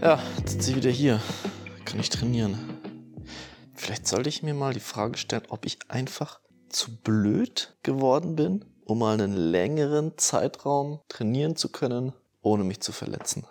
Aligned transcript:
Ja, 0.00 0.22
jetzt 0.38 0.52
sitze 0.52 0.70
ich 0.70 0.76
wieder 0.76 0.90
hier. 0.90 1.20
Kann 1.84 1.98
ich 1.98 2.08
trainieren. 2.08 2.56
Vielleicht 3.74 4.06
sollte 4.06 4.28
ich 4.28 4.44
mir 4.44 4.54
mal 4.54 4.72
die 4.72 4.78
Frage 4.78 5.18
stellen, 5.18 5.42
ob 5.48 5.66
ich 5.66 5.78
einfach 5.88 6.38
zu 6.68 6.96
blöd 6.98 7.76
geworden 7.82 8.36
bin, 8.36 8.64
um 8.84 9.00
mal 9.00 9.14
einen 9.14 9.36
längeren 9.36 10.16
Zeitraum 10.16 11.00
trainieren 11.08 11.56
zu 11.56 11.70
können, 11.70 12.12
ohne 12.42 12.62
mich 12.62 12.80
zu 12.80 12.92
verletzen. 12.92 13.44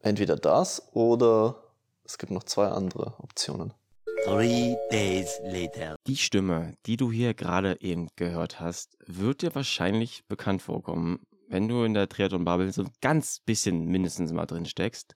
Entweder 0.00 0.36
das 0.36 0.82
oder 0.94 1.62
es 2.04 2.16
gibt 2.16 2.32
noch 2.32 2.44
zwei 2.44 2.68
andere 2.68 3.14
Optionen. 3.18 3.74
Three 4.24 4.76
days 4.90 5.38
later. 5.44 5.96
Die 6.06 6.16
Stimme, 6.16 6.78
die 6.86 6.96
du 6.96 7.12
hier 7.12 7.34
gerade 7.34 7.78
eben 7.82 8.08
gehört 8.16 8.58
hast, 8.58 8.96
wird 9.06 9.42
dir 9.42 9.54
wahrscheinlich 9.54 10.24
bekannt 10.28 10.62
vorkommen, 10.62 11.26
wenn 11.48 11.68
du 11.68 11.84
in 11.84 11.92
der 11.92 12.08
Triathlon-Bubble 12.08 12.72
so 12.72 12.84
ein 12.84 12.90
ganz 13.02 13.40
bisschen 13.40 13.84
mindestens 13.84 14.32
mal 14.32 14.46
drin 14.46 14.64
steckst. 14.64 15.14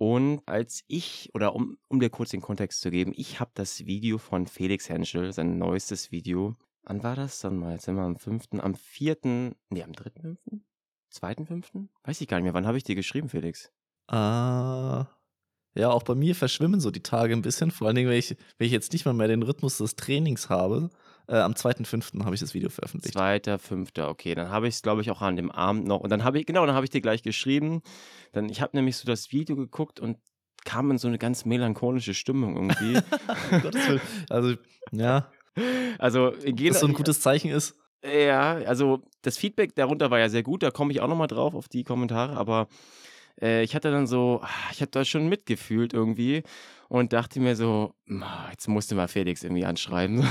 Und 0.00 0.40
als 0.46 0.82
ich, 0.86 1.28
oder 1.34 1.54
um, 1.54 1.76
um 1.88 2.00
dir 2.00 2.08
kurz 2.08 2.30
den 2.30 2.40
Kontext 2.40 2.80
zu 2.80 2.90
geben, 2.90 3.12
ich 3.14 3.38
habe 3.38 3.50
das 3.52 3.84
Video 3.84 4.16
von 4.16 4.46
Felix 4.46 4.88
Henschel, 4.88 5.30
sein 5.30 5.58
neuestes 5.58 6.10
Video. 6.10 6.56
Wann 6.84 7.02
war 7.02 7.16
das 7.16 7.40
dann 7.40 7.58
mal? 7.58 7.72
Jetzt 7.72 7.84
sind 7.84 7.96
wir 7.96 8.04
am 8.04 8.16
5., 8.16 8.46
am 8.60 8.74
4., 8.74 9.18
nee, 9.68 9.82
am 9.82 9.90
3.5., 9.90 10.38
2.5.? 11.12 11.88
Weiß 12.02 12.18
ich 12.18 12.28
gar 12.28 12.38
nicht 12.38 12.44
mehr. 12.44 12.54
Wann 12.54 12.66
habe 12.66 12.78
ich 12.78 12.84
dir 12.84 12.94
geschrieben, 12.94 13.28
Felix? 13.28 13.74
Äh, 14.10 14.14
ja, 14.14 15.90
auch 15.90 16.02
bei 16.02 16.14
mir 16.14 16.34
verschwimmen 16.34 16.80
so 16.80 16.90
die 16.90 17.02
Tage 17.02 17.34
ein 17.34 17.42
bisschen. 17.42 17.70
Vor 17.70 17.86
allen 17.86 17.96
Dingen, 17.96 18.08
wenn 18.08 18.16
ich, 18.16 18.34
wenn 18.56 18.68
ich 18.68 18.72
jetzt 18.72 18.94
nicht 18.94 19.04
mal 19.04 19.12
mehr 19.12 19.28
den 19.28 19.42
Rhythmus 19.42 19.76
des 19.76 19.96
Trainings 19.96 20.48
habe. 20.48 20.88
Äh, 21.30 21.38
am 21.38 21.52
2.5. 21.52 22.24
habe 22.24 22.34
ich 22.34 22.40
das 22.40 22.54
Video 22.54 22.70
veröffentlicht. 22.70 23.14
Zweiter, 23.14 23.60
fünfter, 23.60 24.08
okay. 24.08 24.34
Dann 24.34 24.50
habe 24.50 24.66
ich 24.66 24.74
es, 24.74 24.82
glaube 24.82 25.00
ich, 25.00 25.12
auch 25.12 25.22
an 25.22 25.36
dem 25.36 25.50
Abend 25.52 25.86
noch. 25.86 26.00
Und 26.00 26.10
dann 26.10 26.24
habe 26.24 26.40
ich, 26.40 26.46
genau, 26.46 26.66
dann 26.66 26.74
habe 26.74 26.84
ich 26.84 26.90
dir 26.90 27.00
gleich 27.00 27.22
geschrieben. 27.22 27.82
Dann, 28.32 28.48
ich 28.48 28.60
habe 28.60 28.76
nämlich 28.76 28.96
so 28.96 29.06
das 29.06 29.30
Video 29.30 29.54
geguckt 29.54 30.00
und 30.00 30.18
kam 30.64 30.90
in 30.90 30.98
so 30.98 31.06
eine 31.06 31.18
ganz 31.18 31.44
melancholische 31.44 32.14
Stimmung 32.14 32.56
irgendwie. 32.56 32.94
Willen. 33.50 34.00
Also, 34.28 34.54
ja. 34.90 35.30
Also, 35.98 36.30
Dass 36.30 36.80
so 36.80 36.86
ein 36.88 36.94
gutes 36.94 37.20
Zeichen 37.20 37.52
ist. 37.52 37.76
Ja, 38.04 38.54
also 38.66 39.02
das 39.22 39.36
Feedback 39.36 39.74
darunter 39.76 40.10
war 40.10 40.18
ja 40.18 40.28
sehr 40.28 40.42
gut. 40.42 40.64
Da 40.64 40.70
komme 40.70 40.90
ich 40.92 41.00
auch 41.00 41.08
nochmal 41.08 41.28
drauf 41.28 41.54
auf 41.54 41.68
die 41.68 41.84
Kommentare. 41.84 42.36
Aber 42.36 42.66
äh, 43.40 43.62
ich 43.62 43.74
hatte 43.74 43.90
dann 43.90 44.06
so, 44.06 44.42
ich 44.72 44.80
habe 44.80 44.90
da 44.90 45.04
schon 45.04 45.28
mitgefühlt 45.28 45.92
irgendwie 45.92 46.42
und 46.88 47.12
dachte 47.12 47.40
mir 47.40 47.56
so, 47.56 47.94
jetzt 48.50 48.68
musste 48.68 48.94
mal 48.94 49.08
Felix 49.08 49.42
irgendwie 49.44 49.64
anschreiben. 49.64 50.26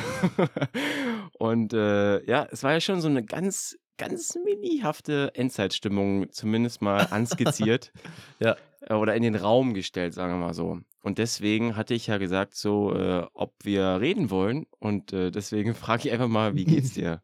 und 1.39 1.73
äh, 1.73 2.23
ja, 2.25 2.47
es 2.51 2.63
war 2.63 2.73
ja 2.73 2.81
schon 2.81 3.01
so 3.01 3.07
eine 3.07 3.23
ganz, 3.23 3.77
ganz 3.97 4.37
minihafte 4.43 5.31
Endzeitstimmung, 5.35 6.31
zumindest 6.31 6.81
mal 6.81 7.07
anskizziert. 7.11 7.91
ja. 8.39 8.55
Oder 8.89 9.15
in 9.15 9.23
den 9.23 9.35
Raum 9.35 9.73
gestellt, 9.73 10.13
sagen 10.13 10.33
wir 10.33 10.47
mal 10.47 10.53
so. 10.53 10.79
Und 11.01 11.17
deswegen 11.17 11.75
hatte 11.75 11.93
ich 11.93 12.07
ja 12.07 12.17
gesagt, 12.17 12.55
so, 12.55 12.93
äh, 12.93 13.25
ob 13.33 13.53
wir 13.63 13.99
reden 14.01 14.29
wollen. 14.29 14.65
Und 14.79 15.13
äh, 15.13 15.31
deswegen 15.31 15.75
frage 15.75 16.07
ich 16.07 16.11
einfach 16.11 16.27
mal, 16.27 16.55
wie 16.55 16.65
geht's 16.65 16.93
dir? 16.93 17.21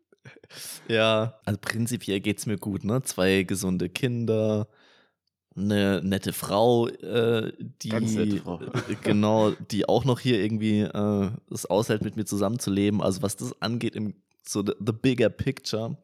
ja, 0.87 1.39
also 1.45 1.59
prinzipiell 1.61 2.19
geht's 2.19 2.45
mir 2.45 2.57
gut, 2.57 2.83
ne? 2.83 3.01
Zwei 3.03 3.43
gesunde 3.43 3.89
Kinder, 3.89 4.67
eine 5.55 6.01
nette 6.03 6.33
Frau, 6.33 6.87
äh, 6.87 7.53
die 7.81 7.89
nette 7.89 8.37
Frau. 8.37 8.59
Genau, 9.03 9.51
die 9.51 9.87
auch 9.87 10.03
noch 10.03 10.19
hier 10.19 10.41
irgendwie 10.41 10.81
äh, 10.81 11.31
es 11.51 11.65
aushält, 11.65 12.01
mit 12.03 12.17
mir 12.17 12.25
zusammenzuleben. 12.25 13.01
Also 13.01 13.21
was 13.21 13.37
das 13.37 13.61
angeht, 13.61 13.95
im 13.95 14.15
so 14.47 14.63
the, 14.65 14.73
the 14.79 14.91
bigger 14.91 15.29
picture, 15.29 15.97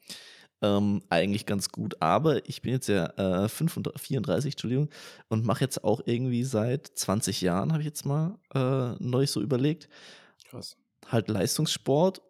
ähm, 0.62 1.02
eigentlich 1.10 1.46
ganz 1.46 1.70
gut. 1.70 2.02
Aber 2.02 2.48
ich 2.48 2.62
bin 2.62 2.74
jetzt 2.74 2.88
ja 2.88 3.06
äh, 3.46 3.50
35, 3.50 4.02
34, 4.02 4.54
Entschuldigung, 4.54 4.90
und 5.30 5.46
mache 5.46 5.64
jetzt 5.64 5.84
auch 5.84 6.02
irgendwie 6.06 6.44
seit 6.44 6.88
20 6.88 7.42
Jahren, 7.42 7.72
habe 7.72 7.82
ich 7.82 7.88
jetzt 7.88 8.06
mal 8.06 8.38
äh, 8.54 8.96
neu 9.00 9.26
so 9.28 9.42
überlegt. 9.42 9.90
Krass. 10.50 10.78
Halt 11.08 11.30
Leistungssport. 11.30 12.22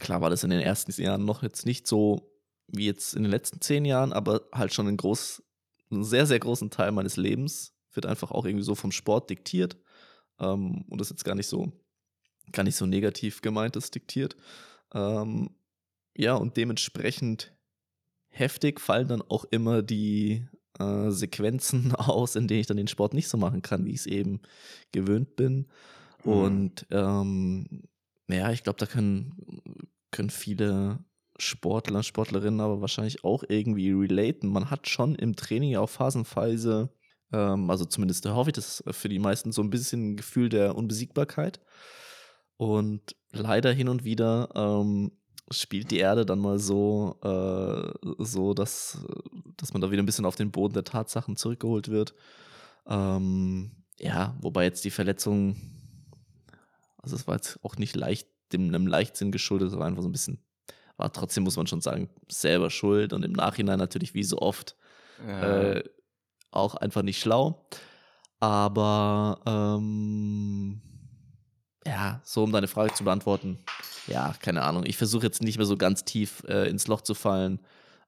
Klar 0.00 0.20
war 0.20 0.30
das 0.30 0.44
in 0.44 0.50
den 0.50 0.60
ersten 0.60 0.90
Jahren 1.00 1.24
noch 1.24 1.42
jetzt 1.42 1.66
nicht 1.66 1.86
so 1.86 2.32
wie 2.68 2.86
jetzt 2.86 3.14
in 3.14 3.22
den 3.22 3.30
letzten 3.30 3.60
zehn 3.60 3.84
Jahren, 3.84 4.12
aber 4.12 4.42
halt 4.52 4.74
schon 4.74 4.88
ein 4.88 4.96
groß 4.96 5.42
einen 5.90 6.04
sehr, 6.04 6.26
sehr 6.26 6.38
großen 6.38 6.70
Teil 6.70 6.92
meines 6.92 7.16
Lebens 7.16 7.74
wird 7.92 8.06
einfach 8.06 8.30
auch 8.30 8.44
irgendwie 8.44 8.64
so 8.64 8.74
vom 8.74 8.92
Sport 8.92 9.30
diktiert. 9.30 9.76
Ähm, 10.38 10.84
und 10.88 11.00
das 11.00 11.08
ist 11.08 11.18
jetzt 11.18 11.24
gar 11.24 11.34
nicht 11.34 11.48
so, 11.48 11.72
gar 12.52 12.62
nicht 12.62 12.76
so 12.76 12.86
negativ 12.86 13.40
gemeint, 13.40 13.76
das 13.76 13.90
diktiert. 13.90 14.36
Ähm, 14.94 15.50
ja, 16.16 16.34
und 16.34 16.56
dementsprechend 16.56 17.54
heftig 18.28 18.80
fallen 18.80 19.08
dann 19.08 19.22
auch 19.22 19.44
immer 19.50 19.82
die 19.82 20.46
äh, 20.78 21.10
Sequenzen 21.10 21.94
aus, 21.96 22.36
in 22.36 22.48
denen 22.48 22.60
ich 22.60 22.66
dann 22.66 22.76
den 22.76 22.88
Sport 22.88 23.14
nicht 23.14 23.28
so 23.28 23.38
machen 23.38 23.62
kann, 23.62 23.84
wie 23.84 23.90
ich 23.90 24.00
es 24.00 24.06
eben 24.06 24.40
gewöhnt 24.92 25.36
bin. 25.36 25.68
Mhm. 26.24 26.32
Und 26.32 26.86
ähm, 26.90 27.82
ja, 28.28 28.50
ich 28.52 28.62
glaube, 28.62 28.78
da 28.78 28.86
können, 28.86 29.82
können 30.10 30.30
viele 30.30 30.98
Sportler, 31.38 32.02
Sportlerinnen 32.02 32.60
aber 32.60 32.80
wahrscheinlich 32.80 33.24
auch 33.24 33.44
irgendwie 33.48 33.92
relaten. 33.92 34.48
Man 34.48 34.70
hat 34.70 34.88
schon 34.88 35.14
im 35.14 35.36
Training 35.36 35.70
ja 35.70 35.80
auch 35.80 35.90
phasenweise, 35.90 36.90
ähm, 37.32 37.70
also 37.70 37.84
zumindest 37.84 38.26
hoffe 38.26 38.50
ich 38.50 38.54
das 38.54 38.82
für 38.90 39.08
die 39.08 39.18
meisten, 39.18 39.52
so 39.52 39.62
ein 39.62 39.70
bisschen 39.70 40.12
ein 40.12 40.16
Gefühl 40.16 40.48
der 40.48 40.76
Unbesiegbarkeit. 40.76 41.60
Und 42.56 43.16
leider 43.32 43.72
hin 43.72 43.88
und 43.88 44.04
wieder 44.04 44.48
ähm, 44.54 45.12
spielt 45.50 45.90
die 45.90 45.98
Erde 45.98 46.24
dann 46.24 46.38
mal 46.38 46.58
so, 46.58 47.18
äh, 47.22 48.24
so 48.24 48.54
dass, 48.54 49.04
dass 49.56 49.72
man 49.72 49.82
da 49.82 49.90
wieder 49.90 50.02
ein 50.02 50.06
bisschen 50.06 50.24
auf 50.24 50.36
den 50.36 50.50
Boden 50.50 50.74
der 50.74 50.84
Tatsachen 50.84 51.36
zurückgeholt 51.36 51.88
wird. 51.88 52.14
Ähm, 52.86 53.72
ja, 53.98 54.36
wobei 54.40 54.64
jetzt 54.64 54.84
die 54.84 54.90
Verletzung, 54.90 55.56
also 56.98 57.16
es 57.16 57.26
war 57.26 57.36
jetzt 57.36 57.58
auch 57.62 57.76
nicht 57.76 57.94
leicht, 57.94 58.28
dem 58.52 58.68
einem 58.68 58.86
Leichtsinn 58.86 59.32
geschuldet, 59.32 59.68
es 59.68 59.78
war 59.78 59.86
einfach 59.86 60.02
so 60.02 60.08
ein 60.08 60.12
bisschen 60.12 60.45
war 60.96 61.12
trotzdem, 61.12 61.44
muss 61.44 61.56
man 61.56 61.66
schon 61.66 61.80
sagen, 61.80 62.08
selber 62.28 62.70
schuld 62.70 63.12
und 63.12 63.24
im 63.24 63.32
Nachhinein 63.32 63.78
natürlich 63.78 64.14
wie 64.14 64.24
so 64.24 64.38
oft 64.38 64.76
ja. 65.26 65.72
äh, 65.72 65.84
auch 66.50 66.74
einfach 66.74 67.02
nicht 67.02 67.20
schlau. 67.20 67.66
Aber 68.40 69.40
ähm, 69.46 70.80
ja, 71.86 72.20
so 72.24 72.44
um 72.44 72.52
deine 72.52 72.68
Frage 72.68 72.92
zu 72.94 73.04
beantworten, 73.04 73.58
ja, 74.06 74.34
keine 74.40 74.62
Ahnung. 74.62 74.84
Ich 74.86 74.96
versuche 74.96 75.24
jetzt 75.24 75.42
nicht 75.42 75.56
mehr 75.56 75.66
so 75.66 75.76
ganz 75.76 76.04
tief 76.04 76.42
äh, 76.48 76.68
ins 76.68 76.86
Loch 76.86 77.00
zu 77.00 77.14
fallen. 77.14 77.60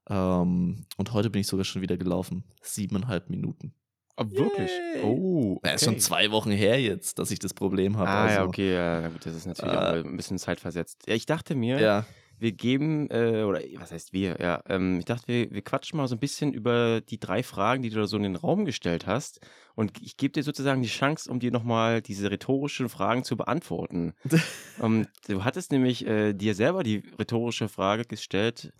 Ähm, 0.09 0.87
und 0.97 1.13
heute 1.13 1.31
bin 1.31 1.41
ich 1.41 1.47
sogar 1.47 1.65
schon 1.65 1.83
wieder 1.83 1.97
gelaufen. 1.97 2.45
Siebeneinhalb 2.63 3.31
Minuten. 3.31 3.75
Oh, 4.17 4.25
wirklich? 4.31 4.71
Yay. 4.71 5.03
Oh. 5.05 5.57
Okay. 5.57 5.69
Ja, 5.69 5.75
ist 5.75 5.85
schon 5.85 5.99
zwei 5.99 6.31
Wochen 6.31 6.51
her 6.51 6.81
jetzt, 6.81 7.19
dass 7.19 7.31
ich 7.31 7.39
das 7.39 7.55
Problem 7.55 7.97
habe. 7.97 8.09
Ah, 8.09 8.25
also, 8.25 8.35
ja, 8.35 8.45
okay, 8.45 8.75
ja, 8.75 9.09
gut, 9.09 9.25
das 9.25 9.35
ist 9.35 9.47
natürlich 9.47 9.73
äh, 9.73 9.77
auch 9.77 10.05
ein 10.05 10.17
bisschen 10.17 10.39
zeitversetzt. 10.39 11.03
Ja, 11.07 11.15
ich 11.15 11.27
dachte 11.27 11.55
mir, 11.55 11.81
ja 11.81 12.05
wir 12.41 12.53
geben, 12.53 13.11
äh, 13.11 13.43
oder 13.43 13.61
was 13.77 13.93
heißt 13.93 14.13
wir, 14.13 14.37
ja, 14.41 14.63
ähm, 14.69 14.99
ich 14.99 15.05
dachte, 15.05 15.29
wir, 15.29 15.51
wir 15.51 15.63
quatschen 15.63 15.97
mal 15.97 16.09
so 16.09 16.15
ein 16.15 16.21
bisschen 16.21 16.53
über 16.53 17.01
die 17.01 17.19
drei 17.19 17.43
Fragen, 17.43 17.83
die 17.83 17.91
du 17.91 17.97
da 17.97 18.07
so 18.07 18.17
in 18.17 18.23
den 18.23 18.37
Raum 18.37 18.65
gestellt 18.65 19.07
hast. 19.07 19.41
Und 19.75 20.03
ich 20.03 20.17
gebe 20.17 20.33
dir 20.33 20.43
sozusagen 20.43 20.83
die 20.83 20.89
Chance, 20.89 21.31
um 21.31 21.41
dir 21.41 21.53
nochmal 21.53 22.03
diese 22.03 22.31
rhetorischen 22.31 22.89
Fragen 22.89 23.25
zu 23.25 23.37
beantworten. 23.37 24.15
ähm, 24.83 25.07
du 25.27 25.45
hattest 25.45 25.73
nämlich 25.73 26.07
äh, 26.07 26.33
dir 26.33 26.55
selber 26.55 26.83
die 26.83 27.03
rhetorische 27.19 27.69
Frage 27.69 28.05
gestellt, 28.05 28.73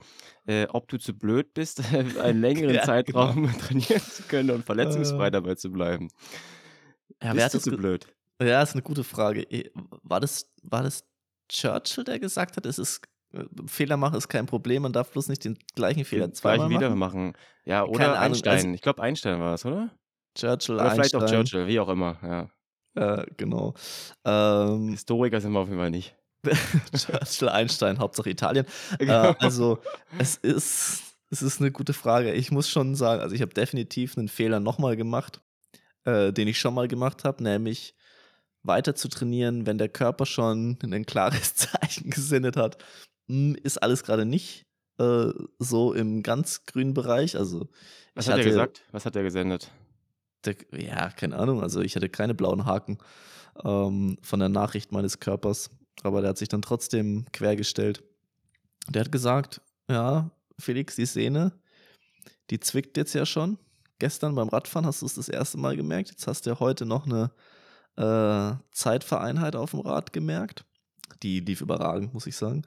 äh, 0.47 0.67
ob 0.71 0.89
du 0.89 0.99
zu 0.99 1.15
blöd 1.15 1.55
bist, 1.55 1.83
einen 2.21 2.41
längeren 2.41 2.75
ja, 2.75 2.83
Zeitraum 2.83 3.47
genau. 3.47 3.59
trainieren 3.61 4.03
zu 4.03 4.23
können 4.25 4.51
und 4.51 4.65
verletzungsfrei 4.65 5.29
äh. 5.29 5.31
dabei 5.31 5.55
zu 5.55 5.71
bleiben. 5.71 6.09
Ja, 7.23 7.33
bist 7.33 7.55
du 7.55 7.59
zu 7.59 7.77
blöd? 7.77 8.07
Ja, 8.41 8.63
ist 8.63 8.75
eine 8.75 8.83
gute 8.83 9.03
Frage. 9.03 9.47
War 10.03 10.21
das, 10.21 10.51
war 10.63 10.85
das 10.85 11.05
Churchill, 11.49 12.05
der 12.05 12.19
gesagt 12.19 12.57
hat, 12.57 12.67
es 12.67 12.79
ist 12.79 13.03
Fehler 13.67 13.97
machen 13.97 14.17
ist 14.17 14.29
kein 14.29 14.47
Problem, 14.47 14.83
man 14.83 14.93
darf 14.93 15.11
bloß 15.11 15.29
nicht 15.29 15.45
den 15.45 15.59
gleichen 15.75 16.05
Fehler 16.05 16.33
zweimal 16.33 16.71
wieder 16.71 16.95
machen. 16.95 17.35
Ja, 17.65 17.85
oder 17.85 17.99
Keine 17.99 18.19
Einstein. 18.19 18.53
Also, 18.55 18.69
ich 18.71 18.81
glaube, 18.81 19.03
Einstein 19.03 19.39
war 19.41 19.55
es, 19.55 19.67
oder? 19.67 19.91
Churchill, 20.35 20.77
oder 20.77 20.91
vielleicht 20.93 21.15
auch 21.15 21.27
Churchill, 21.27 21.67
wie 21.67 21.81
auch 21.81 21.89
immer, 21.89 22.17
ja. 22.23 22.49
Äh, 22.95 23.27
genau. 23.37 23.75
Ähm, 24.25 24.89
Historiker 24.89 25.41
sind 25.41 25.53
wir 25.53 25.61
auf 25.61 25.69
jeden 25.69 25.81
Fall 25.81 25.91
nicht. 25.91 26.17
Churchill, 26.97 27.49
Einstein, 27.49 27.99
Hauptsache 27.99 28.31
Italien. 28.31 28.67
Genau. 28.99 29.31
Äh, 29.31 29.35
also, 29.41 29.79
es 30.19 30.37
ist, 30.37 31.03
es 31.31 31.43
ist 31.43 31.61
eine 31.61 31.71
gute 31.71 31.93
Frage. 31.93 32.33
Ich 32.33 32.51
muss 32.51 32.69
schon 32.69 32.95
sagen, 32.95 33.21
also 33.21 33.35
ich 33.35 33.43
habe 33.43 33.53
definitiv 33.53 34.17
einen 34.17 34.29
Fehler 34.29 34.59
nochmal 34.59 34.97
gemacht, 34.97 35.43
äh, 36.05 36.33
den 36.33 36.49
ich 36.49 36.59
schon 36.59 36.75
mal 36.75 36.89
gemacht 36.89 37.25
habe, 37.25 37.43
nämlich 37.43 37.95
weiter 38.63 38.95
zu 38.95 39.09
trainieren, 39.09 39.67
wenn 39.67 39.79
der 39.79 39.89
Körper 39.89 40.25
schon 40.25 40.79
ein 40.83 41.07
klares 41.07 41.55
Zeichen 41.57 42.11
gesendet 42.11 42.57
hat, 42.57 42.79
ist 43.29 43.83
alles 43.83 44.03
gerade 44.03 44.25
nicht 44.25 44.67
äh, 44.99 45.31
so 45.59 45.93
im 45.93 46.23
ganz 46.23 46.65
grünen 46.65 46.95
Bereich. 46.95 47.37
Also, 47.37 47.69
Was 48.15 48.29
hat 48.29 48.39
er 48.39 48.45
gesagt? 48.45 48.83
Was 48.91 49.05
hat 49.05 49.17
er 49.17 49.23
gesendet? 49.23 49.71
Der, 50.45 50.57
ja, 50.73 51.11
keine 51.11 51.37
Ahnung. 51.37 51.63
Also 51.63 51.81
ich 51.81 51.97
hatte 51.97 52.09
keine 52.09 52.35
blauen 52.35 52.65
Haken 52.65 52.99
ähm, 53.65 54.19
von 54.23 54.41
der 54.41 54.49
Nachricht 54.49 54.93
meines 54.93 55.21
Körpers, 55.21 55.71
aber 56.03 56.21
der 56.21 56.31
hat 56.31 56.39
sich 56.39 56.49
dann 56.49 56.63
trotzdem 56.63 57.27
quergestellt. 57.33 58.03
Der 58.89 59.05
hat 59.05 59.13
gesagt, 59.13 59.61
ja, 59.89 60.31
Felix, 60.59 60.97
die 60.97 61.07
Sehne, 61.07 61.53
die 62.51 62.61
zwickt 62.61 62.97
jetzt 62.97 63.15
ja 63.15 63.27
schon. 63.27 63.59
gestern 63.99 64.35
beim 64.35 64.49
Radfahren 64.49 64.87
hast 64.87 65.03
du 65.03 65.07
es 65.07 65.15
das 65.15 65.29
erste 65.29 65.59
Mal 65.59 65.77
gemerkt. 65.77 66.11
Jetzt 66.11 66.27
hast 66.27 66.47
du 66.47 66.51
ja 66.51 66.61
heute 66.61 66.87
noch 66.87 67.07
eine 67.07 67.31
äh, 67.97 68.57
Zeitvereinheit 68.71 69.57
auf 69.57 69.73
dem 69.73 69.81
Rad 69.81 70.13
gemerkt. 70.13 70.65
Die 71.23 71.41
lief 71.41 71.61
überragend, 71.61 72.15
muss 72.15 72.27
ich 72.27 72.37
sagen. 72.37 72.63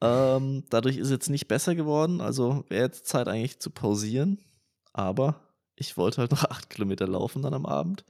Ähm, 0.00 0.64
dadurch 0.70 0.96
ist 0.96 1.06
es 1.06 1.12
jetzt 1.12 1.30
nicht 1.30 1.48
besser 1.48 1.74
geworden. 1.74 2.20
Also 2.20 2.64
wäre 2.68 2.84
jetzt 2.84 3.06
Zeit 3.06 3.28
eigentlich 3.28 3.60
zu 3.60 3.70
pausieren. 3.70 4.38
Aber 4.92 5.40
ich 5.76 5.96
wollte 5.96 6.18
halt 6.18 6.30
noch 6.30 6.44
acht 6.50 6.70
Kilometer 6.70 7.06
laufen 7.06 7.42
dann 7.42 7.54
am 7.54 7.66
Abend. 7.66 8.04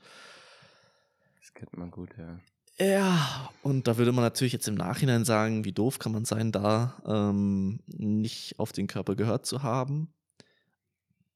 Das 1.40 1.54
kennt 1.54 1.76
man 1.76 1.90
gut, 1.90 2.10
ja. 2.18 2.38
Ja, 2.78 3.50
und 3.62 3.86
da 3.86 3.96
würde 3.96 4.12
man 4.12 4.22
natürlich 4.22 4.52
jetzt 4.52 4.68
im 4.68 4.74
Nachhinein 4.74 5.24
sagen, 5.24 5.64
wie 5.64 5.72
doof 5.72 5.98
kann 5.98 6.12
man 6.12 6.26
sein, 6.26 6.52
da 6.52 6.94
ähm, 7.06 7.80
nicht 7.86 8.58
auf 8.58 8.72
den 8.72 8.86
Körper 8.86 9.14
gehört 9.14 9.46
zu 9.46 9.62
haben. 9.62 10.12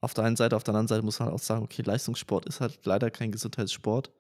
Auf 0.03 0.13
der 0.13 0.25
einen 0.25 0.37
Seite, 0.37 0.57
auf 0.57 0.65
der 0.65 0.75
anderen 0.75 0.89
Seite 0.89 1.03
muss 1.03 1.19
man 1.19 1.31
auch 1.31 1.39
sagen, 1.39 1.63
okay, 1.63 1.83
Leistungssport 1.83 2.45
ist 2.45 2.61
halt 2.61 2.85
leider 2.85 3.11
kein 3.11 3.33
Gesundheitssport. 3.33 4.11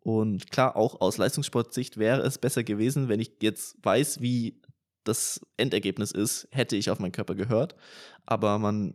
Und 0.00 0.50
klar, 0.50 0.76
auch 0.76 1.00
aus 1.00 1.16
Leistungssportsicht 1.16 1.96
wäre 1.96 2.20
es 2.20 2.38
besser 2.38 2.64
gewesen, 2.64 3.08
wenn 3.08 3.20
ich 3.20 3.32
jetzt 3.40 3.76
weiß, 3.82 4.20
wie 4.20 4.60
das 5.04 5.40
Endergebnis 5.56 6.12
ist, 6.12 6.48
hätte 6.50 6.76
ich 6.76 6.90
auf 6.90 6.98
meinen 6.98 7.12
Körper 7.12 7.34
gehört. 7.34 7.74
Aber 8.26 8.58
man 8.58 8.94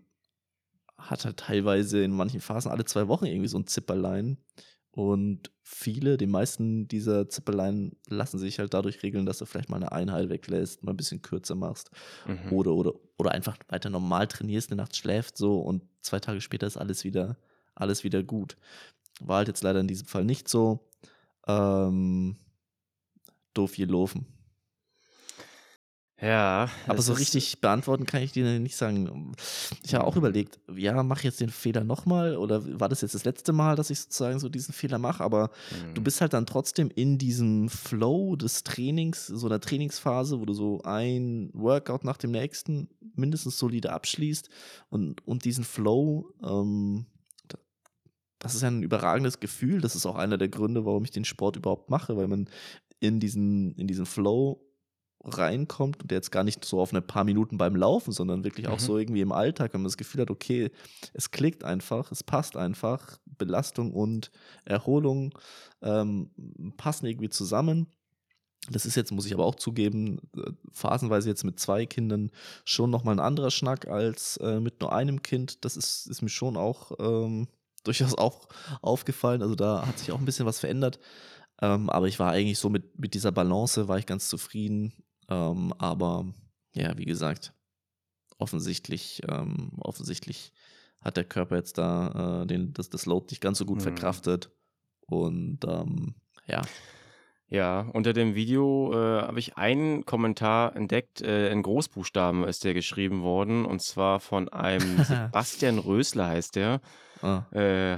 hat 0.97 1.25
halt 1.25 1.37
teilweise 1.37 2.03
in 2.03 2.11
manchen 2.11 2.39
Phasen 2.39 2.71
alle 2.71 2.85
zwei 2.85 3.07
Wochen 3.07 3.25
irgendwie 3.25 3.47
so 3.49 3.57
ein 3.57 3.67
Zipperlein. 3.67 4.37
Und 4.91 5.51
viele, 5.63 6.17
die 6.17 6.27
meisten 6.27 6.87
dieser 6.87 7.27
Zippeleien 7.27 7.97
lassen 8.07 8.37
sich 8.37 8.59
halt 8.59 8.75
dadurch 8.75 9.01
regeln, 9.01 9.25
dass 9.25 9.39
du 9.39 9.45
vielleicht 9.45 9.69
mal 9.69 9.77
eine 9.77 9.91
Einheit 9.91 10.29
weglässt, 10.29 10.83
mal 10.83 10.91
ein 10.93 10.97
bisschen 10.97 11.23
kürzer 11.23 11.55
machst 11.55 11.89
Mhm. 12.27 12.51
oder, 12.53 12.73
oder, 12.73 12.93
oder 13.17 13.31
einfach 13.31 13.57
weiter 13.69 13.89
normal 13.89 14.27
trainierst, 14.27 14.69
eine 14.69 14.79
Nacht 14.79 14.95
schläft 14.95 15.35
so 15.35 15.59
und 15.59 15.81
zwei 16.01 16.19
Tage 16.19 16.41
später 16.41 16.67
ist 16.67 16.77
alles 16.77 17.03
wieder, 17.03 17.37
alles 17.73 18.03
wieder 18.03 18.21
gut. 18.21 18.55
War 19.19 19.37
halt 19.37 19.47
jetzt 19.47 19.63
leider 19.63 19.79
in 19.79 19.87
diesem 19.87 20.05
Fall 20.07 20.25
nicht 20.25 20.47
so. 20.47 20.91
Ähm, 21.47 22.37
doof 23.55 23.75
gelaufen. 23.75 24.27
Ja, 26.23 26.69
Aber 26.87 27.01
so 27.01 27.11
richtig 27.13 27.59
beantworten 27.59 28.05
kann 28.05 28.21
ich 28.23 28.31
dir 28.31 28.57
nicht 28.59 28.77
sagen. 28.77 29.33
Ich 29.83 29.93
habe 29.93 30.05
auch 30.05 30.15
überlegt, 30.15 30.57
ja, 30.73 31.03
mache 31.03 31.19
ich 31.19 31.23
jetzt 31.25 31.41
den 31.41 31.49
Fehler 31.49 31.83
nochmal 31.83 32.37
oder 32.37 32.79
war 32.79 32.87
das 32.87 33.01
jetzt 33.01 33.13
das 33.13 33.25
letzte 33.25 33.51
Mal, 33.51 33.75
dass 33.75 33.89
ich 33.89 33.99
sozusagen 33.99 34.39
so 34.39 34.47
diesen 34.47 34.73
Fehler 34.73 34.99
mache? 34.99 35.21
Aber 35.21 35.51
du 35.93 35.99
Mhm. 35.99 36.03
bist 36.05 36.21
halt 36.21 36.31
dann 36.31 36.45
trotzdem 36.45 36.89
in 36.95 37.17
diesem 37.17 37.67
Flow 37.67 38.37
des 38.37 38.63
Trainings, 38.63 39.27
so 39.27 39.47
einer 39.47 39.59
Trainingsphase, 39.59 40.39
wo 40.39 40.45
du 40.45 40.53
so 40.53 40.81
ein 40.83 41.49
Workout 41.53 42.05
nach 42.05 42.17
dem 42.17 42.31
nächsten 42.31 42.87
mindestens 43.15 43.59
solide 43.59 43.91
abschließt 43.91 44.49
und, 44.89 45.27
und 45.27 45.43
diesen 45.43 45.65
Flow, 45.65 46.31
ähm, 46.41 47.05
da- 47.49 47.59
das 48.39 48.55
ist 48.55 48.61
ja 48.61 48.69
ein 48.69 48.81
überragendes 48.81 49.41
Gefühl. 49.41 49.81
Das 49.81 49.95
ist 49.95 50.05
auch 50.05 50.15
einer 50.15 50.37
der 50.37 50.47
Gründe, 50.47 50.85
warum 50.85 51.03
ich 51.03 51.11
den 51.11 51.25
Sport 51.25 51.57
überhaupt 51.57 51.89
mache, 51.89 52.15
weil 52.15 52.29
man 52.29 52.49
in 53.01 53.19
diesen, 53.19 53.75
in 53.75 53.87
diesen 53.87 54.05
Flow 54.05 54.61
reinkommt 55.23 56.01
und 56.01 56.11
der 56.11 56.17
jetzt 56.17 56.31
gar 56.31 56.43
nicht 56.43 56.65
so 56.65 56.79
auf 56.81 56.93
ein 56.93 57.05
paar 57.05 57.23
Minuten 57.23 57.57
beim 57.57 57.75
Laufen, 57.75 58.11
sondern 58.11 58.43
wirklich 58.43 58.67
auch 58.67 58.79
Mhm. 58.79 58.83
so 58.83 58.97
irgendwie 58.97 59.21
im 59.21 59.31
Alltag, 59.31 59.73
wenn 59.73 59.81
man 59.81 59.87
das 59.87 59.97
Gefühl 59.97 60.21
hat, 60.21 60.31
okay, 60.31 60.71
es 61.13 61.31
klickt 61.31 61.63
einfach, 61.63 62.11
es 62.11 62.23
passt 62.23 62.57
einfach, 62.57 63.19
Belastung 63.25 63.93
und 63.93 64.31
Erholung 64.65 65.33
ähm, 65.81 66.29
passen 66.77 67.05
irgendwie 67.05 67.29
zusammen. 67.29 67.87
Das 68.69 68.85
ist 68.85 68.95
jetzt, 68.95 69.11
muss 69.11 69.25
ich 69.25 69.33
aber 69.33 69.45
auch 69.45 69.55
zugeben, 69.55 70.19
äh, 70.37 70.51
phasenweise 70.71 71.27
jetzt 71.29 71.43
mit 71.43 71.59
zwei 71.59 71.85
Kindern 71.85 72.31
schon 72.63 72.89
nochmal 72.89 73.15
ein 73.15 73.19
anderer 73.19 73.51
Schnack 73.51 73.87
als 73.87 74.37
äh, 74.37 74.59
mit 74.59 74.79
nur 74.81 74.93
einem 74.93 75.21
Kind. 75.21 75.65
Das 75.65 75.75
ist, 75.75 76.07
ist 76.07 76.21
mir 76.21 76.29
schon 76.29 76.55
auch 76.55 76.91
ähm, 76.99 77.47
durchaus 77.83 78.15
auch 78.17 78.47
aufgefallen. 78.81 79.41
Also 79.41 79.55
da 79.55 79.85
hat 79.85 79.99
sich 79.99 80.11
auch 80.13 80.19
ein 80.19 80.25
bisschen 80.25 80.45
was 80.45 80.59
verändert. 80.59 80.99
Ähm, 81.61 81.89
aber 81.89 82.07
ich 82.07 82.19
war 82.19 82.31
eigentlich 82.31 82.57
so 82.57 82.69
mit, 82.69 82.97
mit 82.97 83.13
dieser 83.13 83.31
Balance, 83.33 83.87
war 83.89 83.97
ich 83.97 84.05
ganz 84.05 84.29
zufrieden. 84.29 84.93
Ähm, 85.33 85.73
aber 85.77 86.25
ja, 86.75 86.97
wie 86.97 87.05
gesagt, 87.05 87.53
offensichtlich, 88.37 89.21
ähm, 89.29 89.71
offensichtlich 89.79 90.51
hat 91.01 91.17
der 91.17 91.23
Körper 91.25 91.55
jetzt 91.57 91.77
da 91.77 92.43
äh, 92.43 92.47
den, 92.47 92.73
das, 92.73 92.89
das 92.89 93.05
Load 93.05 93.27
nicht 93.29 93.41
ganz 93.41 93.57
so 93.57 93.65
gut 93.65 93.77
Hm. 93.77 93.83
verkraftet. 93.83 94.51
Und 95.05 95.59
ähm, 95.67 96.15
ja, 96.47 96.61
Ja, 97.49 97.81
unter 97.93 98.13
dem 98.13 98.35
Video 98.35 98.91
äh, 98.93 99.21
habe 99.23 99.37
ich 99.39 99.57
einen 99.57 100.05
Kommentar 100.05 100.75
entdeckt. 100.75 101.21
Äh, 101.21 101.51
in 101.51 101.61
Großbuchstaben 101.61 102.43
ist 102.45 102.63
der 102.63 102.73
geschrieben 102.73 103.21
worden. 103.21 103.65
Und 103.65 103.81
zwar 103.81 104.19
von 104.19 104.49
einem 104.49 104.97
Sebastian 105.03 105.77
Rösler 105.79 106.27
heißt 106.27 106.55
der. 106.55 106.81
ah, 107.21 107.43
Äh, 107.51 107.97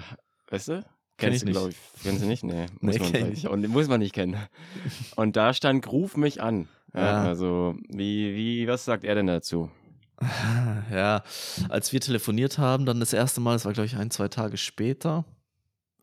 weißt 0.50 0.68
du? 0.70 0.74
Kenn 1.18 1.30
Kennst 1.30 1.44
ich 1.44 1.46
du, 1.46 1.52
glaube 1.52 1.70
ich. 1.70 1.78
Kennen 2.04 2.18
Sie 2.20 2.26
nicht? 2.26 2.44
Nee, 2.44 2.66
Nee, 2.82 2.98
muss 2.98 3.00
man 3.00 3.12
kenn 3.14 3.32
ich 3.32 3.48
Und 3.48 3.68
muss 3.70 3.88
man 3.88 4.00
nicht 4.02 4.14
kennen. 4.14 4.36
Und 5.16 5.36
da 5.38 5.54
stand, 5.54 5.90
ruf 5.92 6.18
mich 6.18 6.42
an. 6.42 6.68
Ja. 6.96 7.24
Also, 7.24 7.76
wie, 7.90 8.34
wie, 8.36 8.68
was 8.68 8.86
sagt 8.86 9.04
er 9.04 9.16
denn 9.16 9.28
dazu? 9.28 9.70
ja, 10.92 11.24
als 11.68 11.92
wir 11.92 12.00
telefoniert 12.00 12.58
haben, 12.58 12.86
dann 12.86 13.02
das 13.02 13.12
erste 13.12 13.42
Mal, 13.42 13.54
das 13.54 13.66
war 13.66 13.74
glaube 13.74 13.88
ich 13.88 13.98
ein, 13.98 14.12
zwei 14.12 14.30
Tage 14.30 14.58
später. 14.58 15.26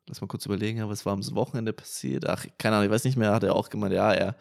Lass 0.07 0.21
mal 0.21 0.27
kurz 0.27 0.45
überlegen, 0.45 0.83
aber 0.83 0.93
es 0.93 1.07
war 1.07 1.15
am 1.15 1.35
Wochenende 1.35 1.73
passiert. 1.73 2.29
Ach, 2.29 2.45
keine 2.59 2.77
Ahnung, 2.77 2.87
ich 2.87 2.93
weiß 2.93 3.05
nicht 3.05 3.17
mehr, 3.17 3.33
hat 3.33 3.45
er 3.45 3.55
auch 3.55 3.71
gemeint, 3.71 3.95
ja, 3.95 4.13
er, 4.13 4.37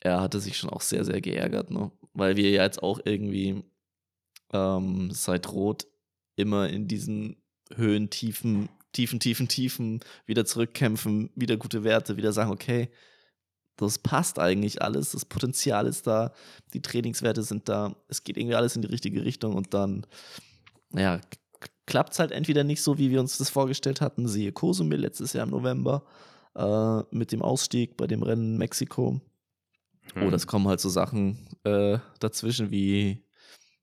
er 0.00 0.20
hatte 0.20 0.40
sich 0.40 0.56
schon 0.56 0.70
auch 0.70 0.80
sehr, 0.80 1.04
sehr 1.04 1.20
geärgert, 1.20 1.70
ne? 1.70 1.90
Weil 2.14 2.36
wir 2.36 2.50
ja 2.50 2.62
jetzt 2.62 2.82
auch 2.82 3.00
irgendwie 3.04 3.62
ähm, 4.52 5.10
seit 5.10 5.52
Rot 5.52 5.86
immer 6.36 6.70
in 6.70 6.88
diesen 6.88 7.36
Höhen, 7.74 8.08
Tiefen, 8.08 8.70
Tiefen, 8.92 9.20
Tiefen, 9.20 9.48
Tiefen 9.48 10.00
wieder 10.24 10.46
zurückkämpfen, 10.46 11.30
wieder 11.34 11.58
gute 11.58 11.84
Werte, 11.84 12.16
wieder 12.16 12.32
sagen, 12.32 12.50
okay, 12.50 12.90
das 13.76 13.98
passt 13.98 14.38
eigentlich 14.38 14.82
alles, 14.82 15.12
das 15.12 15.24
Potenzial 15.24 15.86
ist 15.86 16.06
da, 16.06 16.32
die 16.72 16.82
Trainingswerte 16.82 17.42
sind 17.42 17.68
da, 17.68 17.94
es 18.08 18.24
geht 18.24 18.36
irgendwie 18.36 18.56
alles 18.56 18.76
in 18.76 18.82
die 18.82 18.88
richtige 18.88 19.24
Richtung 19.24 19.54
und 19.54 19.74
dann, 19.74 20.06
naja, 20.90 21.20
klappt 21.86 22.14
es 22.14 22.18
halt 22.18 22.32
entweder 22.32 22.64
nicht 22.64 22.82
so, 22.82 22.98
wie 22.98 23.10
wir 23.10 23.20
uns 23.20 23.38
das 23.38 23.50
vorgestellt 23.50 24.00
hatten, 24.00 24.28
siehe 24.28 24.52
Cozumel 24.52 25.00
letztes 25.00 25.32
Jahr 25.32 25.44
im 25.44 25.50
November 25.50 26.04
äh, 26.54 27.02
mit 27.10 27.32
dem 27.32 27.42
Ausstieg 27.42 27.96
bei 27.96 28.06
dem 28.06 28.22
Rennen 28.22 28.54
in 28.54 28.58
Mexiko. 28.58 29.20
Hm. 30.14 30.22
Oder 30.22 30.36
es 30.36 30.46
kommen 30.46 30.68
halt 30.68 30.80
so 30.80 30.88
Sachen 30.88 31.46
äh, 31.64 31.98
dazwischen 32.18 32.70
wie 32.70 33.24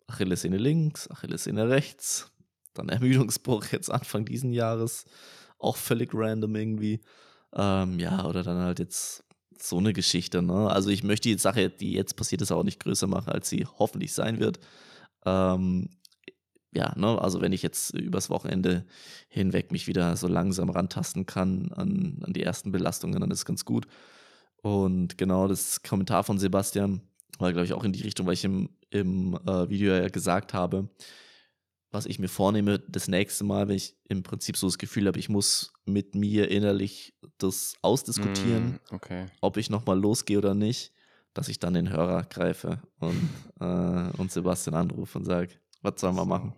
Achillessehne 0.07 0.57
links, 0.57 1.09
Achillessehne 1.09 1.69
rechts, 1.69 2.31
dann 2.73 2.89
Ermüdungsbruch 2.89 3.67
jetzt 3.71 3.91
Anfang 3.91 4.25
diesen 4.25 4.53
Jahres, 4.53 5.05
auch 5.59 5.77
völlig 5.77 6.09
random 6.13 6.55
irgendwie. 6.55 7.01
Ähm, 7.53 7.99
ja, 7.99 8.25
oder 8.25 8.43
dann 8.43 8.57
halt 8.57 8.79
jetzt 8.79 9.23
so 9.63 9.77
eine 9.77 9.93
Geschichte. 9.93 10.41
Ne? 10.41 10.69
Also 10.69 10.89
ich 10.89 11.03
möchte 11.03 11.29
die 11.29 11.37
Sache, 11.37 11.69
die 11.69 11.93
jetzt 11.93 12.15
passiert 12.15 12.41
ist, 12.41 12.51
auch 12.51 12.63
nicht 12.63 12.81
größer 12.81 13.07
machen, 13.07 13.29
als 13.29 13.49
sie 13.49 13.65
hoffentlich 13.79 14.13
sein 14.13 14.39
wird. 14.39 14.59
Ähm, 15.25 15.89
ja, 16.75 16.93
ne, 16.97 17.21
also 17.21 17.39
wenn 17.41 17.53
ich 17.53 17.61
jetzt 17.61 17.93
übers 17.93 18.29
Wochenende 18.29 18.85
hinweg 19.29 19.71
mich 19.71 19.87
wieder 19.87 20.17
so 20.17 20.27
langsam 20.27 20.69
rantasten 20.69 21.25
kann 21.25 21.71
an, 21.73 22.19
an 22.23 22.33
die 22.33 22.43
ersten 22.43 22.71
Belastungen, 22.71 23.21
dann 23.21 23.31
ist 23.31 23.45
ganz 23.45 23.63
gut. 23.63 23.87
Und 24.61 25.17
genau 25.17 25.47
das 25.47 25.83
Kommentar 25.83 26.23
von 26.23 26.39
Sebastian 26.39 27.01
war, 27.37 27.51
glaube 27.51 27.65
ich, 27.65 27.73
auch 27.73 27.83
in 27.83 27.93
die 27.93 28.01
Richtung, 28.01 28.25
weil 28.25 28.33
ich 28.33 28.43
im, 28.43 28.69
im 28.89 29.37
äh, 29.45 29.69
Video 29.69 29.93
ja 29.93 30.07
gesagt 30.09 30.53
habe, 30.53 30.89
was 31.93 32.05
ich 32.07 32.19
mir 32.19 32.27
vornehme, 32.27 32.79
das 32.79 33.07
nächste 33.07 33.43
Mal, 33.43 33.67
wenn 33.67 33.75
ich 33.75 33.95
im 34.09 34.23
Prinzip 34.23 34.57
so 34.57 34.67
das 34.67 34.77
Gefühl 34.77 35.07
habe, 35.07 35.19
ich 35.19 35.29
muss 35.29 35.71
mit 35.85 36.15
mir 36.15 36.49
innerlich 36.49 37.13
das 37.37 37.75
ausdiskutieren, 37.81 38.63
Hm, 38.63 38.79
Okay. 38.91 39.27
ob 39.41 39.57
ich 39.57 39.69
nochmal 39.69 39.99
losgehe 39.99 40.37
oder 40.39 40.55
nicht, 40.55 40.91
dass 41.33 41.49
ich 41.49 41.59
dann 41.59 41.73
den 41.75 41.89
Hörer 41.89 42.23
greife 42.23 42.81
und, 42.99 43.21
äh, 43.59 44.17
und 44.17 44.31
Sebastian 44.31 44.75
anrufe 44.75 45.19
und 45.19 45.25
sage, 45.25 45.53
was 45.81 46.01
sollen 46.01 46.15
wir 46.15 46.25
machen? 46.25 46.53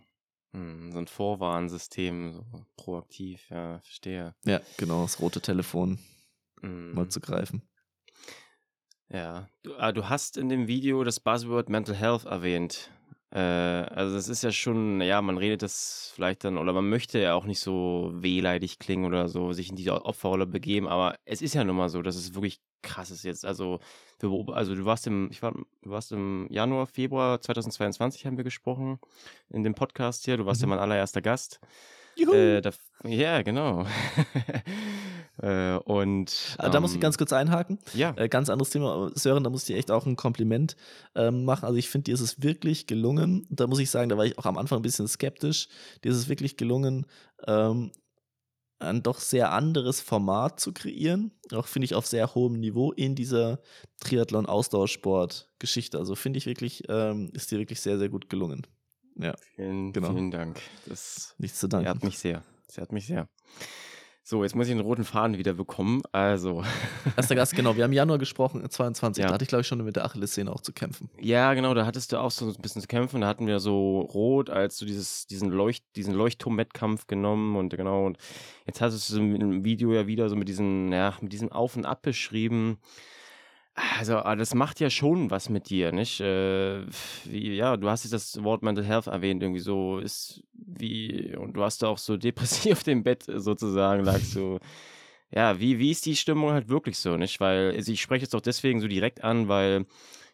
Hm, 0.53 0.91
so 0.93 0.99
ein 0.99 1.07
Vorwarnsystem, 1.07 2.31
so 2.31 2.45
proaktiv, 2.77 3.49
ja, 3.49 3.79
verstehe. 3.81 4.33
Ja, 4.45 4.61
genau, 4.77 5.01
das 5.01 5.19
rote 5.19 5.41
Telefon 5.41 5.99
Hm. 6.61 6.93
mal 6.93 7.09
zu 7.09 7.19
greifen. 7.19 7.61
Ja, 9.09 9.47
du, 9.63 9.75
ah, 9.75 9.91
du 9.91 10.09
hast 10.09 10.35
in 10.37 10.49
dem 10.49 10.67
Video 10.67 11.03
das 11.03 11.19
Buzzword 11.19 11.69
Mental 11.69 11.95
Health 11.95 12.25
erwähnt. 12.25 12.89
Äh, 13.35 13.39
also 13.39 14.15
es 14.15 14.29
ist 14.29 14.43
ja 14.43 14.51
schon, 14.53 15.01
ja, 15.01 15.21
man 15.21 15.37
redet 15.37 15.61
das 15.61 16.13
vielleicht 16.15 16.45
dann, 16.45 16.57
oder 16.57 16.71
man 16.71 16.87
möchte 16.89 17.19
ja 17.19 17.33
auch 17.33 17.43
nicht 17.43 17.59
so 17.59 18.11
wehleidig 18.13 18.79
klingen 18.79 19.03
oder 19.03 19.27
so, 19.27 19.51
sich 19.51 19.69
in 19.69 19.75
diese 19.75 20.05
Opferrolle 20.05 20.45
begeben, 20.47 20.87
aber 20.87 21.17
es 21.25 21.41
ist 21.41 21.53
ja 21.53 21.65
nun 21.65 21.75
mal 21.75 21.89
so, 21.89 22.01
dass 22.01 22.15
es 22.15 22.33
wirklich 22.33 22.61
krass 22.81 23.11
ist 23.11 23.23
jetzt. 23.25 23.45
Also, 23.45 23.79
wir 24.21 24.55
also 24.55 24.73
du 24.73 24.85
warst 24.85 25.07
im, 25.07 25.29
ich 25.31 25.41
war, 25.41 25.51
du 25.51 25.89
warst 25.89 26.13
im 26.13 26.47
Januar, 26.49 26.87
Februar 26.87 27.41
2022 27.41 28.25
haben 28.25 28.37
wir 28.37 28.45
gesprochen 28.45 28.99
in 29.49 29.63
dem 29.63 29.75
Podcast 29.75 30.23
hier. 30.23 30.37
Du 30.37 30.45
warst 30.45 30.61
ja 30.61 30.67
Mhm. 30.67 30.69
mein 30.71 30.79
allererster 30.79 31.21
Gast. 31.21 31.59
Juhu! 32.15 32.31
Äh, 32.33 32.61
da, 32.61 32.71
ja, 33.03 33.41
genau. 33.41 33.85
Äh, 35.41 35.75
und 35.77 36.55
Ah, 36.57 36.69
da 36.69 36.79
muss 36.79 36.91
ich 36.91 36.95
ähm, 36.95 37.01
ganz 37.01 37.17
kurz 37.17 37.33
einhaken. 37.33 37.79
ja, 37.93 38.13
Äh, 38.17 38.29
ganz 38.29 38.49
anderes 38.49 38.69
Thema, 38.69 39.11
Sören, 39.15 39.43
da 39.43 39.49
muss 39.49 39.61
ich 39.63 39.67
dir 39.67 39.77
echt 39.77 39.91
auch 39.91 40.05
ein 40.05 40.15
Kompliment 40.15 40.75
ähm, 41.15 41.43
machen. 41.45 41.65
Also 41.65 41.77
ich 41.77 41.89
finde, 41.89 42.05
dir 42.05 42.13
ist 42.13 42.21
es 42.21 42.41
wirklich 42.41 42.87
gelungen. 42.87 43.45
Da 43.49 43.67
muss 43.67 43.79
ich 43.79 43.89
sagen, 43.89 44.09
da 44.09 44.17
war 44.17 44.25
ich 44.25 44.37
auch 44.37 44.45
am 44.45 44.57
Anfang 44.57 44.79
ein 44.79 44.83
bisschen 44.83 45.07
skeptisch. 45.07 45.67
Dir 46.03 46.11
ist 46.11 46.17
es 46.17 46.29
wirklich 46.29 46.57
gelungen, 46.57 47.05
ähm, 47.47 47.91
ein 48.79 49.01
doch 49.03 49.19
sehr 49.19 49.51
anderes 49.53 50.01
Format 50.01 50.59
zu 50.59 50.73
kreieren. 50.73 51.31
Auch 51.53 51.67
finde 51.67 51.85
ich 51.85 51.95
auf 51.95 52.05
sehr 52.05 52.35
hohem 52.35 52.59
Niveau 52.59 52.91
in 52.91 53.15
dieser 53.15 53.59
Triathlon-Ausdauersport-Geschichte. 54.01 55.97
Also 55.97 56.15
finde 56.15 56.37
ich 56.37 56.45
wirklich, 56.45 56.83
ähm, 56.89 57.29
ist 57.33 57.51
dir 57.51 57.59
wirklich 57.59 57.81
sehr, 57.81 57.97
sehr 57.97 58.09
gut 58.09 58.29
gelungen. 58.29 58.67
Ja, 59.17 59.33
vielen, 59.55 59.93
genau. 59.93 60.11
vielen 60.11 60.29
Dank. 60.31 60.59
Das 60.87 61.35
nichts 61.37 61.59
zu 61.59 61.67
danken. 61.67 61.87
ehrt 61.87 62.03
mich 62.03 62.19
sehr. 62.19 62.43
Das 62.67 62.77
ehrt 62.77 62.91
mich 62.91 63.07
sehr. 63.07 63.29
So, 64.27 64.41
jetzt 64.41 64.55
muss 64.55 64.65
ich 64.65 64.73
den 64.73 64.79
roten 64.79 65.03
Faden 65.03 65.37
wieder 65.37 65.53
bekommen. 65.53 66.01
Also, 66.11 66.63
Erster 67.15 67.35
Gast, 67.35 67.55
genau. 67.55 67.75
Wir 67.75 67.83
haben 67.83 67.91
im 67.91 67.95
Januar 67.95 68.17
gesprochen, 68.17 68.67
22. 68.67 69.21
Ja. 69.21 69.27
Da 69.27 69.35
hatte 69.35 69.43
ich, 69.43 69.49
glaube 69.49 69.61
ich, 69.61 69.67
schon 69.67 69.85
mit 69.85 69.95
der 69.95 70.03
Achillessehne 70.03 70.51
auch 70.51 70.61
zu 70.61 70.73
kämpfen. 70.73 71.11
ja, 71.21 71.53
genau, 71.53 71.75
da 71.75 71.85
hattest 71.85 72.11
du 72.11 72.17
auch 72.17 72.31
so 72.31 72.47
ein 72.47 72.55
bisschen 72.59 72.81
zu 72.81 72.87
kämpfen. 72.87 73.21
Da 73.21 73.27
hatten 73.27 73.45
wir 73.45 73.59
so 73.59 73.99
rot, 74.01 74.49
als 74.49 74.79
du 74.79 74.85
dieses, 74.85 75.27
diesen, 75.27 75.51
Leucht, 75.51 75.83
diesen 75.95 76.15
Leuchtturm-Wettkampf 76.15 77.05
genommen 77.05 77.55
und 77.55 77.69
genau. 77.77 78.07
Und 78.07 78.17
jetzt 78.65 78.81
hattest 78.81 79.07
du 79.11 79.13
so 79.13 79.19
im 79.19 79.63
Video 79.63 79.93
ja 79.93 80.07
wieder 80.07 80.27
so 80.27 80.35
mit 80.35 80.47
diesem, 80.47 80.91
ja, 80.91 81.13
mit 81.21 81.31
diesem 81.31 81.51
Auf 81.51 81.75
und 81.75 81.85
Ab 81.85 82.01
beschrieben. 82.01 82.79
Also, 83.75 84.17
ah, 84.17 84.37
das 84.37 84.55
macht 84.55 84.79
ja 84.79 84.89
schon 84.89 85.29
was 85.31 85.49
mit 85.49 85.69
dir, 85.69 85.91
nicht? 85.91 86.21
Äh, 86.21 86.85
wie, 87.25 87.55
ja, 87.55 87.75
du 87.75 87.89
hast 87.89 88.05
jetzt 88.05 88.13
das 88.13 88.41
Wort 88.41 88.63
Mental 88.63 88.85
Health 88.85 89.07
erwähnt, 89.07 89.43
irgendwie 89.43 89.59
so 89.59 89.99
ist 89.99 90.43
wie, 90.53 91.35
und 91.35 91.53
du 91.53 91.63
hast 91.63 91.83
da 91.83 91.87
auch 91.87 91.97
so 91.97 92.15
depressiv 92.17 92.71
auf 92.73 92.83
dem 92.83 93.03
Bett 93.03 93.23
sozusagen, 93.27 94.05
lagst 94.05 94.35
du. 94.35 94.59
Ja, 95.31 95.59
wie, 95.59 95.77
wie 95.77 95.91
ist 95.91 96.05
die 96.05 96.15
Stimmung 96.15 96.51
halt 96.51 96.69
wirklich 96.69 96.97
so, 96.97 97.17
nicht? 97.17 97.41
Weil, 97.41 97.73
also 97.75 97.91
ich 97.91 98.01
spreche 98.01 98.23
jetzt 98.23 98.35
auch 98.35 98.41
deswegen 98.41 98.79
so 98.79 98.87
direkt 98.87 99.23
an, 99.25 99.49
weil 99.49 99.85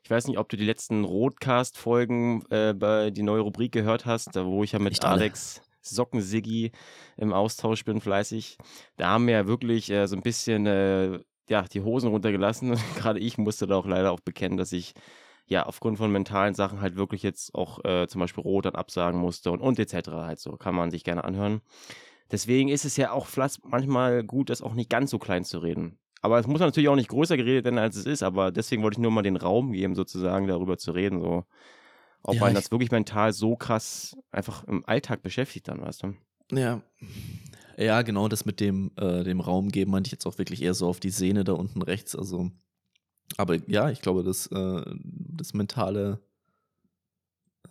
ich 0.04 0.12
weiß 0.12 0.28
nicht, 0.28 0.38
ob 0.38 0.48
du 0.50 0.58
die 0.58 0.66
letzten 0.66 1.04
Roadcast-Folgen 1.04 2.44
äh, 2.52 2.74
bei 2.74 3.10
die 3.10 3.24
neue 3.24 3.42
Rubrik 3.42 3.72
gehört 3.72 4.06
hast, 4.06 4.36
da 4.36 4.46
wo 4.46 4.64
ich 4.64 4.74
ja 4.74 4.80
mit 4.80 5.04
alle. 5.04 5.14
Alex 5.14 5.62
Sockensiggi 5.82 6.72
im 7.18 7.34
Austausch 7.34 7.86
bin, 7.86 8.02
fleißig. 8.02 8.58
Da 8.98 9.10
haben 9.10 9.26
wir 9.26 9.34
ja 9.34 9.48
wirklich 9.48 9.90
äh, 9.90 10.08
so 10.08 10.16
ein 10.16 10.22
bisschen 10.22 10.68
äh, 10.68 11.20
ja, 11.52 11.64
die 11.64 11.82
Hosen 11.82 12.10
runtergelassen. 12.10 12.78
Gerade 12.98 13.20
ich 13.20 13.38
musste 13.38 13.68
da 13.68 13.76
auch 13.76 13.86
leider 13.86 14.12
auch 14.12 14.22
bekennen, 14.22 14.58
dass 14.58 14.72
ich 14.72 14.94
ja 15.48 15.66
aufgrund 15.66 15.98
von 15.98 16.12
mentalen 16.12 16.56
Sachen 16.56 16.82
halt 16.82 16.96
wirklich 16.96 17.24
jetzt 17.24 17.54
auch 17.56 17.84
äh, 17.86 18.08
zum 18.08 18.22
Beispiel 18.22 18.44
Rot 18.44 18.66
dann 18.66 18.76
absagen 18.76 19.20
musste 19.20 19.52
und, 19.52 19.60
und 19.62 19.78
etc. 19.80 20.26
halt 20.26 20.40
so. 20.40 20.54
Kann 20.54 20.76
man 20.76 20.92
sich 20.92 21.04
gerne 21.04 21.24
anhören. 21.26 21.62
Deswegen 22.32 22.70
ist 22.70 22.86
es 22.86 22.98
ja 22.98 23.12
auch 23.12 23.28
manchmal 23.64 24.24
gut, 24.24 24.50
das 24.50 24.62
auch 24.62 24.74
nicht 24.74 24.90
ganz 24.90 25.12
so 25.12 25.20
klein 25.20 25.44
zu 25.44 25.60
reden. 25.60 26.00
Aber 26.22 26.40
es 26.40 26.48
muss 26.48 26.62
natürlich 26.62 26.90
auch 26.90 26.96
nicht 26.96 27.10
größer 27.10 27.38
geredet 27.38 27.66
werden, 27.66 27.80
als 27.80 27.96
es 27.98 28.06
ist. 28.06 28.24
Aber 28.24 28.52
deswegen 28.52 28.84
wollte 28.84 28.96
ich 28.96 29.02
nur 29.02 29.12
mal 29.12 29.24
den 29.24 29.38
Raum 29.38 29.74
geben, 29.74 29.96
sozusagen 29.96 30.48
darüber 30.48 30.78
zu 30.78 30.92
reden. 30.92 31.22
So. 31.22 31.46
Ob 32.24 32.36
Ja, 32.36 32.42
man 32.42 32.54
das 32.54 32.72
wirklich 32.72 32.92
mental 32.92 33.34
so 33.34 33.56
krass 33.56 34.18
einfach 34.32 34.64
im 34.66 34.86
Alltag 34.86 35.24
beschäftigt 35.24 35.68
dann, 35.68 35.82
weißt 35.82 36.04
du? 36.04 36.16
Ja. 36.52 36.82
Ja, 37.82 38.02
genau, 38.04 38.28
das 38.28 38.46
mit 38.46 38.60
dem, 38.60 38.92
äh, 38.98 39.24
dem 39.24 39.40
Raum 39.40 39.70
geben 39.70 39.92
meinte 39.92 40.08
ich 40.08 40.12
jetzt 40.12 40.26
auch 40.26 40.38
wirklich 40.38 40.62
eher 40.62 40.74
so 40.74 40.88
auf 40.88 41.00
die 41.00 41.10
Sehne 41.10 41.44
da 41.44 41.54
unten 41.54 41.82
rechts. 41.82 42.16
Also, 42.16 42.52
aber 43.38 43.58
ja, 43.70 43.90
ich 43.90 44.02
glaube, 44.02 44.24
das, 44.24 44.48
äh, 44.48 44.84
das 45.04 45.54
mentale, 45.54 46.20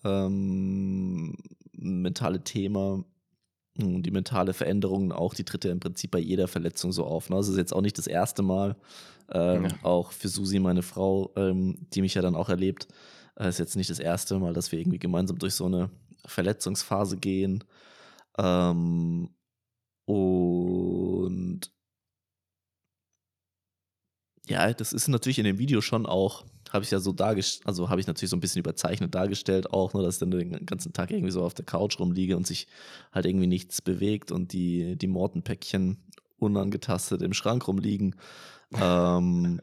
ähm, 0.04 1.36
mentale 1.72 2.42
Thema 2.42 3.04
und 3.78 4.02
die 4.02 4.10
mentale 4.10 4.52
Veränderung 4.52 5.12
auch, 5.12 5.32
die 5.34 5.44
tritt 5.44 5.64
ja 5.64 5.70
im 5.70 5.80
Prinzip 5.80 6.10
bei 6.10 6.18
jeder 6.18 6.48
Verletzung 6.48 6.92
so 6.92 7.04
auf. 7.04 7.30
Ne? 7.30 7.36
Das 7.36 7.48
ist 7.48 7.56
jetzt 7.56 7.72
auch 7.74 7.80
nicht 7.80 7.98
das 7.98 8.06
erste 8.06 8.42
Mal. 8.42 8.76
Ähm, 9.32 9.64
Ja. 9.64 9.70
Auch 9.82 10.12
für 10.12 10.28
Susi, 10.28 10.58
meine 10.58 10.82
Frau, 10.82 11.32
ähm, 11.36 11.86
die 11.92 12.00
mich 12.02 12.14
ja 12.14 12.22
dann 12.22 12.34
auch 12.34 12.48
erlebt, 12.48 12.88
äh, 13.36 13.48
ist 13.48 13.58
jetzt 13.58 13.76
nicht 13.76 13.90
das 13.90 14.00
erste 14.00 14.38
Mal, 14.38 14.54
dass 14.54 14.72
wir 14.72 14.78
irgendwie 14.80 14.98
gemeinsam 14.98 15.38
durch 15.38 15.54
so 15.54 15.66
eine 15.66 15.88
Verletzungsphase 16.26 17.16
gehen. 17.16 17.62
Ähm, 18.38 19.30
und 20.10 21.70
ja, 24.48 24.72
das 24.72 24.92
ist 24.92 25.06
natürlich 25.06 25.38
in 25.38 25.44
dem 25.44 25.58
Video 25.58 25.80
schon 25.80 26.06
auch, 26.06 26.44
habe 26.70 26.84
ich 26.84 26.90
ja 26.90 26.98
so 26.98 27.12
dargestellt, 27.12 27.66
also 27.68 27.88
habe 27.88 28.00
ich 28.00 28.08
natürlich 28.08 28.30
so 28.30 28.36
ein 28.36 28.40
bisschen 28.40 28.58
überzeichnet 28.58 29.14
dargestellt 29.14 29.72
auch, 29.72 29.94
nur 29.94 30.02
dass 30.02 30.16
ich 30.16 30.18
dann 30.18 30.32
den 30.32 30.66
ganzen 30.66 30.92
Tag 30.92 31.12
irgendwie 31.12 31.30
so 31.30 31.44
auf 31.44 31.54
der 31.54 31.64
Couch 31.64 32.00
rumliege 32.00 32.36
und 32.36 32.48
sich 32.48 32.66
halt 33.12 33.26
irgendwie 33.26 33.46
nichts 33.46 33.80
bewegt 33.80 34.32
und 34.32 34.52
die, 34.52 34.96
die 34.96 35.06
Mortenpäckchen 35.06 35.98
unangetastet 36.38 37.22
im 37.22 37.32
Schrank 37.32 37.68
rumliegen. 37.68 38.16
ähm, 38.74 39.60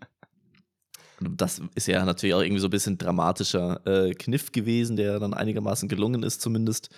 das 1.20 1.62
ist 1.76 1.88
ja 1.88 2.06
natürlich 2.06 2.36
auch 2.36 2.42
irgendwie 2.42 2.62
so 2.62 2.68
ein 2.68 2.72
bisschen 2.72 2.98
dramatischer 2.98 3.86
äh, 3.86 4.14
Kniff 4.14 4.54
gewesen, 4.54 4.96
der 4.96 5.20
dann 5.20 5.34
einigermaßen 5.34 5.90
gelungen 5.90 6.24
ist, 6.24 6.42
zumindest, 6.42 6.90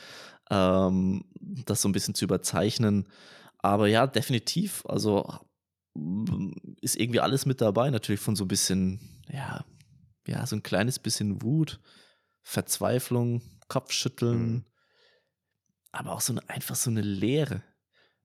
ähm, 0.51 1.23
das 1.39 1.81
so 1.81 1.89
ein 1.89 1.93
bisschen 1.93 2.13
zu 2.13 2.25
überzeichnen. 2.25 3.07
Aber 3.59 3.87
ja, 3.87 4.07
definitiv. 4.07 4.83
Also 4.85 5.31
mm, 5.95 6.51
ist 6.81 6.97
irgendwie 6.99 7.19
alles 7.19 7.45
mit 7.45 7.61
dabei. 7.61 7.89
Natürlich 7.89 8.21
von 8.21 8.35
so 8.35 8.45
ein 8.45 8.47
bisschen, 8.49 8.99
ja, 9.29 9.63
ja, 10.27 10.45
so 10.45 10.55
ein 10.55 10.63
kleines 10.63 10.99
bisschen 10.99 11.41
Wut, 11.41 11.79
Verzweiflung, 12.43 13.41
Kopfschütteln, 13.67 14.51
Mhm. 14.53 14.65
aber 15.91 16.11
auch 16.13 16.21
so 16.21 16.33
eine, 16.33 16.47
einfach 16.49 16.75
so 16.75 16.89
eine 16.89 17.01
Leere. 17.01 17.63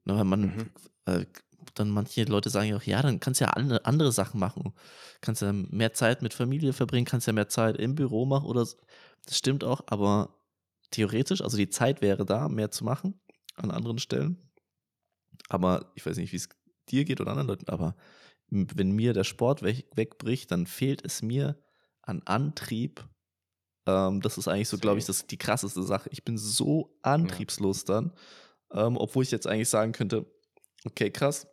Ne, 0.05 0.17
weil 0.17 0.25
man, 0.25 0.41
Mhm. 0.43 0.71
äh, 1.07 1.27
dann 1.75 1.89
manche 1.89 2.25
Leute 2.25 2.51
sagen 2.51 2.69
ja 2.69 2.77
auch, 2.77 2.83
ja, 2.83 3.01
dann 3.01 3.21
kannst 3.21 3.41
du 3.41 3.47
ja 3.47 3.51
andere, 3.53 3.85
andere 3.87 4.13
Sachen 4.13 4.39
machen. 4.39 4.75
Kannst 5.23 5.41
ja 5.41 5.53
mehr 5.53 5.95
Zeit 5.95 6.21
mit 6.21 6.35
Familie 6.35 6.75
verbringen, 6.75 7.07
kannst 7.07 7.27
ja 7.27 7.33
mehr 7.33 7.49
Zeit 7.49 7.79
im 7.79 7.95
Büro 7.95 8.27
machen 8.27 8.47
oder 8.47 8.67
so. 8.67 8.77
Das 9.25 9.39
stimmt 9.39 9.65
auch, 9.65 9.83
aber 9.87 10.39
theoretisch, 10.91 11.41
also 11.41 11.57
die 11.57 11.71
Zeit 11.71 12.03
wäre 12.03 12.27
da, 12.27 12.49
mehr 12.51 12.71
zu 12.71 12.85
machen 12.85 13.19
an 13.57 13.71
anderen 13.71 13.99
Stellen. 13.99 14.51
Aber 15.49 15.93
ich 15.95 16.05
weiß 16.05 16.17
nicht, 16.17 16.33
wie 16.33 16.37
es 16.37 16.49
dir 16.89 17.05
geht 17.05 17.21
oder 17.21 17.31
anderen 17.31 17.49
Leuten, 17.49 17.69
aber 17.69 17.97
wenn 18.51 18.93
mir 18.93 19.13
der 19.13 19.25
Sport 19.25 19.63
weg, 19.63 19.87
wegbricht, 19.95 20.51
dann 20.51 20.67
fehlt 20.67 21.05
es 21.05 21.23
mir 21.23 21.59
an 22.03 22.23
Antrieb. 22.25 23.07
Ähm, 23.87 24.21
das 24.21 24.39
ist 24.39 24.49
eigentlich 24.49 24.69
so, 24.69 24.79
glaube 24.79 24.99
ich, 24.99 25.07
das 25.07 25.27
die 25.27 25.39
krasseste 25.39 25.83
Sache. 25.83 26.09
Ich 26.13 26.25
bin 26.25 26.39
so 26.39 26.97
antriebslos 27.03 27.85
dann, 27.85 28.13
ähm, 28.73 28.97
obwohl 28.97 29.23
ich 29.23 29.31
jetzt 29.31 29.47
eigentlich 29.47 29.69
sagen 29.69 29.93
könnte, 29.93 30.27
okay, 30.85 31.11
krass. 31.11 31.47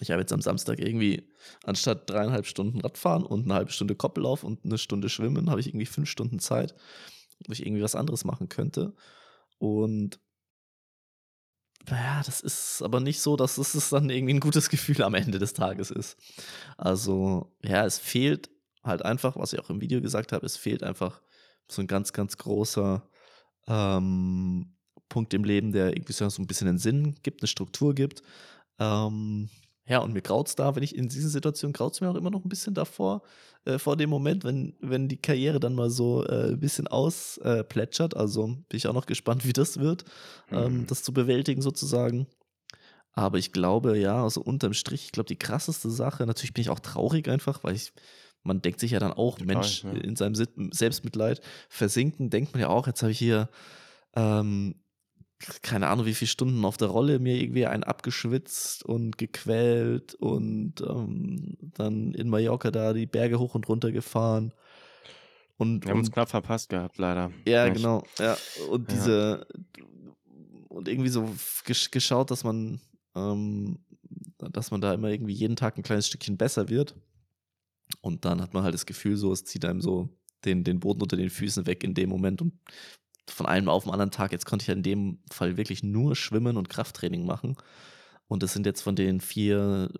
Ich 0.00 0.10
habe 0.10 0.20
jetzt 0.20 0.32
am 0.32 0.40
Samstag 0.40 0.80
irgendwie 0.80 1.30
anstatt 1.64 2.10
dreieinhalb 2.10 2.46
Stunden 2.46 2.80
Radfahren 2.80 3.24
und 3.24 3.44
eine 3.44 3.54
halbe 3.54 3.70
Stunde 3.70 3.94
Koppellauf 3.94 4.42
und 4.42 4.64
eine 4.64 4.78
Stunde 4.78 5.08
Schwimmen, 5.08 5.50
habe 5.50 5.60
ich 5.60 5.68
irgendwie 5.68 5.86
fünf 5.86 6.08
Stunden 6.08 6.40
Zeit, 6.40 6.74
wo 7.46 7.52
ich 7.52 7.64
irgendwie 7.64 7.82
was 7.82 7.94
anderes 7.94 8.24
machen 8.24 8.48
könnte. 8.48 8.94
Und 9.58 10.18
naja, 11.88 12.22
das 12.24 12.40
ist 12.40 12.82
aber 12.82 13.00
nicht 13.00 13.20
so, 13.20 13.36
dass 13.36 13.58
es 13.58 13.90
dann 13.90 14.08
irgendwie 14.10 14.34
ein 14.34 14.40
gutes 14.40 14.68
Gefühl 14.68 15.02
am 15.02 15.14
Ende 15.14 15.38
des 15.38 15.52
Tages 15.52 15.90
ist. 15.90 16.16
Also, 16.76 17.52
ja, 17.62 17.84
es 17.84 17.98
fehlt 17.98 18.50
halt 18.84 19.04
einfach, 19.04 19.36
was 19.36 19.52
ich 19.52 19.60
auch 19.60 19.70
im 19.70 19.80
Video 19.80 20.00
gesagt 20.00 20.32
habe, 20.32 20.46
es 20.46 20.56
fehlt 20.56 20.82
einfach 20.82 21.20
so 21.68 21.82
ein 21.82 21.86
ganz, 21.86 22.12
ganz 22.12 22.36
großer 22.36 23.08
ähm, 23.66 24.76
Punkt 25.08 25.34
im 25.34 25.44
Leben, 25.44 25.72
der 25.72 25.88
irgendwie 25.96 26.12
so 26.12 26.24
ein 26.24 26.46
bisschen 26.46 26.68
einen 26.68 26.78
Sinn 26.78 27.16
gibt, 27.22 27.42
eine 27.42 27.48
Struktur 27.48 27.94
gibt. 27.94 28.22
Ähm, 28.78 29.48
ja, 29.86 29.98
und 29.98 30.12
mir 30.12 30.22
graut's 30.22 30.54
da, 30.54 30.74
wenn 30.76 30.82
ich 30.82 30.94
in 30.96 31.08
dieser 31.08 31.28
Situation 31.28 31.72
graut's 31.72 32.00
mir 32.00 32.10
auch 32.10 32.14
immer 32.14 32.30
noch 32.30 32.44
ein 32.44 32.48
bisschen 32.48 32.74
davor, 32.74 33.22
äh, 33.64 33.78
vor 33.78 33.96
dem 33.96 34.10
Moment, 34.10 34.44
wenn, 34.44 34.74
wenn 34.80 35.08
die 35.08 35.16
Karriere 35.16 35.60
dann 35.60 35.74
mal 35.74 35.90
so 35.90 36.24
äh, 36.24 36.50
ein 36.50 36.60
bisschen 36.60 36.86
ausplätschert. 36.88 38.14
Äh, 38.14 38.18
also 38.18 38.46
bin 38.46 38.76
ich 38.76 38.86
auch 38.86 38.94
noch 38.94 39.06
gespannt, 39.06 39.44
wie 39.46 39.52
das 39.52 39.78
wird, 39.78 40.04
ähm, 40.50 40.78
Mhm. 40.80 40.86
das 40.86 41.02
zu 41.02 41.12
bewältigen 41.12 41.62
sozusagen. 41.62 42.26
Aber 43.14 43.38
ich 43.38 43.52
glaube, 43.52 43.98
ja, 43.98 44.22
also 44.22 44.40
unterm 44.40 44.72
Strich, 44.72 45.04
ich 45.04 45.12
glaube, 45.12 45.28
die 45.28 45.38
krasseste 45.38 45.90
Sache, 45.90 46.24
natürlich 46.26 46.54
bin 46.54 46.62
ich 46.62 46.70
auch 46.70 46.80
traurig 46.80 47.28
einfach, 47.28 47.62
weil 47.62 47.74
ich, 47.74 47.92
man 48.42 48.62
denkt 48.62 48.80
sich 48.80 48.92
ja 48.92 49.00
dann 49.00 49.12
auch, 49.12 49.38
Total, 49.38 49.54
Mensch, 49.54 49.84
ja. 49.84 49.90
in 49.92 50.16
seinem 50.16 50.34
Selbstmitleid 50.34 51.40
versinken, 51.68 52.30
denkt 52.30 52.52
man 52.54 52.62
ja 52.62 52.68
auch, 52.68 52.86
jetzt 52.86 53.02
habe 53.02 53.12
ich 53.12 53.18
hier, 53.18 53.50
ähm, 54.14 54.76
keine 55.62 55.88
Ahnung, 55.88 56.06
wie 56.06 56.14
viele 56.14 56.28
Stunden 56.28 56.64
auf 56.64 56.76
der 56.76 56.88
Rolle 56.88 57.18
mir 57.18 57.40
irgendwie 57.40 57.66
einen 57.66 57.84
abgeschwitzt 57.84 58.84
und 58.84 59.18
gequält 59.18 60.14
und 60.14 60.80
ähm, 60.80 61.56
dann 61.60 62.14
in 62.14 62.28
Mallorca 62.28 62.70
da 62.70 62.92
die 62.92 63.06
Berge 63.06 63.38
hoch 63.38 63.54
und 63.54 63.68
runter 63.68 63.92
gefahren. 63.92 64.52
Und, 65.56 65.84
Wir 65.84 65.90
haben 65.92 65.98
uns 65.98 66.08
und 66.08 66.14
knapp 66.14 66.28
verpasst 66.28 66.68
gehabt, 66.68 66.98
leider. 66.98 67.30
ja, 67.46 67.64
Nicht? 67.68 67.76
genau. 67.76 68.02
Ja. 68.18 68.36
Und 68.68 68.90
Ja. 68.90 68.94
diese 68.94 69.46
und 70.68 70.88
irgendwie 70.88 71.10
so 71.10 71.28
gesch 71.64 71.90
geschaut, 71.90 72.30
dass 72.30 72.44
man, 72.44 72.80
ähm, 73.14 73.78
dass 74.38 74.70
man 74.70 74.80
da 74.80 74.94
immer 74.94 75.08
irgendwie 75.08 75.34
jeden 75.34 75.56
Tag 75.56 75.76
ein 75.76 75.82
kleines 75.82 76.06
Stückchen 76.06 76.36
besser 76.36 76.68
wird. 76.68 76.96
Und 78.00 78.24
dann 78.24 78.40
hat 78.40 78.54
man 78.54 78.64
halt 78.64 78.74
das 78.74 78.86
Gefühl, 78.86 79.16
so, 79.16 79.32
es 79.32 79.44
zieht 79.44 79.64
einem 79.64 79.80
so 79.82 80.08
den, 80.44 80.64
den 80.64 80.80
Boden 80.80 81.02
unter 81.02 81.16
den 81.16 81.30
Füßen 81.30 81.66
weg 81.66 81.84
in 81.84 81.94
dem 81.94 82.08
Moment. 82.08 82.40
Und 82.42 82.54
von 83.28 83.46
einem 83.46 83.68
auf 83.68 83.84
den 83.84 83.92
anderen 83.92 84.10
Tag, 84.10 84.32
jetzt 84.32 84.46
konnte 84.46 84.64
ich 84.64 84.68
ja 84.68 84.74
in 84.74 84.82
dem 84.82 85.18
Fall 85.30 85.56
wirklich 85.56 85.82
nur 85.82 86.16
schwimmen 86.16 86.56
und 86.56 86.68
Krafttraining 86.68 87.24
machen. 87.24 87.56
Und 88.28 88.42
das 88.42 88.52
sind 88.52 88.66
jetzt 88.66 88.82
von 88.82 88.96
den 88.96 89.20
vier, 89.20 89.90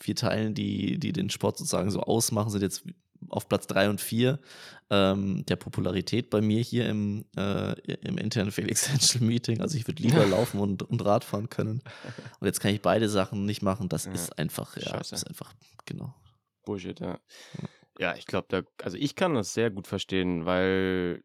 vier 0.00 0.14
Teilen, 0.16 0.54
die, 0.54 0.98
die 0.98 1.12
den 1.12 1.30
Sport 1.30 1.58
sozusagen 1.58 1.90
so 1.90 2.00
ausmachen, 2.00 2.50
sind 2.50 2.62
jetzt 2.62 2.84
auf 3.30 3.48
Platz 3.48 3.66
drei 3.66 3.90
und 3.90 4.00
vier 4.00 4.38
ähm, 4.90 5.44
der 5.46 5.56
Popularität 5.56 6.30
bei 6.30 6.40
mir 6.40 6.60
hier 6.62 6.88
im, 6.88 7.24
äh, 7.36 7.72
im 8.06 8.16
internen 8.16 8.52
Felix 8.52 8.88
Angel 8.90 9.26
Meeting. 9.26 9.60
Also 9.60 9.76
ich 9.76 9.86
würde 9.88 10.02
lieber 10.02 10.24
laufen 10.26 10.60
und, 10.60 10.82
und 10.84 11.04
Rad 11.04 11.24
fahren 11.24 11.48
können. 11.48 11.82
Und 12.40 12.46
jetzt 12.46 12.60
kann 12.60 12.72
ich 12.72 12.80
beide 12.80 13.08
Sachen 13.08 13.44
nicht 13.44 13.62
machen. 13.62 13.88
Das 13.88 14.04
Ja. 14.04 14.12
ist 14.12 14.38
einfach, 14.38 14.76
ja, 14.76 14.82
Scheiße. 14.82 15.10
das 15.10 15.22
ist 15.22 15.26
einfach, 15.28 15.52
genau. 15.84 16.14
Bullshit, 16.64 17.00
ja. 17.00 17.18
Ja, 17.98 18.14
ich 18.14 18.26
glaube, 18.26 18.46
da, 18.50 18.62
also 18.84 18.96
ich 18.96 19.16
kann 19.16 19.34
das 19.34 19.52
sehr 19.54 19.70
gut 19.70 19.88
verstehen, 19.88 20.46
weil 20.46 21.24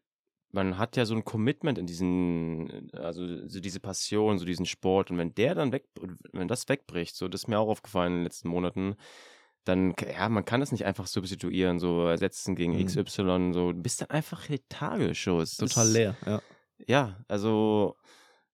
man 0.54 0.78
hat 0.78 0.96
ja 0.96 1.04
so 1.04 1.14
ein 1.14 1.24
Commitment 1.24 1.78
in 1.78 1.86
diesen, 1.86 2.90
also 2.92 3.46
so 3.48 3.60
diese 3.60 3.80
Passion, 3.80 4.38
so 4.38 4.44
diesen 4.44 4.66
Sport. 4.66 5.10
Und 5.10 5.18
wenn 5.18 5.34
der 5.34 5.54
dann 5.54 5.72
weg, 5.72 5.84
wenn 6.32 6.48
das 6.48 6.68
wegbricht, 6.68 7.16
so 7.16 7.28
das 7.28 7.42
ist 7.42 7.48
mir 7.48 7.58
auch 7.58 7.68
aufgefallen 7.68 8.12
in 8.12 8.18
den 8.20 8.24
letzten 8.24 8.48
Monaten, 8.48 8.96
dann, 9.64 9.94
ja, 10.12 10.28
man 10.28 10.44
kann 10.44 10.60
das 10.60 10.72
nicht 10.72 10.84
einfach 10.84 11.06
substituieren, 11.06 11.78
so 11.78 12.06
ersetzen 12.06 12.54
gegen 12.54 12.74
Mhm. 12.78 12.84
XY, 12.86 13.50
so, 13.52 13.72
du 13.72 13.82
bist 13.82 14.00
dann 14.02 14.10
einfach 14.10 14.48
lethargisch, 14.48 15.24
so. 15.24 15.40
Es 15.40 15.56
Total 15.56 15.86
ist- 15.86 15.92
leer, 15.92 16.16
ja. 16.26 16.42
Ja, 16.86 17.24
also, 17.28 17.96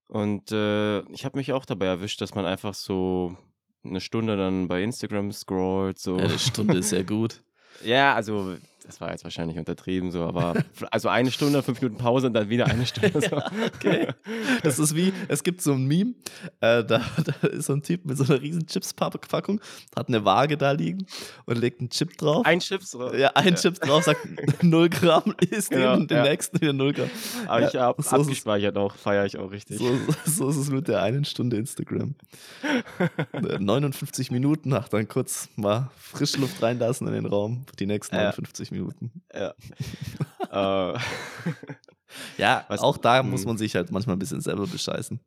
und 0.07 0.53
äh, 0.53 1.01
ich 1.13 1.25
habe 1.25 1.39
mich 1.39 1.53
auch 1.53 1.65
dabei 1.65 1.87
erwischt, 1.87 2.21
dass 2.21 2.35
man 2.35 2.45
einfach 2.45 2.75
so 2.75 3.37
eine 3.83 4.01
Stunde 4.01 4.37
dann 4.37 4.69
bei 4.69 4.83
Instagram 4.83 5.33
scrollt, 5.33 5.99
so. 5.99 6.17
ja. 6.19 6.25
Eine 6.25 6.39
Stunde 6.39 6.79
ist 6.79 6.91
sehr 6.91 7.05
gut. 7.05 7.43
Ja, 7.85 8.15
also 8.15 8.57
das 8.91 9.01
war 9.01 9.11
jetzt 9.13 9.23
wahrscheinlich 9.23 9.57
untertrieben 9.57 10.11
so, 10.11 10.25
aber 10.25 10.55
also 10.91 11.09
eine 11.09 11.31
Stunde, 11.31 11.63
fünf 11.63 11.81
Minuten 11.81 11.99
Pause 12.01 12.27
und 12.27 12.35
dann 12.35 12.49
wieder 12.49 12.67
eine 12.67 12.85
Stunde. 12.87 13.21
So. 13.21 13.37
okay. 13.77 14.09
Das 14.65 14.81
ist 14.81 14.97
wie, 14.97 15.13
es 15.29 15.45
gibt 15.45 15.63
so 15.63 15.75
ein 15.75 15.87
Meme, 15.87 16.15
äh, 16.61 16.83
da, 16.85 17.01
da 17.41 17.47
ist 17.49 17.67
so 17.67 17.75
ein 17.75 17.83
Typ 17.83 18.05
mit 18.05 18.17
so 18.19 18.25
einer 18.25 18.43
riesen 18.43 18.67
Chips-Packung, 18.67 19.61
hat 19.97 20.09
eine 20.09 20.25
Waage 20.25 20.57
da 20.57 20.73
liegen 20.73 21.07
und 21.47 21.57
legt 21.59 21.81
einen 21.81 21.91
Chip 21.91 22.19
drauf. 22.19 22.45
Ein 22.45 22.59
Chips. 22.59 22.95
oder? 22.97 23.17
ja, 23.17 23.31
ein 23.35 23.55
Chip 23.55 23.81
drauf, 23.81 24.03
sagt 24.05 24.27
0 24.63 24.89
Gramm, 24.89 25.35
isst 25.51 25.71
Genau, 25.71 25.93
den 25.93 26.01
und 26.03 26.11
den 26.11 26.17
ja. 26.19 26.25
nächsten 26.25 26.61
wieder 26.61 26.73
0 26.73 26.93
Gramm. 26.93 27.11
Aber 27.47 27.67
ich 27.69 27.73
Ja, 27.73 27.83
habe 27.83 28.03
so 28.03 28.09
ist 28.09 28.13
es. 28.13 28.27
abgespeichert 28.27 28.77
auch, 28.77 28.97
feiere 28.97 29.25
ich 29.25 29.39
auch 29.39 29.53
richtig. 29.53 29.79
So, 29.79 29.97
so 30.27 30.49
ist 30.49 30.57
es 30.57 30.71
mit 30.71 30.89
der 30.89 31.01
einen 31.03 31.25
Stunde 31.25 31.57
Instagram. 31.59 32.17
Äh, 33.33 33.59
59 33.61 34.33
Minuten, 34.33 34.73
ach, 34.73 34.89
dann 34.89 35.07
kurz 35.07 35.49
mal 35.55 35.91
Frischluft 35.97 36.61
reinlassen 36.61 37.07
in 37.07 37.15
den 37.15 37.27
Raum, 37.27 37.65
die 37.79 37.87
nächsten 37.87 38.17
Ja. 38.17 38.23
59 38.23 38.73
Minuten. 38.73 38.80
Ja. 39.35 39.55
äh, 40.95 40.99
Ja, 42.39 42.65
Was- 42.69 42.81
auch 42.81 42.99
da 42.99 43.23
muss 43.23 43.43
Mhm. 43.43 43.49
man 43.49 43.59
sich 43.59 43.77
halt 43.77 43.91
manchmal 43.93 44.17
ein 44.17 44.19
bisschen 44.19 44.41
selber 44.41 44.67
bescheißen. 44.67 45.21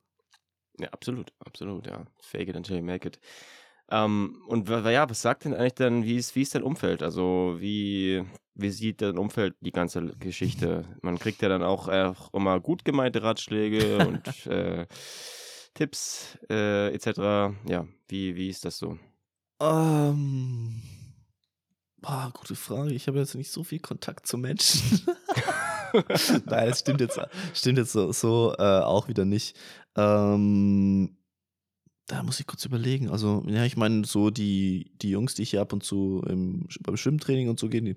ja, 0.80 0.90
absolut, 0.90 1.32
absolut, 1.40 1.88
ja. 1.88 2.06
Fake 2.22 2.50
it 2.50 2.56
until 2.58 2.78
you 2.78 2.84
make 2.84 3.08
it. 3.08 3.20
Ähm, 3.90 4.42
und 4.48 4.68
ja, 4.70 5.10
was 5.10 5.22
sagt 5.22 5.46
denn 5.46 5.54
eigentlich 5.54 5.76
dann, 5.76 6.04
wie 6.04 6.16
ist, 6.16 6.36
wie 6.36 6.42
ist 6.42 6.56
dein 6.56 6.64
Umfeld? 6.64 7.04
Also 7.04 7.56
wie, 7.60 8.24
wie 8.56 8.70
sieht 8.70 9.02
dein 9.02 9.18
Umfeld 9.18 9.56
die 9.62 9.72
ganze 9.72 10.04
Geschichte? 10.20 10.86
Man 11.02 11.20
kriegt 11.20 11.42
ja 11.42 11.50
dann 11.50 11.64
auch, 11.64 11.88
äh, 11.90 12.14
immer 12.34 12.60
gut 12.60 12.84
gemeinte 12.86 13.24
Ratschläge 13.24 13.98
und 14.08 14.48
äh, 14.48 14.88
Tipps 15.74 16.38
äh, 16.50 16.94
etc. 16.94 17.54
Ja, 17.68 17.88
wie, 18.08 18.36
wie 18.36 18.50
ist 18.50 18.66
das 18.66 18.78
so? 18.78 18.98
Ähm. 19.62 20.82
Boah, 22.04 22.32
gute 22.34 22.56
Frage. 22.56 22.94
Ich 22.94 23.08
habe 23.08 23.18
jetzt 23.18 23.34
nicht 23.34 23.50
so 23.50 23.64
viel 23.64 23.80
Kontakt 23.80 24.28
zu 24.28 24.38
Menschen. 24.38 25.02
Nein, 26.46 26.70
das 26.70 26.80
stimmt 26.80 27.00
jetzt, 27.00 27.18
stimmt 27.54 27.78
jetzt 27.78 27.94
so, 27.94 28.12
so 28.12 28.54
äh, 28.60 28.82
auch 28.82 29.08
wieder 29.08 29.24
nicht. 29.24 29.56
Ähm, 29.96 31.16
da 32.08 32.22
muss 32.22 32.42
ich 32.42 32.46
kurz 32.46 32.66
überlegen. 32.66 33.10
Also, 33.10 33.46
ja, 33.48 33.64
ich 33.64 33.78
meine, 33.78 34.04
so 34.04 34.32
die, 34.32 34.92
die 35.02 35.12
Jungs, 35.12 35.34
die 35.36 35.46
hier 35.46 35.62
ab 35.62 35.72
und 35.72 35.86
zu 35.86 36.22
im, 36.28 36.68
beim 36.82 36.98
Schwimmtraining 36.98 37.48
und 37.48 37.58
so 37.58 37.70
gehen, 37.70 37.86
die, 37.86 37.96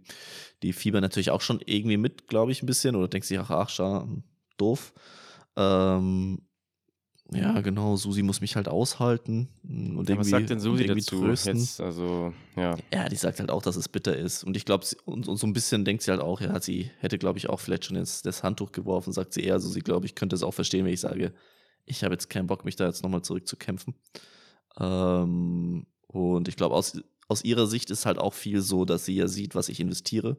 die 0.63 0.73
fiebern 0.73 1.03
natürlich 1.03 1.33
auch 1.33 1.41
schon 1.41 1.61
irgendwie 1.67 1.97
mit, 1.97 2.29
glaube 2.29 2.53
ich, 2.53 2.63
ein 2.63 2.67
bisschen. 2.67 2.95
Oder 2.95 3.09
denken 3.09 3.27
sich, 3.27 3.41
ach, 3.41 3.51
ach, 3.51 3.71
schau, 3.71 4.09
doof. 4.57 4.95
Ähm, 5.57 6.43
ja, 7.33 7.61
genau, 7.61 7.97
Susi 7.97 8.23
muss 8.23 8.41
mich 8.41 8.55
halt 8.55 8.69
aushalten. 8.69 9.49
Und 9.65 10.09
Ja, 10.09 10.17
was 10.17 10.29
sagt 10.29 10.51
denn 10.51 10.61
Susi 10.61 10.87
dazu? 10.87 11.21
trösten. 11.21 11.59
Jetzt, 11.59 11.81
also, 11.81 12.33
ja. 12.55 12.77
Ja, 12.93 13.09
die 13.09 13.17
sagt 13.17 13.41
halt 13.41 13.51
auch, 13.51 13.63
dass 13.63 13.77
es 13.77 13.89
bitter 13.89 14.17
ist. 14.17 14.45
Und 14.45 14.57
ich 14.57 14.65
glaube, 14.65 14.87
und, 15.05 15.27
und 15.27 15.37
so 15.37 15.47
ein 15.47 15.53
bisschen 15.53 15.85
denkt 15.85 16.03
sie 16.03 16.13
halt 16.13 16.21
auch, 16.21 16.41
ja, 16.41 16.61
sie 16.61 16.91
hätte, 17.01 17.19
glaube 17.19 17.39
ich, 17.39 17.49
auch 17.49 17.59
vielleicht 17.59 17.85
schon 17.85 17.97
jetzt 17.97 18.27
das 18.27 18.43
Handtuch 18.43 18.71
geworfen, 18.71 19.13
sagt 19.13 19.33
sie 19.33 19.43
eher. 19.43 19.55
Also 19.55 19.69
sie, 19.69 19.81
glaube 19.81 20.07
ich, 20.07 20.15
könnte 20.15 20.37
es 20.37 20.43
auch 20.45 20.55
verstehen, 20.55 20.85
wenn 20.85 20.93
ich 20.93 21.01
sage, 21.01 21.33
ich 21.85 22.05
habe 22.05 22.15
jetzt 22.15 22.31
keinen 22.31 22.47
Bock, 22.47 22.65
mich 22.65 22.77
da 22.77 22.87
jetzt 22.87 23.03
nochmal 23.03 23.23
zurückzukämpfen. 23.23 23.95
Ähm, 24.79 25.87
und 26.07 26.49
ich 26.49 26.57
glaube, 26.57 26.75
aus, 26.75 27.01
aus 27.29 27.43
ihrer 27.45 27.67
Sicht 27.67 27.91
ist 27.91 28.07
halt 28.07 28.19
auch 28.19 28.35
viel 28.35 28.61
so, 28.61 28.85
dass 28.85 29.05
sie 29.05 29.17
ja 29.17 29.27
sieht, 29.27 29.55
was 29.55 29.69
ich 29.69 29.81
investiere. 29.81 30.37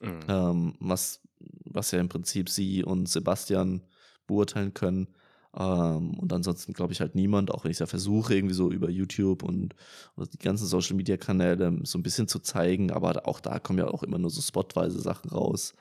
Mhm. 0.00 0.20
Ähm, 0.28 0.74
was, 0.80 1.20
was 1.64 1.90
ja 1.92 1.98
im 2.00 2.08
Prinzip 2.08 2.48
sie 2.50 2.84
und 2.84 3.08
Sebastian 3.08 3.82
beurteilen 4.26 4.74
können. 4.74 5.08
Ähm, 5.56 6.14
und 6.18 6.32
ansonsten 6.32 6.72
glaube 6.72 6.92
ich 6.92 7.00
halt 7.00 7.14
niemand, 7.14 7.50
auch 7.50 7.64
wenn 7.64 7.70
ich 7.70 7.76
es 7.76 7.80
ja 7.80 7.86
versuche, 7.86 8.34
irgendwie 8.34 8.54
so 8.54 8.70
über 8.70 8.88
YouTube 8.90 9.42
und, 9.42 9.74
und 10.14 10.32
die 10.32 10.38
ganzen 10.38 10.66
Social 10.66 10.96
Media 10.96 11.16
Kanäle 11.16 11.80
so 11.84 11.98
ein 11.98 12.02
bisschen 12.02 12.28
zu 12.28 12.38
zeigen, 12.40 12.90
aber 12.92 13.26
auch 13.26 13.40
da 13.40 13.58
kommen 13.58 13.78
ja 13.78 13.88
auch 13.88 14.02
immer 14.02 14.18
nur 14.18 14.30
so 14.30 14.40
spotweise 14.42 15.00
Sachen 15.00 15.30
raus. 15.30 15.74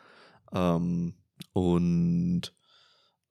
Ähm, 0.53 1.13
und 1.53 2.53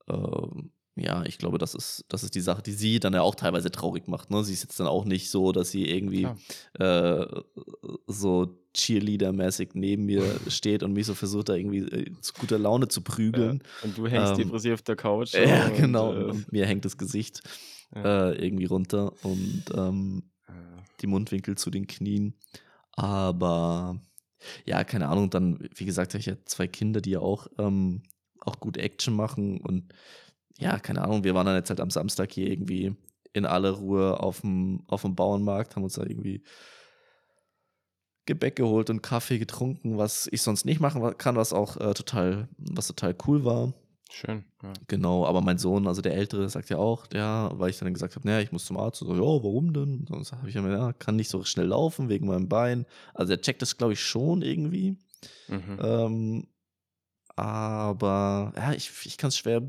ähm, 0.08 0.72
ja, 0.98 1.24
ich 1.24 1.38
glaube, 1.38 1.58
das 1.58 1.74
ist, 1.74 2.04
das 2.08 2.22
ist 2.24 2.34
die 2.34 2.40
Sache, 2.40 2.62
die 2.62 2.72
sie 2.72 3.00
dann 3.00 3.12
ja 3.14 3.22
auch 3.22 3.34
teilweise 3.34 3.70
traurig 3.70 4.08
macht. 4.08 4.30
Ne? 4.30 4.42
Sie 4.44 4.52
ist 4.52 4.62
jetzt 4.62 4.78
dann 4.80 4.86
auch 4.86 5.04
nicht 5.04 5.30
so, 5.30 5.52
dass 5.52 5.70
sie 5.70 5.88
irgendwie 5.88 6.28
äh, 6.78 7.26
so 8.06 8.58
Cheerleader-mäßig 8.74 9.70
neben 9.74 10.04
mir 10.06 10.24
steht 10.48 10.82
und 10.82 10.92
mich 10.92 11.06
so 11.06 11.14
versucht, 11.14 11.48
da 11.48 11.54
irgendwie 11.54 11.78
äh, 11.78 12.12
zu 12.20 12.32
guter 12.34 12.58
Laune 12.58 12.88
zu 12.88 13.02
prügeln. 13.02 13.62
Und 13.82 13.96
du 13.96 14.06
hängst 14.06 14.32
Ähm, 14.32 14.38
depressiv 14.38 14.74
auf 14.74 14.82
der 14.82 14.96
Couch. 14.96 15.34
Ja, 15.34 15.66
und, 15.68 15.76
genau. 15.76 16.12
äh, 16.14 16.24
Und 16.24 16.52
mir 16.52 16.66
hängt 16.66 16.84
das 16.84 16.96
Gesicht 16.98 17.42
Ja. 17.94 18.30
äh, 18.30 18.44
irgendwie 18.44 18.66
runter 18.66 19.12
und 19.24 19.64
ähm, 19.74 20.22
äh, 20.46 20.52
die 21.00 21.06
Mundwinkel 21.06 21.56
zu 21.56 21.70
den 21.70 21.86
Knien. 21.86 22.34
Aber 22.92 24.00
ja, 24.64 24.84
keine 24.84 25.08
Ahnung, 25.08 25.30
dann, 25.30 25.68
wie 25.74 25.84
gesagt, 25.84 26.12
habe 26.14 26.20
ich 26.20 26.26
ja 26.26 26.36
zwei 26.44 26.66
Kinder, 26.68 27.00
die 27.00 27.10
ja 27.10 27.20
auch, 27.20 27.46
ähm, 27.58 28.02
auch 28.40 28.60
gut 28.60 28.76
Action 28.76 29.14
machen. 29.14 29.60
Und 29.60 29.92
ja, 30.58 30.78
keine 30.78 31.02
Ahnung, 31.02 31.24
wir 31.24 31.34
waren 31.34 31.46
dann 31.46 31.56
jetzt 31.56 31.70
halt 31.70 31.80
am 31.80 31.90
Samstag 31.90 32.32
hier 32.32 32.50
irgendwie 32.50 32.94
in 33.32 33.46
aller 33.46 33.70
Ruhe 33.70 34.20
auf 34.20 34.40
dem, 34.40 34.82
auf 34.88 35.02
dem 35.02 35.14
Bauernmarkt, 35.14 35.76
haben 35.76 35.84
uns 35.84 35.94
da 35.94 36.02
irgendwie 36.02 36.42
Gebäck 38.26 38.56
geholt 38.56 38.90
und 38.90 39.02
Kaffee 39.02 39.38
getrunken, 39.38 39.96
was 39.96 40.28
ich 40.30 40.42
sonst 40.42 40.64
nicht 40.64 40.80
machen 40.80 41.16
kann, 41.16 41.36
was 41.36 41.52
auch 41.52 41.76
äh, 41.76 41.94
total, 41.94 42.48
was 42.58 42.88
total 42.88 43.16
cool 43.26 43.44
war. 43.44 43.72
Schön. 44.10 44.44
Ja. 44.62 44.72
Genau, 44.86 45.26
aber 45.26 45.40
mein 45.42 45.58
Sohn, 45.58 45.86
also 45.86 46.00
der 46.02 46.14
Ältere, 46.14 46.48
sagt 46.48 46.70
ja 46.70 46.78
auch, 46.78 47.06
ja, 47.12 47.50
weil 47.58 47.70
ich 47.70 47.78
dann 47.78 47.92
gesagt 47.92 48.16
habe, 48.16 48.26
naja, 48.26 48.40
ich 48.40 48.52
muss 48.52 48.64
zum 48.64 48.78
Arzt. 48.78 49.00
So, 49.00 49.12
ja, 49.14 49.20
warum 49.20 49.72
denn? 49.72 50.06
Dann 50.06 50.24
habe 50.24 50.48
ich 50.48 50.54
ja, 50.54 50.66
ja, 50.66 50.92
kann 50.94 51.16
nicht 51.16 51.28
so 51.30 51.44
schnell 51.44 51.66
laufen 51.66 52.08
wegen 52.08 52.26
meinem 52.26 52.48
Bein. 52.48 52.86
Also 53.14 53.32
er 53.32 53.40
checkt 53.40 53.60
das, 53.60 53.76
glaube 53.76 53.92
ich, 53.92 54.00
schon 54.00 54.42
irgendwie. 54.42 54.96
Mhm. 55.48 55.78
Ähm, 55.82 56.46
aber 57.36 58.52
ja, 58.56 58.72
ich, 58.72 58.90
ich 59.04 59.18
kann 59.18 59.28
es 59.28 59.38
schwer, 59.38 59.62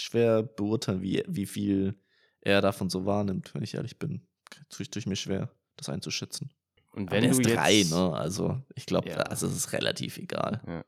schwer 0.00 0.42
beurteilen, 0.42 1.02
wie, 1.02 1.22
wie 1.26 1.46
viel 1.46 1.98
er 2.40 2.60
davon 2.60 2.88
so 2.90 3.04
wahrnimmt, 3.06 3.54
wenn 3.54 3.62
ich 3.62 3.74
ehrlich 3.74 3.98
bin. 3.98 4.26
Tue 4.70 4.82
ich, 4.82 4.90
tue 4.90 5.00
ich 5.00 5.06
mir 5.06 5.16
schwer, 5.16 5.50
das 5.76 5.88
einzuschätzen. 5.88 6.50
Und 6.92 7.08
Aber 7.08 7.16
wenn 7.16 7.22
der 7.22 7.32
du 7.32 7.40
ist 7.40 7.54
drei, 7.54 7.74
jetzt, 7.74 7.90
ne? 7.90 8.12
Also 8.12 8.62
ich 8.74 8.86
glaube, 8.86 9.08
Ja. 9.10 9.16
also 9.16 9.46
es 9.46 9.56
ist 9.56 9.72
relativ 9.72 10.18
egal. 10.18 10.84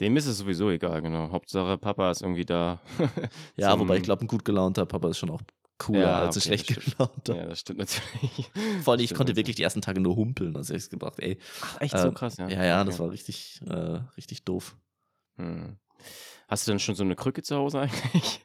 Dem 0.00 0.16
ist 0.16 0.26
es 0.26 0.38
sowieso 0.38 0.70
egal, 0.70 1.02
genau. 1.02 1.30
Hauptsache 1.32 1.76
Papa 1.76 2.10
ist 2.10 2.22
irgendwie 2.22 2.44
da. 2.44 2.80
Ja, 3.56 3.78
wobei 3.78 3.96
ich 3.96 4.04
glaube, 4.04 4.24
ein 4.24 4.28
gut 4.28 4.44
gelaunter 4.44 4.86
Papa 4.86 5.10
ist 5.10 5.18
schon 5.18 5.30
auch 5.30 5.42
cooler 5.76 6.00
Ja, 6.00 6.18
als 6.20 6.36
ein 6.36 6.38
okay, 6.52 6.58
schlecht 6.58 6.84
gelaunter. 6.84 7.36
Ja, 7.36 7.46
das 7.46 7.60
stimmt 7.60 7.80
natürlich. 7.80 8.50
Vor 8.84 8.92
allem, 8.94 9.02
ich 9.02 9.14
konnte 9.14 9.34
wirklich 9.34 9.56
die 9.56 9.62
ersten 9.64 9.82
Tage 9.82 10.00
nur 10.00 10.14
humpeln. 10.14 10.56
Also 10.56 10.74
ich 10.74 10.88
gedacht, 10.88 11.18
ey, 11.18 11.38
Ach, 11.62 11.80
echt 11.80 11.98
so 11.98 12.08
ähm, 12.08 12.14
krass, 12.14 12.36
ja. 12.36 12.48
ja, 12.48 12.64
ja, 12.64 12.80
Okay. 12.80 12.90
das 12.90 12.98
war 13.00 13.10
richtig, 13.10 13.60
äh, 13.66 14.00
richtig 14.16 14.44
doof. 14.44 14.76
Hm. 15.36 15.78
Hast 16.48 16.66
du 16.66 16.72
denn 16.72 16.78
schon 16.78 16.94
so 16.94 17.04
eine 17.04 17.14
Krücke 17.14 17.42
zu 17.42 17.56
Hause 17.56 17.80
eigentlich? 17.80 18.40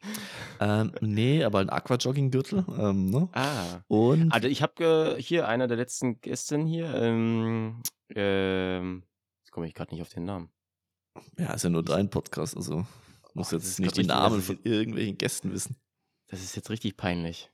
Ähm, 0.60 0.94
nee, 1.02 1.44
aber 1.44 1.60
ein 1.60 1.70
Aqua-Jogging-Gürtel. 1.70 2.66
Ähm, 2.78 3.10
ne? 3.10 3.30
Ah. 3.34 3.82
Und 3.88 4.32
Also 4.32 4.48
ich 4.48 4.62
habe 4.62 5.16
hier 5.20 5.48
einer 5.48 5.68
der 5.68 5.78
letzten 5.78 6.20
Gästen 6.22 6.66
hier, 6.66 6.94
ähm, 6.94 7.82
ähm, 8.14 9.04
jetzt 9.42 9.52
komme 9.52 9.68
ich 9.68 9.74
gerade 9.74 9.94
nicht 9.94 10.02
auf 10.02 10.10
den 10.10 10.26
Namen. 10.26 10.50
ja, 11.38 11.54
ist 11.54 11.64
ja 11.64 11.70
nur 11.70 11.84
dein 11.84 12.10
Podcast, 12.10 12.56
also 12.56 12.86
muss 13.34 13.52
Oh, 13.52 13.56
jetzt 13.56 13.66
ist 13.66 13.80
nicht 13.80 13.98
die 13.98 14.04
Namen 14.04 14.42
von 14.42 14.60
irgendwelchen 14.64 15.18
Gästen 15.18 15.52
wissen. 15.52 15.76
Das 16.28 16.42
ist 16.44 16.56
jetzt 16.56 16.70
richtig 16.70 16.98
peinlich. 16.98 17.52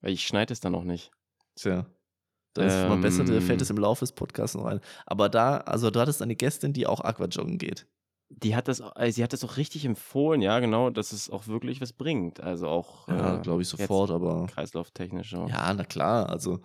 Weil 0.00 0.12
ich 0.12 0.26
schneide 0.26 0.52
es 0.52 0.60
dann 0.60 0.74
auch 0.74 0.84
nicht. 0.84 1.10
Tja. 1.56 1.86
Da 2.54 2.64
ist 2.64 2.88
mal 2.88 2.98
besser, 2.98 3.24
da 3.24 3.32
Ähm. 3.34 3.42
fällt 3.42 3.60
es 3.62 3.70
im 3.70 3.78
Laufe 3.78 4.00
des 4.00 4.12
Podcasts 4.12 4.54
noch 4.56 4.66
ein. 4.66 4.80
Aber 5.06 5.28
da, 5.28 5.58
also 5.58 5.90
du 5.90 6.00
hattest 6.00 6.22
eine 6.22 6.36
Gästin, 6.36 6.72
die 6.72 6.86
auch 6.86 7.00
Aquajoggen 7.00 7.58
geht. 7.58 7.86
Die 8.42 8.54
hat 8.56 8.68
das, 8.68 8.80
äh, 8.96 9.10
sie 9.10 9.22
hat 9.22 9.32
das 9.32 9.44
auch 9.44 9.56
richtig 9.56 9.84
empfohlen, 9.84 10.42
ja, 10.42 10.58
genau, 10.60 10.90
dass 10.90 11.12
es 11.12 11.30
auch 11.30 11.46
wirklich 11.46 11.80
was 11.80 11.92
bringt. 11.92 12.40
Also 12.40 12.68
auch 12.68 13.08
Ja, 13.08 13.36
äh, 13.36 13.40
glaube 13.42 13.62
ich 13.62 13.68
sofort, 13.68 14.10
aber 14.10 14.46
kreislauftechnisch 14.46 15.34
auch. 15.34 15.48
ja, 15.48 15.72
na 15.72 15.84
klar, 15.84 16.28
also, 16.28 16.60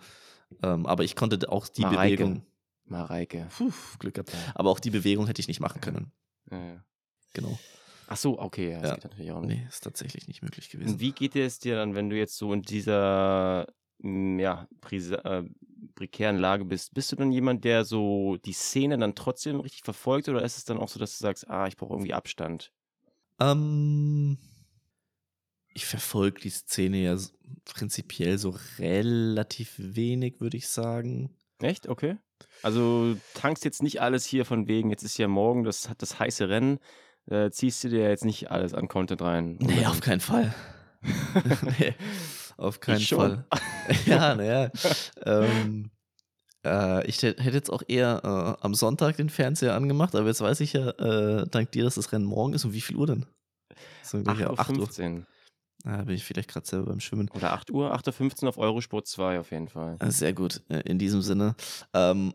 ähm, 0.62 0.86
aber 0.86 1.04
ich 1.04 1.16
konnte 1.16 1.50
auch 1.50 1.68
die 1.68 1.82
Mareike. 1.82 2.16
Bewegung, 2.16 2.46
Mareike. 2.84 3.48
puh, 3.56 3.70
Glück 3.98 4.14
gehabt, 4.14 4.32
aber 4.54 4.70
auch 4.70 4.80
die 4.80 4.90
Bewegung 4.90 5.26
hätte 5.26 5.40
ich 5.40 5.48
nicht 5.48 5.60
machen 5.60 5.80
können. 5.80 6.12
Ja, 6.50 6.58
ja. 6.64 6.84
Genau. 7.34 7.58
Ach 8.08 8.16
so, 8.16 8.40
okay, 8.40 8.72
ja, 8.72 8.80
das 8.80 8.88
Ja. 8.88 8.94
geht 8.96 9.04
natürlich 9.04 9.30
auch 9.32 9.40
nicht. 9.40 9.60
Nee, 9.60 9.66
ist 9.68 9.84
tatsächlich 9.84 10.26
nicht 10.26 10.42
möglich 10.42 10.68
gewesen. 10.68 10.94
Und 10.94 11.00
wie 11.00 11.12
geht 11.12 11.36
es 11.36 11.60
dir 11.60 11.76
dann, 11.76 11.94
wenn 11.94 12.10
du 12.10 12.16
jetzt 12.16 12.36
so 12.36 12.52
in 12.52 12.62
dieser 12.62 13.66
ja, 14.02 14.68
äh, 14.90 15.42
prekären 15.94 16.38
Lage 16.38 16.64
bist? 16.64 16.94
Bist 16.94 17.12
du 17.12 17.16
dann 17.16 17.32
jemand, 17.32 17.64
der 17.64 17.84
so 17.84 18.36
die 18.44 18.52
Szene 18.52 18.98
dann 18.98 19.14
trotzdem 19.14 19.60
richtig 19.60 19.82
verfolgt 19.84 20.28
oder 20.28 20.42
ist 20.42 20.56
es 20.56 20.64
dann 20.64 20.78
auch 20.78 20.88
so, 20.88 20.98
dass 20.98 21.18
du 21.18 21.22
sagst, 21.22 21.48
ah, 21.48 21.66
ich 21.66 21.76
brauche 21.76 21.94
irgendwie 21.94 22.14
Abstand? 22.14 22.72
Ähm, 23.40 24.38
ich 25.74 25.86
verfolge 25.86 26.40
die 26.40 26.50
Szene 26.50 26.98
ja 26.98 27.16
prinzipiell 27.64 28.38
so 28.38 28.56
relativ 28.78 29.74
wenig, 29.78 30.40
würde 30.40 30.56
ich 30.56 30.68
sagen. 30.68 31.30
Echt? 31.60 31.88
Okay. 31.88 32.16
Also 32.62 33.16
tankst 33.34 33.64
jetzt 33.64 33.82
nicht 33.82 34.00
alles 34.00 34.24
hier 34.24 34.44
von 34.44 34.66
wegen, 34.66 34.90
jetzt 34.90 35.02
ist 35.02 35.18
ja 35.18 35.28
morgen 35.28 35.64
das, 35.64 35.90
das 35.98 36.18
heiße 36.18 36.48
Rennen, 36.48 36.78
äh, 37.26 37.50
ziehst 37.50 37.84
du 37.84 37.88
dir 37.88 38.08
jetzt 38.08 38.24
nicht 38.24 38.50
alles 38.50 38.74
an 38.74 38.88
Content 38.88 39.22
rein. 39.22 39.56
Nee, 39.60 39.86
auf 39.86 40.00
keinen 40.00 40.20
Fall. 40.20 40.54
nee, 41.78 41.94
auf 42.60 42.80
keinen. 42.80 43.00
Fall. 43.00 43.44
ja, 44.06 44.34
naja. 44.34 44.70
ähm, 45.24 45.90
äh, 46.64 47.06
ich 47.06 47.22
hätte 47.22 47.42
jetzt 47.42 47.70
auch 47.70 47.82
eher 47.88 48.20
äh, 48.22 48.64
am 48.64 48.74
Sonntag 48.74 49.16
den 49.16 49.30
Fernseher 49.30 49.74
angemacht, 49.74 50.14
aber 50.14 50.26
jetzt 50.26 50.40
weiß 50.40 50.60
ich 50.60 50.74
ja, 50.74 50.90
äh, 50.90 51.46
dank 51.50 51.72
dir, 51.72 51.84
dass 51.84 51.94
das 51.94 52.12
Rennen 52.12 52.26
morgen 52.26 52.52
ist. 52.52 52.64
Und 52.64 52.72
wie 52.72 52.80
viel 52.80 52.96
Uhr 52.96 53.06
denn? 53.06 53.26
So, 54.02 54.22
glaub 54.22 54.36
ich, 54.36 54.42
ja, 54.42 54.50
8 54.50 54.70
Uhr. 54.76 54.86
8.15 54.86 55.16
Uhr. 55.18 55.26
Da 55.84 56.02
bin 56.02 56.14
ich 56.14 56.24
vielleicht 56.24 56.50
gerade 56.50 56.66
selber 56.66 56.86
beim 56.86 57.00
Schwimmen. 57.00 57.30
Oder 57.30 57.54
8 57.54 57.70
Uhr, 57.70 57.94
8.15 57.94 58.42
Uhr 58.42 58.48
auf 58.50 58.58
Eurosport 58.58 59.06
2 59.06 59.40
auf 59.40 59.50
jeden 59.50 59.68
Fall. 59.68 59.96
Ah, 59.98 60.10
Sehr 60.10 60.34
gut, 60.34 60.62
in 60.84 60.98
diesem 60.98 61.22
Sinne. 61.22 61.54
Ähm, 61.94 62.34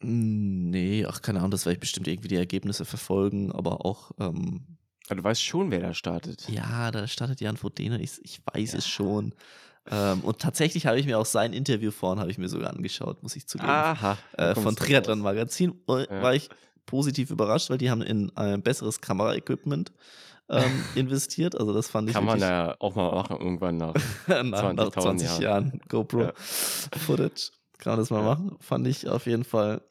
nee, 0.00 1.04
ach, 1.04 1.20
keine 1.20 1.40
Ahnung, 1.40 1.50
das 1.50 1.66
werde 1.66 1.74
ich 1.74 1.80
bestimmt 1.80 2.08
irgendwie 2.08 2.28
die 2.28 2.36
Ergebnisse 2.36 2.86
verfolgen, 2.86 3.52
aber 3.52 3.84
auch, 3.84 4.12
ähm, 4.18 4.78
Aber 5.08 5.16
du 5.16 5.24
weißt 5.24 5.42
schon, 5.42 5.70
wer 5.70 5.80
da 5.80 5.92
startet. 5.94 6.48
ja, 6.48 6.90
da 6.90 7.06
startet 7.06 7.40
Jan 7.40 7.56
Frodeno, 7.56 7.96
ich, 7.96 8.12
ich 8.22 8.40
weiß 8.52 8.74
es 8.74 8.86
schon. 8.88 9.34
Ähm, 9.90 10.20
und 10.20 10.38
tatsächlich 10.38 10.86
habe 10.86 10.98
ich 10.98 11.04
mir 11.04 11.18
auch 11.18 11.26
sein 11.26 11.52
Interview 11.52 11.90
vorhin, 11.90 12.18
habe 12.20 12.30
ich 12.30 12.38
mir 12.38 12.48
sogar 12.48 12.70
angeschaut, 12.70 13.22
muss 13.22 13.36
ich 13.36 13.46
zugeben. 13.46 13.68
Aha. 13.68 14.16
äh, 14.38 14.54
von. 14.54 14.74
Triathlon 14.76 15.20
Magazin. 15.20 15.74
Ja. 15.88 16.22
War 16.22 16.34
ich 16.34 16.48
positiv 16.86 17.30
überrascht, 17.30 17.68
weil 17.68 17.76
die 17.78 17.90
haben 17.90 18.00
in 18.00 18.34
ein 18.36 18.62
besseres 18.62 19.02
Kameraequipment 19.02 19.92
ähm, 20.48 20.84
investiert. 20.94 21.54
Also 21.54 21.74
das 21.74 21.88
fand 21.88 22.08
ich 22.08 22.14
Kann 22.14 22.24
man 22.24 22.40
ja 22.40 22.74
auch 22.78 22.94
mal 22.94 23.10
machen 23.12 23.36
irgendwann 23.40 23.76
nach. 23.76 23.92
nach, 24.26 24.72
nach 24.72 24.88
20.000 24.88 25.00
20 25.02 25.38
Jahren 25.40 25.80
GoPro 25.88 26.22
Ja. 26.22 26.32
Footage. 26.36 27.50
Kann 27.78 27.92
man 27.92 27.98
das 28.00 28.08
mal 28.10 28.20
Ja. 28.20 28.24
machen? 28.24 28.56
Fand 28.60 28.86
ich 28.86 29.06
auf 29.08 29.26
jeden 29.26 29.44
Fall 29.44 29.82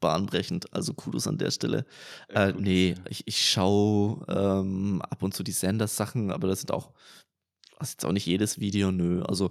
bahnbrechend. 0.00 0.72
Also 0.72 0.94
Kudos 0.94 1.26
an 1.26 1.38
der 1.38 1.50
Stelle. 1.50 1.84
Äh, 2.28 2.52
gut, 2.52 2.62
nee, 2.62 2.94
ich, 3.08 3.26
ich 3.26 3.50
schaue 3.50 4.24
ähm, 4.28 5.02
ab 5.02 5.22
und 5.22 5.34
zu 5.34 5.42
die 5.42 5.52
Senders-Sachen, 5.52 6.30
aber 6.30 6.48
das 6.48 6.60
sind 6.60 6.70
auch, 6.72 6.92
das 7.78 7.88
ist 7.90 7.94
jetzt 7.94 8.04
auch 8.04 8.12
nicht 8.12 8.26
jedes 8.26 8.60
Video, 8.60 8.92
nö. 8.92 9.22
Also 9.22 9.50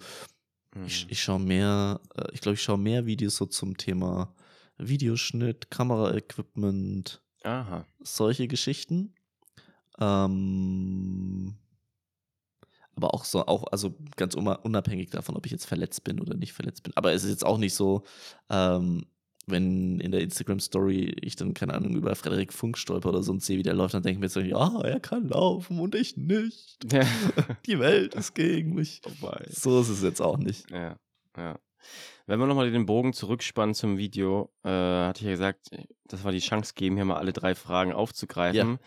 ich, 0.86 1.04
Mhm. 1.06 1.12
ich 1.12 1.22
schaue 1.22 1.39
mehr, 1.39 2.00
äh, 2.15 2.28
ich 2.32 2.39
glaube, 2.39 2.54
ich 2.56 2.63
schaue 2.63 2.78
mehr 2.78 3.06
Videos 3.06 3.36
so 3.36 3.46
zum 3.46 3.76
Thema 3.76 4.34
Videoschnitt, 4.78 5.70
Kameraequipment, 5.70 7.22
Aha. 7.44 7.86
solche 8.00 8.48
Geschichten. 8.48 9.13
Ähm, 10.00 11.56
aber 12.96 13.13
auch 13.13 13.26
so, 13.26 13.46
auch, 13.46 13.65
also 13.72 13.96
ganz 14.15 14.36
unabhängig 14.36 15.10
davon, 15.10 15.36
ob 15.36 15.46
ich 15.46 15.52
jetzt 15.52 15.65
verletzt 15.65 16.04
bin 16.04 16.20
oder 16.20 16.36
nicht 16.36 16.54
verletzt 16.54 16.84
bin. 16.84 16.96
Aber 16.96 17.13
es 17.13 17.24
ist 17.24 17.30
jetzt 17.32 17.46
auch 17.46 17.58
nicht 17.58 17.74
so, 17.74 18.04
ähm, 18.50 19.06
wenn 19.52 20.00
in 20.00 20.12
der 20.12 20.22
Instagram-Story 20.22 21.16
ich 21.22 21.36
dann, 21.36 21.54
keine 21.54 21.74
Ahnung, 21.74 21.96
über 21.96 22.16
Frederik 22.16 22.54
Funk 22.54 22.78
stolper 22.78 23.10
oder 23.10 23.24
so 23.24 23.32
und 23.32 23.44
sehe, 23.44 23.58
wie 23.58 23.64
der 23.64 23.74
läuft, 23.74 23.94
dann 23.94 24.04
denke 24.04 24.18
ich 24.18 24.22
mir 24.22 24.30
so, 24.30 24.40
ja, 24.40 24.82
er 24.82 25.00
kann 25.00 25.28
laufen 25.28 25.80
und 25.80 25.96
ich 25.96 26.18
nicht. 26.18 26.78
Ja. 26.92 27.06
Die 27.66 27.80
Welt 27.80 28.16
ist 28.16 28.34
gegen 28.34 28.74
mich. 28.74 29.02
Vorbei. 29.04 29.46
So 29.50 29.80
ist 29.82 29.90
es 29.90 30.02
jetzt 30.02 30.22
auch 30.22 30.38
nicht. 30.38 30.70
Ja, 30.72 30.98
ja. 31.38 31.60
Wenn 32.28 32.40
wir 32.40 32.48
nochmal 32.48 32.72
den 32.72 32.86
Bogen 32.86 33.14
zurückspannen 33.14 33.76
zum 33.76 33.98
Video, 33.98 34.54
äh, 34.64 34.70
hatte 34.70 35.20
ich 35.22 35.26
ja 35.26 35.32
gesagt, 35.32 35.70
das 36.06 36.24
war 36.24 36.32
die 36.32 36.40
Chance 36.40 36.74
geben, 36.76 36.96
hier 36.96 37.06
mal 37.06 37.18
alle 37.18 37.34
drei 37.34 37.56
Fragen 37.56 37.92
aufzugreifen. 37.92 38.80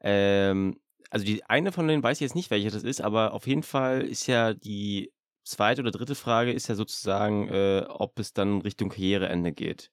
Ähm, 0.00 0.78
also 1.10 1.24
die 1.24 1.44
eine 1.44 1.72
von 1.72 1.88
denen 1.88 2.02
weiß 2.02 2.18
ich 2.18 2.22
jetzt 2.22 2.36
nicht, 2.36 2.50
welche 2.50 2.70
das 2.70 2.84
ist, 2.84 3.00
aber 3.00 3.32
auf 3.32 3.46
jeden 3.46 3.62
Fall 3.62 4.02
ist 4.02 4.26
ja 4.26 4.54
die 4.54 5.12
zweite 5.50 5.82
oder 5.82 5.90
dritte 5.90 6.14
Frage 6.14 6.52
ist 6.52 6.68
ja 6.68 6.74
sozusagen, 6.74 7.48
äh, 7.48 7.84
ob 7.88 8.18
es 8.18 8.32
dann 8.32 8.60
Richtung 8.62 8.88
Karriereende 8.88 9.52
geht. 9.52 9.90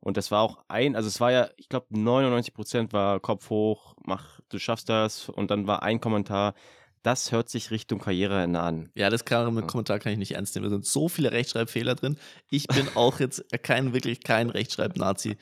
Und 0.00 0.16
das 0.16 0.30
war 0.30 0.40
auch 0.42 0.64
ein, 0.68 0.96
also 0.96 1.08
es 1.08 1.20
war 1.20 1.30
ja, 1.30 1.50
ich 1.56 1.68
glaube 1.68 1.86
99 1.90 2.54
Prozent 2.54 2.92
war 2.94 3.20
Kopf 3.20 3.50
hoch, 3.50 3.94
mach, 4.02 4.40
du 4.48 4.58
schaffst 4.58 4.88
das. 4.88 5.28
Und 5.28 5.50
dann 5.50 5.66
war 5.66 5.82
ein 5.82 6.00
Kommentar, 6.00 6.54
das 7.02 7.32
hört 7.32 7.48
sich 7.48 7.70
Richtung 7.70 7.98
Karriereende 7.98 8.60
an. 8.60 8.90
Ja, 8.94 9.10
das 9.10 9.24
kann, 9.24 9.54
Ja. 9.54 9.62
Kommentar 9.62 9.98
kann 9.98 10.12
ich 10.12 10.18
nicht 10.18 10.32
ernst 10.36 10.54
nehmen. 10.54 10.64
Da 10.64 10.70
sind 10.70 10.86
so 10.86 11.08
viele 11.08 11.32
Rechtschreibfehler 11.32 11.94
drin. 11.94 12.16
Ich 12.50 12.66
bin 12.68 12.86
auch 12.94 13.20
jetzt 13.20 13.44
kein, 13.62 13.92
wirklich 13.92 14.22
kein 14.22 14.48
Rechtschreib-Nazi. 14.50 15.36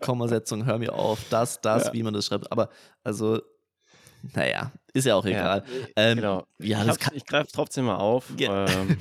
Kommasetzung, 0.00 0.64
hör 0.64 0.78
mir 0.78 0.94
auf, 0.94 1.20
das, 1.30 1.60
das, 1.60 1.86
Ja. 1.86 1.92
wie 1.92 2.02
man 2.02 2.14
das 2.14 2.26
schreibt. 2.26 2.50
Aber, 2.52 2.68
also, 3.04 3.40
naja, 4.34 4.72
ist 4.92 5.04
ja 5.06 5.14
auch 5.16 5.24
egal. 5.26 5.64
Ja, 5.66 5.86
Ähm, 5.96 6.16
genau. 6.16 6.46
Ja, 6.58 6.84
ich 6.86 6.96
ich 7.12 7.26
greife 7.26 7.48
trotzdem 7.52 7.84
mal 7.86 7.96
auf. 7.96 8.26
Ja. 8.38 8.66
Ähm, 8.76 8.96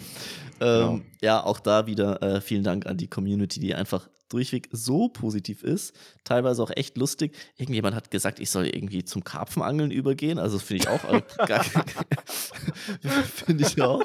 Genau. 0.59 0.93
ähm, 0.93 1.05
ja, 1.21 1.43
auch 1.43 1.59
da 1.59 1.87
wieder 1.87 2.21
äh, 2.21 2.39
vielen 2.39 2.63
Dank 2.63 2.85
an 2.85 2.95
die 2.95 3.07
Community, 3.07 3.59
die 3.59 3.75
einfach 3.75 4.07
durchweg 4.29 4.69
so 4.71 5.09
positiv 5.09 5.61
ist. 5.63 5.93
Teilweise 6.23 6.63
auch 6.63 6.71
echt 6.73 6.95
lustig. 6.97 7.35
Irgendjemand 7.57 7.95
hat 7.95 8.11
gesagt, 8.11 8.39
ich 8.39 8.49
soll 8.49 8.67
irgendwie 8.67 9.03
zum 9.03 9.23
Karpfenangeln 9.25 9.91
übergehen. 9.91 10.39
Also 10.39 10.59
finde 10.59 10.83
ich 10.83 10.87
auch 10.89 11.03
äh, 11.11 11.21
gar, 11.47 11.63
finde 13.23 13.65
ich 13.65 13.81
auch 13.81 14.03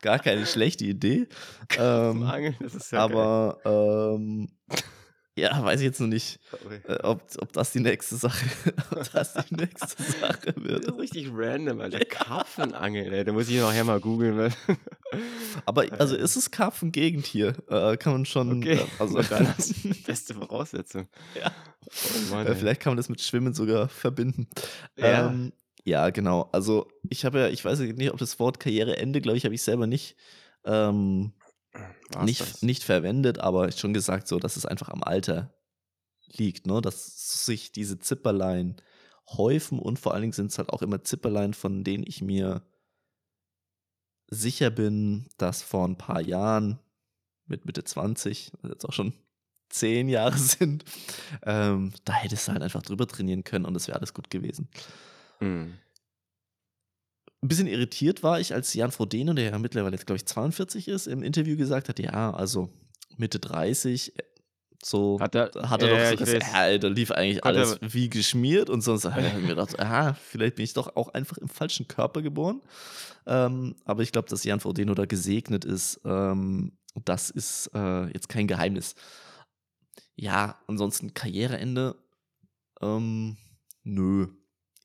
gar 0.00 0.18
keine 0.20 0.46
schlechte 0.46 0.84
Idee. 0.86 1.28
Ähm, 1.76 2.22
Angeln, 2.22 2.56
das 2.60 2.74
ist 2.74 2.92
ja 2.92 3.00
aber 3.00 3.58
ähm, 3.66 4.48
ja, 5.38 5.62
weiß 5.64 5.80
ich 5.80 5.86
jetzt 5.86 6.00
noch 6.00 6.06
nicht, 6.08 6.38
geil. 6.68 6.82
äh, 6.86 7.02
ob, 7.02 7.22
ob 7.40 7.52
das 7.52 7.72
die 7.72 7.80
nächste 7.80 8.16
Sache, 8.16 8.44
ob 8.90 9.10
das 9.12 9.34
die 9.34 9.54
nächste 9.54 10.02
Sache 10.20 10.52
Das 10.52 10.56
wird. 10.64 10.84
ist 10.84 10.98
richtig 10.98 11.28
random, 11.32 11.80
Alter. 11.80 12.04
Karpfenangeln, 12.04 13.12
ey. 13.12 13.24
Da 13.24 13.32
muss 13.32 13.48
ich 13.48 13.58
nachher 13.60 13.84
mal 13.84 14.00
googeln. 14.00 14.52
Aber 15.66 15.86
also 15.98 16.16
ist 16.16 16.36
es 16.36 16.50
Karpfen-Gegend 16.50 17.34
äh, 17.34 17.96
kann 17.96 18.12
man 18.12 18.26
schon. 18.26 18.58
Okay, 18.58 18.74
Äh, 18.74 18.86
also 18.98 19.22
dann 19.22 19.54
beste 20.06 20.34
Voraussetzung. 20.34 21.08
Ja. 21.40 21.50
Oh 21.86 22.34
Mann, 22.34 22.46
Äh, 22.46 22.54
vielleicht 22.54 22.80
kann 22.80 22.92
man 22.92 22.96
das 22.98 23.08
mit 23.08 23.20
Schwimmen 23.20 23.54
sogar 23.54 23.88
verbinden. 23.88 24.48
Ja. 24.96 25.28
Ähm, 25.28 25.52
ja, 25.84 26.10
genau. 26.10 26.48
Also 26.52 26.88
ich 27.08 27.24
habe 27.24 27.38
ja, 27.40 27.48
ich 27.48 27.64
weiß 27.64 27.78
nicht, 27.80 28.12
ob 28.12 28.18
das 28.18 28.38
Wort 28.38 28.60
Karriereende, 28.60 29.20
glaube 29.20 29.38
ich, 29.38 29.44
habe 29.44 29.54
ich 29.54 29.62
selber 29.62 29.86
nicht, 29.86 30.16
ähm, 30.64 31.32
War's 31.72 32.24
nicht, 32.24 32.40
das? 32.40 32.62
nicht 32.62 32.82
verwendet, 32.84 33.38
aber 33.38 33.70
schon 33.72 33.94
gesagt, 33.94 34.28
so, 34.28 34.38
dass 34.38 34.56
es 34.56 34.66
einfach 34.66 34.88
am 34.88 35.02
Alter 35.02 35.54
liegt, 36.26 36.66
ne? 36.66 36.80
Dass 36.80 37.44
sich 37.44 37.72
diese 37.72 37.98
Zipperlein 37.98 38.76
häufen 39.28 39.78
und 39.78 39.98
vor 39.98 40.12
allen 40.12 40.22
Dingen 40.22 40.32
sind 40.32 40.50
es 40.50 40.58
halt 40.58 40.70
auch 40.70 40.82
immer 40.82 41.02
Zipperlein, 41.04 41.54
von 41.54 41.84
denen 41.84 42.04
ich 42.06 42.22
mir 42.22 42.62
sicher 44.28 44.70
bin, 44.70 45.28
dass 45.38 45.62
vor 45.62 45.86
ein 45.86 45.98
paar 45.98 46.20
Jahren 46.20 46.78
mit 47.46 47.64
Mitte 47.64 47.84
20, 47.84 48.52
also 48.62 48.68
jetzt 48.68 48.84
auch 48.84 48.92
schon 48.92 49.12
zehn 49.68 50.08
Jahre 50.08 50.38
sind, 50.38 50.84
ähm, 51.44 51.92
da 52.04 52.14
hättest 52.14 52.48
du 52.48 52.52
halt 52.52 52.62
einfach 52.62 52.82
drüber 52.82 53.06
trainieren 53.06 53.44
können 53.44 53.64
und 53.64 53.76
es 53.76 53.88
wäre 53.88 53.98
alles 53.98 54.14
gut 54.14 54.30
gewesen. 54.30 54.68
Mhm. 55.40 55.74
Ein 57.42 57.48
bisschen 57.48 57.66
irritiert 57.66 58.22
war 58.22 58.38
ich, 58.38 58.52
als 58.52 58.74
Jan 58.74 58.90
Frodeno, 58.90 59.32
der 59.32 59.50
ja 59.50 59.58
mittlerweile 59.58 59.96
jetzt, 59.96 60.06
glaube 60.06 60.18
ich, 60.18 60.26
42 60.26 60.88
ist, 60.88 61.06
im 61.06 61.22
Interview 61.22 61.56
gesagt 61.56 61.88
hat, 61.88 61.98
ja, 61.98 62.32
also 62.32 62.68
Mitte 63.16 63.38
30, 63.38 64.16
äh, 64.18 64.22
so 64.84 65.18
Hat 65.20 65.34
er- 65.34 65.50
hat 65.68 65.82
er 65.82 65.88
ja, 65.88 65.94
doch 66.12 66.18
so 66.18 66.24
gesagt, 66.24 66.42
ja, 66.52 66.78
da 66.78 66.88
lief 66.88 67.10
eigentlich 67.10 67.44
alles 67.44 67.74
er- 67.80 67.92
wie 67.92 68.08
geschmiert 68.10 68.68
und 68.70 68.80
sonst 68.82 69.04
habe 69.06 69.26
ich 69.26 69.34
mir 69.34 69.48
gedacht, 69.48 69.78
aha, 69.80 70.14
vielleicht 70.14 70.56
bin 70.56 70.64
ich 70.64 70.72
doch 70.74 70.96
auch 70.96 71.08
einfach 71.14 71.38
im 71.38 71.48
falschen 71.48 71.86
Körper 71.88 72.20
geboren. 72.22 72.60
Ähm, 73.26 73.74
aber 73.84 74.02
ich 74.02 74.12
glaube, 74.12 74.28
dass 74.28 74.44
Jan 74.44 74.60
Frodeno 74.60 74.94
da 74.94 75.04
gesegnet 75.06 75.64
ist, 75.64 76.00
ähm, 76.04 76.72
das 77.04 77.30
ist 77.30 77.70
äh, 77.74 78.06
jetzt 78.12 78.28
kein 78.28 78.46
Geheimnis. 78.48 78.94
Ja, 80.16 80.58
ansonsten 80.66 81.14
Karriereende, 81.14 81.96
ähm, 82.82 83.36
nö. 83.84 84.28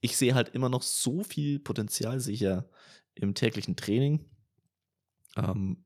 Ich 0.06 0.18
sehe 0.18 0.36
halt 0.36 0.50
immer 0.50 0.70
noch 0.70 0.84
so 0.84 1.24
viel 1.24 1.58
Potenzial 1.60 2.20
sicher 2.20 2.70
im 3.16 3.34
täglichen 3.34 3.76
Training. 3.76 4.24
Ähm, 5.36 5.86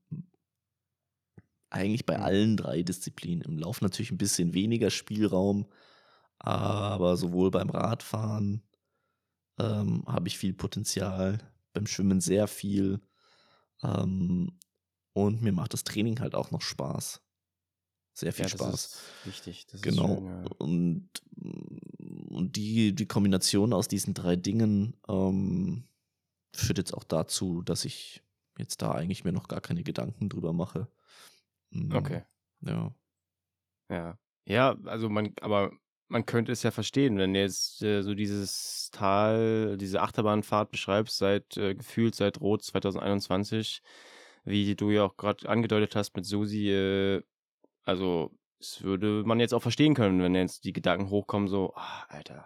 eigentlich 1.69 2.05
bei 2.05 2.17
Mhm. 2.17 2.23
allen 2.23 2.57
drei 2.57 2.83
Disziplinen. 2.83 3.41
Im 3.43 3.57
Lauf 3.57 3.81
natürlich 3.81 4.11
ein 4.11 4.17
bisschen 4.17 4.53
weniger 4.53 4.89
Spielraum, 4.89 5.67
Aber 6.39 7.17
sowohl 7.17 7.51
beim 7.51 7.69
Radfahren 7.69 8.63
ähm, 9.59 10.03
habe 10.07 10.27
ich 10.29 10.37
viel 10.37 10.53
Potenzial, 10.53 11.39
beim 11.73 11.87
Schwimmen 11.87 12.21
sehr 12.21 12.47
viel. 12.47 13.01
Ähm, 13.83 14.57
und 15.13 15.41
mir 15.41 15.53
macht 15.53 15.73
das 15.73 15.83
Training 15.83 16.19
halt 16.21 16.35
auch 16.35 16.51
noch 16.51 16.61
Spaß. 16.61 17.21
Sehr 18.13 18.33
viel 18.33 18.45
Ja, 18.45 18.49
das 18.49 18.61
Spaß. 18.61 18.73
ist 18.73 19.25
wichtig. 19.25 19.67
Das 19.67 19.81
ist 19.81 19.85
Genau. 19.85 20.15
schön, 20.15 20.25
ja. 20.25 20.43
Und, 20.59 21.09
und 22.29 22.55
die, 22.55 22.93
die 22.95 23.05
Kombination 23.07 23.73
aus 23.73 23.87
diesen 23.87 24.13
drei 24.13 24.35
Dingen 24.35 24.95
ähm, 25.07 25.85
führt 26.55 26.77
jetzt 26.77 26.93
auch 26.93 27.03
dazu, 27.03 27.61
dass 27.61 27.85
ich 27.85 28.23
jetzt 28.57 28.81
da 28.81 28.91
eigentlich 28.91 29.23
mir 29.23 29.31
noch 29.31 29.47
gar 29.47 29.61
keine 29.61 29.83
Gedanken 29.83 30.29
drüber 30.29 30.53
mache. 30.53 30.87
Mm, 31.71 31.93
Okay. 31.93 32.23
Ja. 32.61 32.93
Ja. 33.89 34.17
Ja, 34.45 34.75
also 34.85 35.09
man, 35.09 35.33
aber 35.41 35.71
man 36.07 36.25
könnte 36.25 36.51
es 36.51 36.63
ja 36.63 36.71
verstehen, 36.71 37.17
wenn 37.17 37.33
du 37.33 37.39
jetzt 37.39 37.83
äh, 37.83 38.01
so 38.01 38.15
dieses 38.15 38.89
Tal, 38.91 39.77
diese 39.77 40.01
Achterbahnfahrt 40.01 40.71
beschreibst, 40.71 41.17
seit 41.17 41.55
äh, 41.57 41.75
gefühlt 41.75 42.15
seit 42.15 42.41
Rot 42.41 42.63
2021, 42.63 43.81
wie 44.43 44.75
du 44.75 44.89
ja 44.91 45.03
auch 45.03 45.17
gerade 45.17 45.47
angedeutet 45.47 45.95
hast 45.95 46.15
mit 46.15 46.25
Susi, 46.25 46.69
äh, 46.71 47.21
also 47.83 48.31
das 48.59 48.83
würde 48.83 49.23
man 49.25 49.39
jetzt 49.39 49.53
auch 49.53 49.61
verstehen 49.61 49.93
können, 49.95 50.21
wenn 50.21 50.35
jetzt 50.35 50.65
die 50.65 50.73
Gedanken 50.73 51.09
hochkommen, 51.09 51.47
so, 51.47 51.73
ah, 51.75 52.05
Alter, 52.09 52.45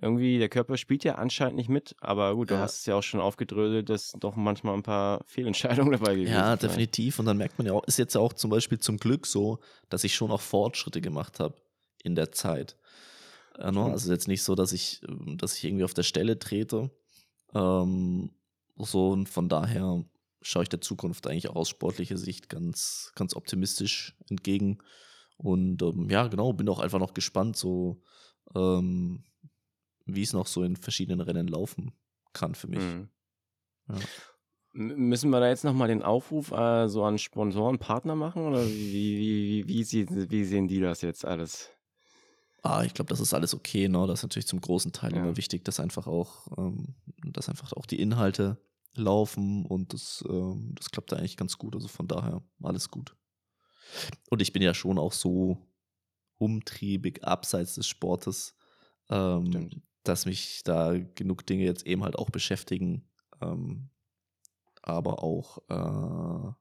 irgendwie 0.00 0.38
der 0.38 0.48
Körper 0.48 0.76
spielt 0.76 1.04
ja 1.04 1.14
anscheinend 1.14 1.56
nicht 1.56 1.68
mit, 1.70 1.94
aber 2.00 2.34
gut, 2.34 2.50
du 2.50 2.54
Ja. 2.54 2.60
hast 2.60 2.80
es 2.80 2.86
ja 2.86 2.96
auch 2.96 3.02
schon 3.02 3.20
aufgedröselt, 3.20 3.88
dass 3.88 4.12
doch 4.18 4.36
manchmal 4.36 4.74
ein 4.74 4.82
paar 4.82 5.22
Fehlentscheidungen 5.26 5.92
dabei 6.00 6.14
gewesen 6.16 6.32
Ja, 6.32 6.50
sind. 6.56 6.62
definitiv. 6.70 7.18
Und 7.18 7.26
dann 7.26 7.38
merkt 7.38 7.58
man 7.58 7.66
ja 7.66 7.72
auch, 7.72 7.84
ist 7.84 7.98
jetzt 7.98 8.14
ja 8.14 8.20
auch 8.20 8.32
zum 8.34 8.50
Beispiel 8.50 8.78
zum 8.78 8.98
Glück 8.98 9.26
so, 9.26 9.58
dass 9.88 10.04
ich 10.04 10.14
schon 10.14 10.30
auch 10.30 10.40
Fortschritte 10.40 11.00
gemacht 11.00 11.40
habe 11.40 11.54
in 12.02 12.14
der 12.14 12.30
Zeit. 12.32 12.76
Äh, 13.58 13.72
ne? 13.72 13.84
Also 13.84 14.12
jetzt 14.12 14.28
nicht 14.28 14.42
so, 14.42 14.54
dass 14.54 14.72
ich, 14.72 15.00
ähm, 15.08 15.38
dass 15.38 15.56
ich 15.56 15.64
irgendwie 15.64 15.84
auf 15.84 15.94
der 15.94 16.02
Stelle 16.02 16.38
trete. 16.38 16.90
Ähm, 17.54 18.30
so 18.76 19.08
und 19.10 19.28
von 19.30 19.48
daher 19.48 20.04
schaue 20.42 20.64
ich 20.64 20.68
der 20.68 20.82
Zukunft 20.82 21.26
eigentlich 21.26 21.48
auch 21.48 21.56
aus 21.56 21.70
sportlicher 21.70 22.18
Sicht 22.18 22.50
ganz, 22.50 23.12
ganz 23.14 23.34
optimistisch 23.34 24.14
entgegen. 24.28 24.78
Und 25.36 25.82
ähm, 25.82 26.08
ja, 26.10 26.28
genau, 26.28 26.52
bin 26.52 26.68
auch 26.68 26.80
einfach 26.80 26.98
noch 26.98 27.14
gespannt, 27.14 27.56
so 27.56 28.00
ähm, 28.54 29.24
wie 30.06 30.22
es 30.22 30.32
noch 30.32 30.46
so 30.46 30.62
in 30.62 30.76
verschiedenen 30.76 31.20
Rennen 31.20 31.48
laufen 31.48 31.92
kann 32.32 32.54
für 32.54 32.68
mich. 32.68 32.82
Mhm. 32.82 33.08
Ja. 33.88 33.96
Müssen 34.72 35.30
wir 35.30 35.40
da 35.40 35.48
jetzt 35.48 35.64
nochmal 35.64 35.88
den 35.88 36.02
Aufruf 36.02 36.52
äh, 36.52 36.88
so 36.88 37.04
an 37.04 37.18
Sponsoren, 37.18 37.78
Partner 37.78 38.14
machen 38.14 38.46
oder 38.46 38.64
wie, 38.66 39.18
wie, 39.18 39.68
wie, 39.68 39.84
sehen, 39.84 40.30
wie 40.30 40.44
sehen 40.44 40.68
die 40.68 40.80
das 40.80 41.00
jetzt 41.00 41.24
alles? 41.24 41.70
Ah, 42.62 42.82
ich 42.84 42.94
glaube, 42.94 43.08
das 43.08 43.20
ist 43.20 43.32
alles 43.32 43.54
okay, 43.54 43.88
ne? 43.88 44.06
Das 44.06 44.20
ist 44.20 44.22
natürlich 44.24 44.48
zum 44.48 44.60
großen 44.60 44.92
Teil 44.92 45.14
Ja. 45.14 45.22
immer 45.22 45.36
wichtig, 45.36 45.64
dass 45.64 45.80
einfach 45.80 46.06
auch, 46.06 46.46
ähm, 46.58 46.94
dass 47.24 47.48
einfach 47.48 47.72
auch 47.72 47.86
die 47.86 48.00
Inhalte 48.00 48.58
laufen 48.94 49.64
und 49.64 49.92
das, 49.92 50.24
ähm, 50.28 50.74
das 50.74 50.90
klappt 50.90 51.12
da 51.12 51.16
eigentlich 51.16 51.36
ganz 51.36 51.58
gut. 51.58 51.74
Also 51.74 51.88
von 51.88 52.08
daher 52.08 52.42
alles 52.62 52.90
gut. 52.90 53.16
Und 54.30 54.42
ich 54.42 54.52
bin 54.52 54.62
ja 54.62 54.74
schon 54.74 54.98
auch 54.98 55.12
so 55.12 55.66
umtriebig 56.38 57.24
abseits 57.24 57.74
des 57.74 57.86
Sportes, 57.86 58.54
ähm, 59.08 59.82
dass 60.02 60.26
mich 60.26 60.62
da 60.64 60.96
genug 61.14 61.46
Dinge 61.46 61.64
jetzt 61.64 61.86
eben 61.86 62.04
halt 62.04 62.16
auch 62.16 62.30
beschäftigen, 62.30 63.08
ähm, 63.40 63.90
aber 64.82 65.22
auch, 65.22 65.58
äh, 65.68 66.52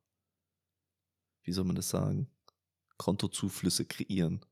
wie 1.44 1.52
soll 1.52 1.66
man 1.66 1.76
das 1.76 1.90
sagen, 1.90 2.30
Kontozuflüsse 2.98 3.86
kreieren. 3.86 4.46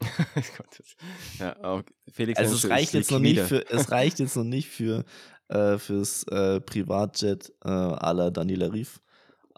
Ja, 1.40 1.60
auch 1.64 1.82
Felix 2.12 2.38
Also 2.38 2.54
es 2.54 2.68
reicht 2.68 2.94
jetzt 2.94 3.10
noch 3.10 3.18
nicht 3.18 3.40
für, 3.40 3.68
es 3.68 3.90
reicht 3.90 4.18
jetzt 4.20 4.36
noch 4.36 4.44
nicht 4.44 4.68
für 4.68 5.04
äh, 5.48 5.78
fürs 5.78 6.22
äh, 6.24 6.60
Privatjet 6.60 7.52
äh, 7.64 7.68
à 7.68 8.12
la 8.12 8.30
Daniela 8.30 8.72
Rief, 8.72 9.00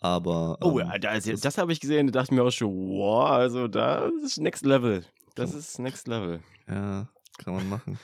aber 0.00 0.58
Oh, 0.62 0.78
ähm, 0.80 0.90
ist, 1.14 1.28
das- 1.28 1.40
das 1.40 1.58
habe 1.58 1.72
ich 1.72 1.80
gesehen, 1.80 2.06
da 2.08 2.12
dachte 2.20 2.32
ich 2.32 2.38
mir 2.38 2.42
auch 2.44 2.50
schon, 2.50 2.70
wow, 2.70 3.30
also 3.30 3.68
da 3.68 4.08
ist 4.24 4.38
Next 4.38 4.64
Level. 4.64 5.04
Das 5.34 5.54
ist 5.54 5.78
Next 5.78 6.08
Level. 6.08 6.40
ja, 6.68 7.08
kann 7.38 7.54
man 7.54 7.68
machen, 7.68 7.98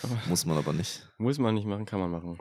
Kann 0.00 0.10
man, 0.10 0.20
muss 0.28 0.44
man 0.46 0.56
aber 0.58 0.72
nicht. 0.72 1.06
muss 1.18 1.38
man 1.38 1.54
nicht 1.54 1.66
machen, 1.66 1.84
kann 1.84 2.00
man 2.00 2.10
machen. 2.10 2.38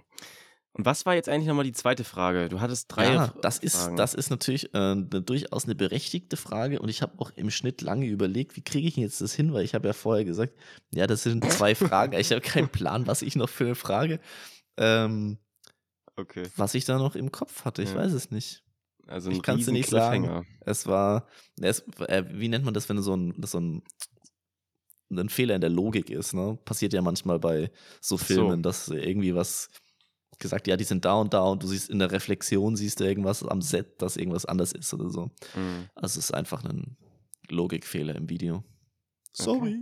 Und 0.76 0.86
was 0.88 1.06
war 1.06 1.14
jetzt 1.14 1.30
eigentlich 1.30 1.48
nochmal 1.48 1.66
die 1.66 1.72
zweite 1.72 2.04
Frage? 2.04 2.50
Du 2.50 2.60
hattest 2.60 2.88
drei 2.96 3.14
ja, 3.14 3.32
das 3.44 3.60
ist 3.60 3.76
Fragen. 3.76 3.96
das 3.96 4.16
ist 4.16 4.32
natürlich 4.32 4.74
äh, 4.74 4.96
durchaus 4.96 5.66
eine 5.66 5.76
berechtigte 5.76 6.36
Frage 6.36 6.80
und 6.80 6.90
ich 6.90 7.04
habe 7.04 7.14
auch 7.20 7.30
im 7.36 7.52
Schnitt 7.52 7.82
lange 7.82 8.08
überlegt, 8.08 8.56
wie 8.56 8.64
kriege 8.64 8.88
ich 8.88 8.96
jetzt 8.96 9.22
das 9.22 9.34
hin, 9.36 9.54
weil 9.54 9.66
ich 9.66 9.76
habe 9.76 9.86
ja 9.88 9.94
vorher 9.94 10.26
gesagt, 10.26 10.54
ja, 10.92 11.06
das 11.06 11.22
sind 11.24 11.48
zwei 11.52 11.76
Fragen, 11.76 12.14
ich 12.14 12.32
habe 12.32 12.42
keinen 12.42 12.70
Plan, 12.70 13.06
was 13.06 13.22
ich 13.22 13.36
noch 13.36 13.50
für 13.50 13.66
eine 13.66 13.76
Frage, 13.76 14.20
ähm, 14.78 15.38
Okay. 16.16 16.44
was 16.58 16.74
ich 16.76 16.86
da 16.86 16.98
noch 16.98 17.16
im 17.16 17.32
Kopf 17.32 17.66
hatte, 17.66 17.82
ich 17.84 17.90
Ja. 17.90 17.96
weiß 17.98 18.14
es 18.14 18.32
nicht. 18.32 18.63
Also 19.08 19.30
ein 19.30 19.36
Ich 19.36 19.42
dir 19.42 19.56
riesen 19.56 19.74
nicht 19.74 19.90
sagen. 19.90 20.46
Es 20.62 20.88
war, 20.88 21.28
es, 21.60 21.80
äh, 22.08 22.24
wie 22.30 22.48
nennt 22.48 22.66
man 22.66 22.74
das, 22.74 22.88
wenn 22.90 23.02
so 23.02 23.16
ein, 23.16 23.34
das 23.38 23.52
so 23.52 23.60
ein, 23.60 23.84
ein 25.12 25.30
Fehler 25.30 25.56
in 25.56 25.62
der 25.62 25.70
Logik 25.70 26.10
ist, 26.10 26.34
ne? 26.34 26.58
Passiert 26.66 26.94
ja 26.94 27.02
manchmal 27.02 27.40
bei 27.40 27.72
so 28.02 28.16
Ach 28.16 28.20
so. 28.20 28.26
Filmen, 28.26 28.64
dass 28.64 28.88
irgendwie 28.88 29.36
was 29.36 29.70
gesagt, 30.40 30.68
ja, 30.68 30.78
die 30.78 30.84
sind 30.84 31.06
da 31.06 31.16
und 31.16 31.34
da 31.34 31.44
und 31.44 31.64
du 31.64 31.68
siehst 31.68 31.90
in 31.90 32.00
der 32.00 32.12
Reflexion, 32.12 32.76
siehst 32.76 33.00
du 33.00 33.04
irgendwas 33.04 33.44
am 33.44 33.62
Set, 33.62 34.02
dass 34.02 34.18
irgendwas 34.18 34.46
anders 34.46 34.72
ist 34.72 34.94
oder 34.94 35.10
so. 35.10 35.26
Mhm. 35.56 35.90
Also 35.96 36.20
es 36.20 36.26
ist 36.26 36.34
einfach 36.34 36.64
ein 36.64 36.98
Logikfehler 37.50 38.16
im 38.16 38.30
Video. 38.30 38.64
Sorry. 39.34 39.78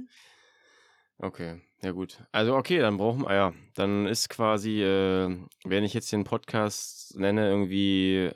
Okay, 1.18 1.62
ja 1.84 1.92
gut. 1.92 2.24
Also 2.32 2.56
okay, 2.56 2.80
dann 2.80 2.98
brauchen 2.98 3.24
wir, 3.24 3.34
ja, 3.34 3.54
dann 3.76 4.08
ist 4.08 4.30
quasi, 4.30 4.82
äh, 4.82 5.38
wenn 5.64 5.84
ich 5.84 5.94
jetzt 5.94 6.12
den 6.12 6.24
Podcast 6.24 7.18
nenne, 7.18 7.48
irgendwie 7.48 8.32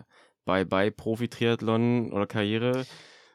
Bye-Bye 0.46 0.92
Profi-Triathlon 0.92 2.12
oder 2.14 2.28
Karriere, 2.28 2.86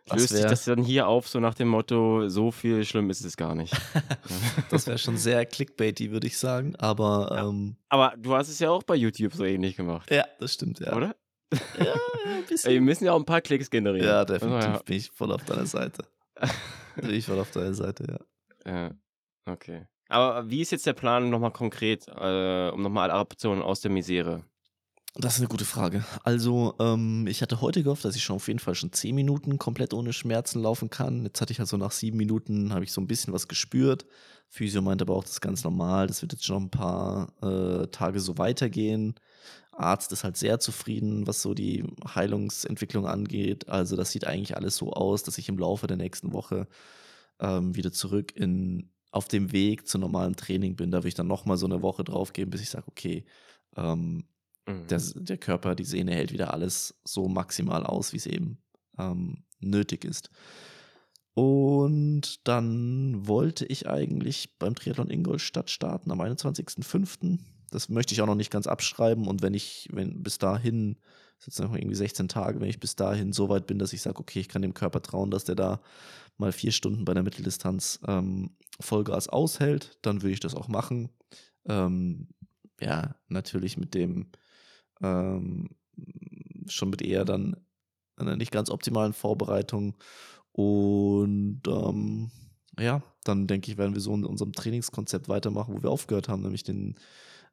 Das 0.06 0.18
löst 0.18 0.28
sich 0.36 0.44
das 0.46 0.64
dann 0.64 0.82
hier 0.82 1.06
auf, 1.08 1.28
so 1.28 1.40
nach 1.40 1.54
dem 1.54 1.68
Motto, 1.68 2.28
so 2.28 2.50
viel 2.50 2.84
schlimm 2.84 3.10
ist 3.10 3.24
es 3.24 3.36
gar 3.36 3.54
nicht. 3.54 3.74
Das 4.70 4.86
wäre 4.86 4.98
schon 4.98 5.16
sehr 5.16 5.44
clickbaity, 5.46 6.10
würde 6.12 6.26
ich 6.28 6.38
sagen, 6.38 6.76
aber 6.76 7.28
Ja. 7.32 7.48
ähm, 7.48 7.76
Aber 7.88 8.14
du 8.16 8.34
hast 8.34 8.48
es 8.48 8.58
ja 8.60 8.70
auch 8.70 8.82
bei 8.84 8.94
YouTube 8.94 9.34
so 9.34 9.44
ähnlich 9.44 9.76
gemacht, 9.76 10.10
ja, 10.10 10.24
das 10.38 10.54
stimmt, 10.54 10.78
ja. 10.80 10.94
oder? 10.94 11.16
Ja, 11.78 11.94
ein 12.26 12.44
bisschen. 12.48 12.72
wir 12.72 12.80
müssen 12.80 13.04
ja 13.04 13.12
auch 13.12 13.18
ein 13.18 13.24
paar 13.24 13.40
Klicks 13.40 13.68
generieren. 13.70 14.06
Ja, 14.06 14.20
Also, 14.20 14.34
definitiv 14.34 14.82
bin 14.84 14.96
ich 14.96 15.10
voll 15.10 15.32
auf 15.32 15.44
deiner 15.44 15.66
Seite. 15.66 16.04
Bin 16.96 17.10
ich 17.10 17.26
voll 17.26 17.38
auf 17.38 17.50
deiner 17.50 17.74
Seite, 17.74 18.18
ja. 18.66 18.72
Ja, 18.72 18.90
okay. 19.46 19.86
Aber 20.08 20.48
wie 20.50 20.60
ist 20.60 20.72
jetzt 20.72 20.86
der 20.86 20.92
Plan 20.92 21.30
nochmal 21.30 21.52
konkret, 21.52 22.06
äh, 22.08 22.68
um 22.70 22.82
nochmal 22.82 23.10
alle 23.10 23.20
Optionen 23.20 23.62
aus 23.62 23.80
der 23.80 23.90
Misere? 23.90 24.44
Das 25.16 25.34
ist 25.34 25.40
eine 25.40 25.48
gute 25.48 25.64
Frage. 25.64 26.04
Also, 26.22 26.74
ähm, 26.78 27.26
ich 27.26 27.42
hatte 27.42 27.60
heute 27.60 27.82
gehofft, 27.82 28.04
dass 28.04 28.14
ich 28.14 28.22
schon 28.22 28.36
auf 28.36 28.46
jeden 28.46 28.60
Fall 28.60 28.76
schon 28.76 28.92
10 28.92 29.12
Minuten 29.14 29.58
komplett 29.58 29.92
ohne 29.92 30.12
Schmerzen 30.12 30.62
laufen 30.62 30.88
kann. 30.88 31.24
Jetzt 31.24 31.40
hatte 31.40 31.52
ich 31.52 31.58
also 31.58 31.76
nach 31.76 31.90
sieben 31.90 32.16
Minuten, 32.16 32.72
habe 32.72 32.84
ich 32.84 32.92
so 32.92 33.00
ein 33.00 33.08
bisschen 33.08 33.32
was 33.32 33.48
gespürt. 33.48 34.06
Physio 34.48 34.82
meinte 34.82 35.02
aber 35.02 35.16
auch, 35.16 35.24
das 35.24 35.32
ist 35.32 35.40
ganz 35.40 35.64
normal. 35.64 36.06
Das 36.06 36.22
wird 36.22 36.32
jetzt 36.32 36.44
schon 36.44 36.64
ein 36.64 36.70
paar 36.70 37.32
äh, 37.42 37.88
Tage 37.88 38.20
so 38.20 38.38
weitergehen. 38.38 39.14
Arzt 39.72 40.12
ist 40.12 40.22
halt 40.22 40.36
sehr 40.36 40.60
zufrieden, 40.60 41.26
was 41.26 41.42
so 41.42 41.54
die 41.54 41.84
Heilungsentwicklung 42.14 43.06
angeht. 43.06 43.68
Also, 43.68 43.96
das 43.96 44.12
sieht 44.12 44.26
eigentlich 44.26 44.56
alles 44.56 44.76
so 44.76 44.92
aus, 44.92 45.24
dass 45.24 45.38
ich 45.38 45.48
im 45.48 45.58
Laufe 45.58 45.88
der 45.88 45.96
nächsten 45.96 46.32
Woche 46.32 46.68
ähm, 47.40 47.74
wieder 47.74 47.92
zurück 47.92 48.36
in, 48.36 48.90
auf 49.10 49.26
dem 49.26 49.50
Weg 49.52 49.88
zu 49.88 49.98
normalem 49.98 50.36
Training 50.36 50.76
bin. 50.76 50.92
Da 50.92 51.02
will 51.02 51.08
ich 51.08 51.14
dann 51.14 51.26
nochmal 51.26 51.56
so 51.56 51.66
eine 51.66 51.82
Woche 51.82 52.04
drauf 52.04 52.32
geben, 52.32 52.52
bis 52.52 52.62
ich 52.62 52.70
sage, 52.70 52.86
okay, 52.88 53.24
ähm, 53.76 54.24
Mhm. 54.70 55.24
der, 55.24 55.38
Körper, 55.38 55.74
die 55.74 55.84
Sehne 55.84 56.12
hält 56.12 56.32
wieder 56.32 56.52
alles 56.52 56.94
so 57.04 57.28
maximal 57.28 57.84
aus, 57.84 58.12
wie 58.12 58.18
es 58.18 58.26
eben 58.26 58.58
ähm, 58.98 59.44
nötig 59.60 60.04
ist. 60.04 60.30
Und 61.34 62.46
dann 62.46 63.26
wollte 63.26 63.64
ich 63.66 63.88
eigentlich 63.88 64.58
beim 64.58 64.74
Triathlon 64.74 65.10
Ingolstadt 65.10 65.70
starten 65.70 66.10
am 66.10 66.20
21.05. 66.20 67.38
Das 67.70 67.88
möchte 67.88 68.14
ich 68.14 68.20
auch 68.20 68.26
noch 68.26 68.34
nicht 68.34 68.50
ganz 68.50 68.66
abschreiben. 68.66 69.28
Und 69.28 69.42
wenn 69.42 69.54
ich, 69.54 69.88
wenn 69.92 70.22
bis 70.22 70.38
dahin, 70.38 70.96
jetzt 71.46 71.60
noch 71.60 71.74
irgendwie 71.74 71.94
16 71.94 72.28
Tage, 72.28 72.60
wenn 72.60 72.68
ich 72.68 72.80
bis 72.80 72.96
dahin 72.96 73.32
so 73.32 73.48
weit 73.48 73.66
bin, 73.66 73.78
dass 73.78 73.92
ich 73.92 74.02
sage, 74.02 74.18
okay, 74.18 74.40
ich 74.40 74.48
kann 74.48 74.62
dem 74.62 74.74
Körper 74.74 75.02
trauen, 75.02 75.30
dass 75.30 75.44
der 75.44 75.54
da 75.54 75.80
mal 76.36 76.52
vier 76.52 76.72
Stunden 76.72 77.04
bei 77.04 77.14
der 77.14 77.22
Mitteldistanz 77.22 78.00
ähm, 78.06 78.50
Vollgas 78.80 79.28
aushält, 79.28 79.98
dann 80.02 80.22
würde 80.22 80.32
ich 80.32 80.40
das 80.40 80.54
auch 80.54 80.68
machen. 80.68 81.10
Ähm, 81.66 82.28
ja, 82.80 83.14
natürlich 83.28 83.76
mit 83.76 83.94
dem 83.94 84.26
ähm, 85.02 85.70
schon 86.66 86.90
mit 86.90 87.02
eher 87.02 87.24
dann 87.24 87.56
einer 88.16 88.36
nicht 88.36 88.52
ganz 88.52 88.70
optimalen 88.70 89.12
Vorbereitung. 89.12 89.96
Und 90.52 91.62
ähm, 91.66 92.30
ja, 92.78 93.02
dann 93.24 93.46
denke 93.46 93.70
ich, 93.70 93.78
werden 93.78 93.94
wir 93.94 94.00
so 94.00 94.14
in 94.14 94.24
unserem 94.24 94.52
Trainingskonzept 94.52 95.28
weitermachen, 95.28 95.74
wo 95.74 95.82
wir 95.82 95.90
aufgehört 95.90 96.28
haben, 96.28 96.42
nämlich 96.42 96.62
den, 96.64 96.96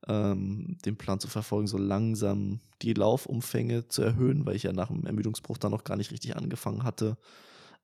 ähm, 0.08 0.78
den 0.86 0.98
Plan 0.98 1.20
zu 1.20 1.28
verfolgen, 1.28 1.68
so 1.68 1.78
langsam 1.78 2.60
die 2.82 2.94
Laufumfänge 2.94 3.88
zu 3.88 4.02
erhöhen, 4.02 4.46
weil 4.46 4.56
ich 4.56 4.64
ja 4.64 4.74
nach 4.74 4.88
dem 4.88 5.06
Ermüdungsbruch 5.06 5.58
dann 5.58 5.72
noch 5.72 5.84
gar 5.84 5.98
nicht 5.98 6.12
richtig 6.12 6.36
angefangen 6.36 6.84
hatte. 6.84 7.18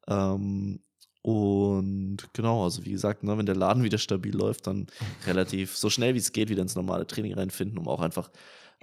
Ähm, 0.08 0.82
Und 1.22 2.18
genau, 2.34 2.66
also 2.66 2.84
wie 2.86 2.92
gesagt, 2.92 3.24
ne, 3.24 3.38
wenn 3.38 3.46
der 3.46 3.56
Laden 3.56 3.84
wieder 3.84 3.98
stabil 3.98 4.36
läuft, 4.36 4.68
dann 4.68 4.88
relativ 5.26 5.76
so 5.78 5.90
schnell 5.90 6.14
wie 6.16 6.20
es 6.20 6.34
geht 6.34 6.50
wieder 6.50 6.62
ins 6.62 6.76
normale 6.76 7.08
Training 7.08 7.34
reinfinden, 7.34 7.78
um 7.78 7.88
auch 7.88 8.02
einfach 8.02 8.30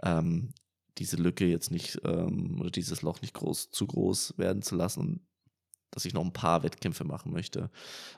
ähm, 0.03 0.55
diese 1.01 1.17
Lücke 1.17 1.47
jetzt 1.47 1.71
nicht 1.71 2.01
ähm, 2.05 2.61
oder 2.61 2.71
dieses 2.71 3.03
Loch 3.03 3.21
nicht 3.23 3.35
groß, 3.35 3.71
zu 3.71 3.87
groß 3.87 4.35
werden 4.39 4.63
zu 4.63 4.77
lassen 4.77 5.01
und 5.01 5.21
dass 5.91 6.05
ich 6.05 6.15
noch 6.15 6.25
ein 6.25 6.33
paar 6.33 6.63
Wettkämpfe 6.63 7.03
machen 7.03 7.33
möchte. 7.33 7.71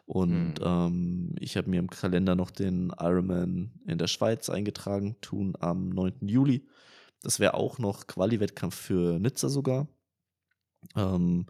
Und 0.04 0.56
Hm. 0.60 0.66
ähm, 0.66 1.34
ich 1.40 1.56
habe 1.56 1.70
mir 1.70 1.78
im 1.78 1.88
Kalender 1.88 2.34
noch 2.34 2.50
den 2.50 2.92
Ironman 2.98 3.72
in 3.86 3.96
der 3.96 4.08
Schweiz 4.08 4.50
eingetragen, 4.50 5.16
tun 5.22 5.56
am 5.58 5.88
9. 5.88 6.28
Juli. 6.28 6.66
Das 7.22 7.40
wäre 7.40 7.54
auch 7.54 7.78
noch 7.78 8.06
Quali-Wettkampf 8.06 8.74
für 8.74 9.18
Nizza 9.18 9.48
sogar. 9.48 9.88
Ähm, 10.96 11.46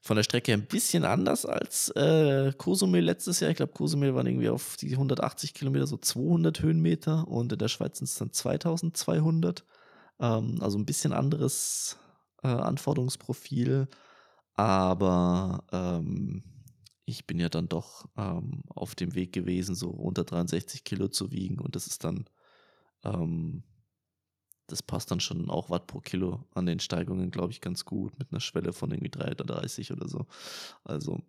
von 0.00 0.16
der 0.16 0.24
Strecke 0.24 0.52
ein 0.54 0.66
bisschen 0.66 1.04
anders 1.04 1.44
als 1.44 1.90
äh, 1.90 2.52
Cozumel 2.56 3.04
letztes 3.04 3.40
Jahr. 3.40 3.50
Ich 3.50 3.58
glaube, 3.58 3.72
Cozumel 3.72 4.14
waren 4.14 4.26
irgendwie 4.26 4.48
auf 4.48 4.76
die 4.76 4.92
180 4.92 5.54
Kilometer 5.54 5.86
so 5.86 5.98
200 5.98 6.62
Höhenmeter 6.62 7.28
und 7.28 7.52
in 7.52 7.58
der 7.58 7.68
Schweiz 7.68 7.98
sind 7.98 8.08
es 8.08 8.14
dann 8.14 8.32
2200. 8.32 9.64
Ähm, 10.20 10.58
also 10.60 10.78
ein 10.78 10.86
bisschen 10.86 11.12
anderes 11.12 11.98
äh, 12.42 12.48
Anforderungsprofil. 12.48 13.88
Aber 14.54 15.64
ähm, 15.72 16.42
ich 17.04 17.26
bin 17.26 17.38
ja 17.38 17.48
dann 17.48 17.68
doch 17.68 18.06
ähm, 18.16 18.62
auf 18.68 18.94
dem 18.94 19.14
Weg 19.14 19.32
gewesen, 19.32 19.74
so 19.74 19.88
unter 19.88 20.24
63 20.24 20.84
Kilo 20.84 21.08
zu 21.08 21.30
wiegen. 21.30 21.58
Und 21.58 21.74
das 21.76 21.86
ist 21.86 22.04
dann, 22.04 22.28
ähm, 23.04 23.62
das 24.66 24.82
passt 24.82 25.10
dann 25.10 25.20
schon 25.20 25.48
auch 25.48 25.70
Watt 25.70 25.86
pro 25.86 26.00
Kilo 26.00 26.44
an 26.54 26.66
den 26.66 26.80
Steigungen, 26.80 27.30
glaube 27.30 27.52
ich, 27.52 27.60
ganz 27.60 27.84
gut. 27.84 28.18
Mit 28.18 28.30
einer 28.30 28.40
Schwelle 28.40 28.72
von 28.72 28.90
irgendwie 28.90 29.10
330 29.10 29.92
oder 29.92 30.08
so. 30.08 30.26
Also, 30.84 31.22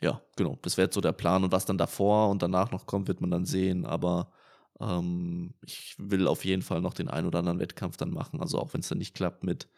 ja, 0.00 0.20
genau. 0.36 0.58
Das 0.62 0.76
wäre 0.76 0.92
so 0.92 1.00
der 1.00 1.12
Plan. 1.12 1.44
Und 1.44 1.52
was 1.52 1.64
dann 1.64 1.78
davor 1.78 2.28
und 2.28 2.42
danach 2.42 2.70
noch 2.70 2.86
kommt, 2.86 3.08
wird 3.08 3.20
man 3.20 3.30
dann 3.30 3.46
sehen. 3.46 3.86
Aber 3.86 4.32
ähm, 4.82 5.54
ich 5.64 5.94
will 5.98 6.26
auf 6.28 6.44
jeden 6.44 6.62
Fall 6.62 6.82
noch 6.82 6.94
den 6.94 7.08
einen 7.08 7.28
oder 7.28 7.40
anderen 7.40 7.60
Wettkampf 7.60 7.96
dann 7.96 8.10
machen. 8.12 8.40
Also 8.42 8.58
auch 8.58 8.74
wenn 8.74 8.80
es 8.82 8.88
dann 8.88 8.98
nicht 8.98 9.14
klappt 9.14 9.44
mit, 9.44 9.68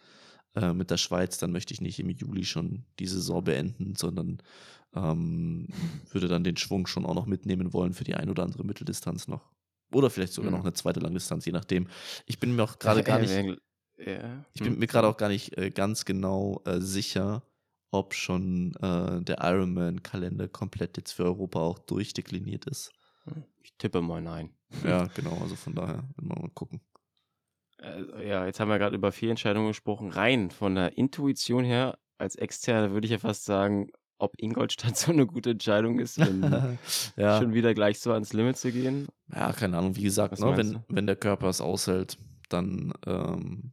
äh, 0.55 0.73
mit 0.73 0.91
der 0.91 0.97
Schweiz, 0.99 1.39
dann 1.39 1.53
möchte 1.53 1.75
ich 1.75 1.81
nicht 1.83 2.01
im 2.01 2.11
Juli 2.11 2.45
schon 2.45 2.87
die 2.99 3.07
Saison 3.07 3.45
beenden, 3.45 3.95
sondern 3.97 4.43
ähm, 4.95 5.69
würde 6.13 6.29
dann 6.29 6.45
den 6.45 6.57
Schwung 6.57 6.87
schon 6.87 7.07
auch 7.07 7.15
noch 7.15 7.27
mitnehmen 7.27 7.73
wollen 7.73 7.95
für 7.95 8.05
die 8.05 8.15
ein 8.15 8.31
oder 8.31 8.45
andere 8.45 8.65
Mitteldistanz 8.65 9.29
noch. 9.29 9.51
Oder 9.93 10.11
vielleicht 10.11 10.33
sogar 10.33 10.51
Mhm. 10.51 10.59
noch 10.59 10.65
eine 10.65 10.75
zweite 10.75 11.01
Langdistanz, 11.01 11.45
je 11.45 11.53
nachdem. 11.53 11.89
Ich 12.27 12.41
bin 12.41 12.57
mir 12.57 12.65
auch 12.65 12.79
gerade 12.79 13.03
gar 13.05 13.19
nicht, 13.21 13.31
Ja. 13.99 14.45
ich 14.55 14.63
bin 14.63 14.79
mir 14.79 14.87
gerade 14.87 15.09
auch 15.09 15.17
gar 15.17 15.29
nicht 15.29 15.57
äh, 15.59 15.71
ganz 15.71 16.05
genau 16.05 16.63
äh, 16.65 16.81
sicher, 16.81 17.45
ob 17.93 18.15
schon 18.15 18.75
äh, 18.77 19.23
der 19.23 19.39
Ironman-Kalender 19.41 20.49
komplett 20.49 20.97
jetzt 20.97 21.13
für 21.13 21.25
Europa 21.25 21.61
auch 21.61 21.79
durchdekliniert 21.79 22.65
ist. 22.67 22.91
Ich 23.63 23.73
tippe 23.79 24.01
mal 24.03 24.21
nein. 24.21 24.51
Ja, 24.85 25.07
genau, 25.15 25.39
also 25.41 25.55
von 25.57 25.75
daher, 25.75 26.05
wir 26.17 26.29
mal 26.41 26.51
gucken. 26.55 26.81
Äh, 27.79 28.29
ja, 28.29 28.47
jetzt 28.47 28.61
haben 28.61 28.69
wir 28.69 28.79
gerade 28.79 28.97
über 28.97 29.13
Fehlentscheidungen 29.13 29.69
gesprochen. 29.69 30.11
Rein 30.11 30.51
von 30.51 30.75
der 30.75 30.97
Intuition 30.97 31.65
her, 31.65 31.99
als 32.19 32.37
Externe 32.37 32.93
würde 32.93 33.07
ich 33.07 33.11
ja 33.13 33.19
fast 33.19 33.45
sagen, 33.45 33.89
ob 34.19 34.35
Ingolstadt 34.39 34.97
so 34.97 35.13
eine 35.13 35.27
gute 35.27 35.51
Entscheidung 35.51 35.99
ist, 35.99 36.19
wenn 36.19 36.43
ja. 37.17 37.39
schon 37.41 37.53
wieder 37.55 37.75
gleich 37.75 38.01
so 38.01 38.13
ans 38.13 38.33
Limit 38.33 38.57
zu 38.57 38.73
gehen. 38.73 39.09
ja, 39.33 39.53
keine 39.53 39.79
Ahnung, 39.79 39.97
wie 39.97 40.03
gesagt, 40.03 40.39
ne, 40.39 40.57
wenn, 40.57 40.81
wenn 40.89 41.07
der 41.07 41.17
Körper 41.17 41.49
es 41.49 41.61
aushält, 41.61 42.19
dann, 42.49 42.93
ähm, 43.07 43.73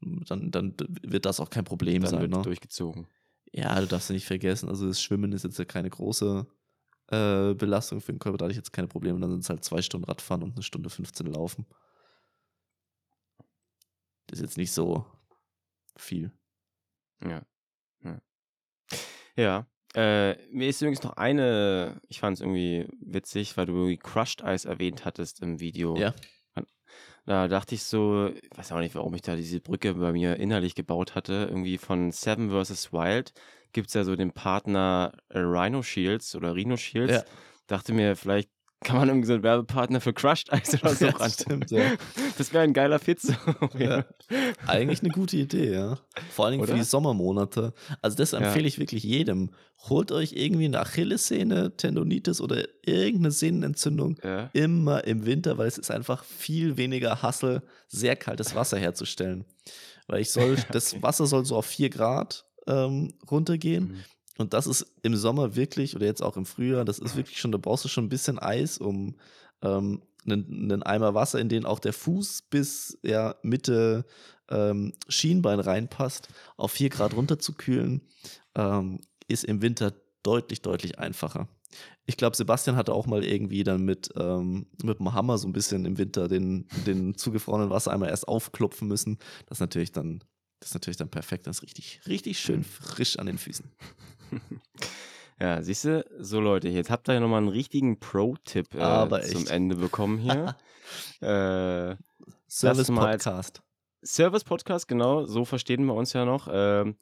dann, 0.00 0.50
dann 0.50 0.74
wird 1.02 1.26
das 1.26 1.40
auch 1.40 1.50
kein 1.50 1.64
Problem 1.64 2.02
Dann 2.02 2.10
sein. 2.10 2.20
wird 2.20 2.30
Ne? 2.30 2.42
durchgezogen. 2.42 3.06
Ja, 3.52 3.78
du 3.80 3.86
darfst 3.86 4.10
ja 4.10 4.14
nicht 4.14 4.26
vergessen, 4.26 4.68
also 4.68 4.86
das 4.86 5.00
Schwimmen 5.00 5.32
ist 5.32 5.44
jetzt 5.44 5.58
ja 5.58 5.64
keine 5.64 5.88
große 5.90 6.46
äh, 7.08 7.54
Belastung 7.54 8.00
für 8.00 8.12
den 8.12 8.18
Körper, 8.18 8.38
da 8.38 8.44
hatte 8.44 8.52
ich 8.52 8.56
jetzt 8.56 8.72
keine 8.72 8.88
Probleme. 8.88 9.20
Dann 9.20 9.30
sind 9.30 9.40
es 9.40 9.50
halt 9.50 9.64
zwei 9.64 9.82
Stunden 9.82 10.06
Radfahren 10.06 10.42
und 10.42 10.54
eine 10.54 10.62
Stunde 10.62 10.90
15 10.90 11.26
Laufen. 11.26 11.66
Das 14.26 14.38
ist 14.38 14.44
jetzt 14.44 14.56
nicht 14.56 14.72
so 14.72 15.04
viel. 15.96 16.32
Ja. 17.22 17.42
Ja. 18.02 18.20
ja. 19.36 19.66
Äh, 19.94 20.36
mir 20.50 20.68
ist 20.68 20.80
übrigens 20.82 21.04
noch 21.04 21.16
eine, 21.16 22.00
ich 22.08 22.18
fand 22.18 22.36
es 22.36 22.40
irgendwie 22.40 22.88
witzig, 23.00 23.56
weil 23.56 23.66
du 23.66 23.74
irgendwie 23.74 23.98
Crushed 23.98 24.42
Ice 24.42 24.68
erwähnt 24.68 25.04
hattest 25.04 25.40
im 25.40 25.60
Video. 25.60 25.96
Ja. 25.96 26.14
Da 27.26 27.48
dachte 27.48 27.74
ich 27.74 27.84
so, 27.84 28.28
ich 28.28 28.50
weiß 28.54 28.72
auch 28.72 28.80
nicht, 28.80 28.94
warum 28.94 29.14
ich 29.14 29.22
da 29.22 29.34
diese 29.34 29.60
Brücke 29.60 29.94
bei 29.94 30.12
mir 30.12 30.36
innerlich 30.36 30.74
gebaut 30.74 31.14
hatte. 31.14 31.46
Irgendwie 31.48 31.78
von 31.78 32.12
Seven 32.12 32.50
vs. 32.50 32.92
Wild 32.92 33.32
gibt 33.74 33.88
es 33.88 33.94
ja 33.94 34.04
so 34.04 34.16
den 34.16 34.32
Partner 34.32 35.12
äh, 35.28 35.40
Rhino 35.40 35.82
Shields 35.82 36.34
oder 36.34 36.54
Rhino 36.54 36.76
Shields. 36.78 37.12
Ja. 37.12 37.24
Dachte 37.66 37.92
mir, 37.92 38.16
vielleicht 38.16 38.48
kann 38.82 38.96
man 38.98 39.08
irgendwie 39.08 39.26
so 39.26 39.32
einen 39.32 39.42
Werbepartner 39.42 40.00
für 40.00 40.12
Crushed 40.12 40.50
Ice 40.52 40.78
oder 40.82 40.94
so 40.94 41.04
Ja, 41.06 41.12
ran. 41.12 41.30
stimmt, 41.30 41.70
ja. 41.70 41.92
Das 42.38 42.52
wäre 42.52 42.64
ein 42.64 42.74
geiler 42.74 42.98
Fit. 42.98 43.20
So. 43.20 43.32
Ja. 43.78 44.04
Eigentlich 44.66 45.00
eine 45.00 45.08
gute 45.10 45.36
Idee, 45.38 45.72
ja. 45.72 45.98
Vor 46.30 46.44
allen 46.44 46.52
Dingen 46.52 46.66
für 46.66 46.74
die 46.74 46.82
Sommermonate. 46.84 47.72
Also 48.02 48.16
das 48.16 48.32
empfehle 48.34 48.68
ich 48.68 48.78
wirklich 48.78 49.02
jedem. 49.02 49.50
Holt 49.88 50.12
euch 50.12 50.32
irgendwie 50.32 50.66
eine 50.66 50.80
Achillessehne, 50.80 51.76
Tendonitis 51.76 52.40
oder 52.40 52.64
irgendeine 52.84 53.30
Sehnenentzündung 53.30 54.18
immer 54.52 55.04
im 55.04 55.24
Winter, 55.24 55.56
weil 55.58 55.66
es 55.68 55.78
ist 55.78 55.90
einfach 55.90 56.22
viel 56.24 56.76
weniger 56.76 57.22
Hassel, 57.22 57.62
sehr 57.88 58.16
kaltes 58.16 58.54
Wasser 58.54 58.78
herzustellen. 58.78 59.46
Weil 60.06 60.20
ich 60.20 60.30
soll, 60.30 60.56
das 60.70 61.00
Wasser 61.02 61.26
soll 61.26 61.46
so 61.46 61.56
auf 61.56 61.64
4 61.66 61.88
Grad 61.88 62.43
ähm, 62.66 63.14
runtergehen. 63.30 63.88
Mhm. 63.88 64.04
Und 64.36 64.52
das 64.52 64.66
ist 64.66 64.86
im 65.02 65.14
Sommer 65.14 65.54
wirklich, 65.54 65.94
oder 65.94 66.06
jetzt 66.06 66.22
auch 66.22 66.36
im 66.36 66.46
Frühjahr, 66.46 66.84
das 66.84 66.98
ist 66.98 67.16
wirklich 67.16 67.38
schon, 67.38 67.52
da 67.52 67.58
brauchst 67.58 67.84
du 67.84 67.88
schon 67.88 68.04
ein 68.04 68.08
bisschen 68.08 68.38
Eis, 68.38 68.78
um 68.78 69.14
ähm, 69.62 70.02
einen, 70.26 70.72
einen 70.72 70.82
Eimer 70.82 71.14
Wasser, 71.14 71.38
in 71.38 71.48
den 71.48 71.64
auch 71.64 71.78
der 71.78 71.92
Fuß 71.92 72.42
bis 72.50 72.98
ja, 73.02 73.36
Mitte 73.42 74.04
ähm, 74.48 74.92
Schienbein 75.08 75.60
reinpasst, 75.60 76.28
auf 76.56 76.72
4 76.72 76.90
Grad 76.90 77.14
runterzukühlen, 77.14 78.02
ähm, 78.54 79.00
ist 79.28 79.44
im 79.44 79.62
Winter 79.62 79.92
deutlich, 80.22 80.62
deutlich 80.62 80.98
einfacher. 80.98 81.48
Ich 82.06 82.16
glaube, 82.16 82.36
Sebastian 82.36 82.76
hatte 82.76 82.92
auch 82.92 83.06
mal 83.06 83.24
irgendwie 83.24 83.64
dann 83.64 83.84
mit, 83.84 84.10
ähm, 84.16 84.66
mit 84.82 84.98
dem 84.98 85.12
Hammer 85.12 85.38
so 85.38 85.48
ein 85.48 85.52
bisschen 85.52 85.84
im 85.86 85.98
Winter 85.98 86.28
den, 86.28 86.66
den 86.86 87.16
zugefrorenen 87.16 87.70
Wassereimer 87.70 88.08
erst 88.08 88.28
aufklopfen 88.28 88.88
müssen. 88.88 89.18
Das 89.46 89.56
ist 89.56 89.60
natürlich 89.60 89.92
dann, 89.92 90.22
das 90.64 90.70
ist 90.70 90.74
natürlich 90.76 90.96
dann 90.96 91.10
perfekt. 91.10 91.46
Das 91.46 91.58
ist 91.58 91.62
richtig, 91.62 92.00
richtig 92.08 92.38
schön 92.38 92.64
frisch 92.64 93.18
an 93.18 93.26
den 93.26 93.36
Füßen. 93.38 93.70
Ja, 95.40 95.60
siehst 95.62 95.84
du, 95.84 96.06
so 96.20 96.38
Leute, 96.38 96.68
jetzt 96.68 96.90
habt 96.90 97.08
ihr 97.08 97.14
ja 97.14 97.20
nochmal 97.20 97.38
einen 97.38 97.48
richtigen 97.48 97.98
Pro-Tipp 97.98 98.72
äh, 98.72 99.20
zum. 99.22 99.48
Ende 99.48 99.74
bekommen 99.74 100.18
hier. 100.18 100.56
äh, 101.20 101.96
Service 102.48 102.88
mal 102.88 103.08
als- 103.08 103.24
Podcast. 104.44 104.86
Genau, 104.86 105.24
so 105.24 105.44
verstehen 105.44 105.86
wir 105.86 105.94
uns 105.94 106.12
ja 106.12 106.24
noch. 106.24 106.48
Ähm, 106.48 106.96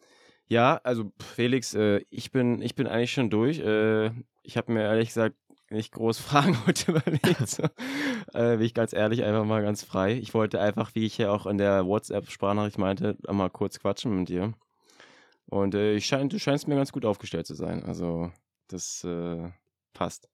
ja, 0.46 0.80
also 0.82 1.12
Felix, 1.20 1.74
äh, 1.74 2.06
ich, 2.08 2.32
bin, 2.32 2.62
ich 2.62 2.74
bin 2.74 2.86
eigentlich 2.86 3.12
schon 3.12 3.28
durch. 3.28 3.58
Äh, 3.58 4.12
ich 4.42 4.56
habe 4.56 4.72
mir 4.72 4.84
ehrlich 4.84 5.08
gesagt 5.08 5.36
nicht 5.72 5.92
groß 5.92 6.18
Fragen 6.20 6.56
heute 6.66 6.92
überlegt. 6.92 7.22
So. 7.48 7.64
äh, 8.34 8.56
bin 8.56 8.62
ich 8.62 8.74
ganz 8.74 8.92
ehrlich, 8.92 9.24
einfach 9.24 9.44
mal 9.44 9.62
ganz 9.62 9.82
frei. 9.82 10.14
Ich 10.14 10.34
wollte 10.34 10.60
einfach, 10.60 10.94
wie 10.94 11.04
ich 11.04 11.18
ja 11.18 11.30
auch 11.30 11.46
in 11.46 11.58
der 11.58 11.86
WhatsApp-Sprachnachricht 11.86 12.78
meinte, 12.78 13.16
mal 13.30 13.50
kurz 13.50 13.78
quatschen 13.80 14.16
mit 14.18 14.28
dir. 14.28 14.54
Und 15.46 15.74
äh, 15.74 15.94
ich 15.94 16.06
schein, 16.06 16.28
du 16.28 16.38
scheinst 16.38 16.68
mir 16.68 16.76
ganz 16.76 16.92
gut 16.92 17.04
aufgestellt 17.04 17.46
zu 17.46 17.54
sein. 17.54 17.84
Also, 17.84 18.30
das 18.68 19.04
äh, 19.04 19.50
passt. 19.92 20.28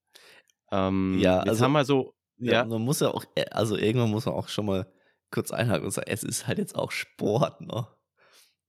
Ähm, 0.70 1.18
Ja, 1.18 1.38
jetzt 1.40 1.48
also- 1.48 1.64
haben 1.64 1.72
wir 1.72 1.85
so. 1.85 2.14
Ja. 2.40 2.53
Ja, 2.53 2.64
man 2.66 2.83
muss 2.83 3.01
ja 3.01 3.09
auch, 3.09 3.24
äh, 3.35 3.46
also 3.51 3.77
irgendwann 3.77 4.11
muss 4.11 4.27
man 4.27 4.35
auch 4.37 4.46
schon 4.48 4.66
mal 4.66 4.87
kurz 5.33 5.51
einhaken 5.51 5.85
und 5.87 5.90
sagen, 5.90 6.09
es 6.09 6.22
ist 6.22 6.46
halt 6.46 6.59
jetzt 6.59 6.77
auch 6.77 6.92
Sport, 6.92 7.61
ne? 7.62 7.88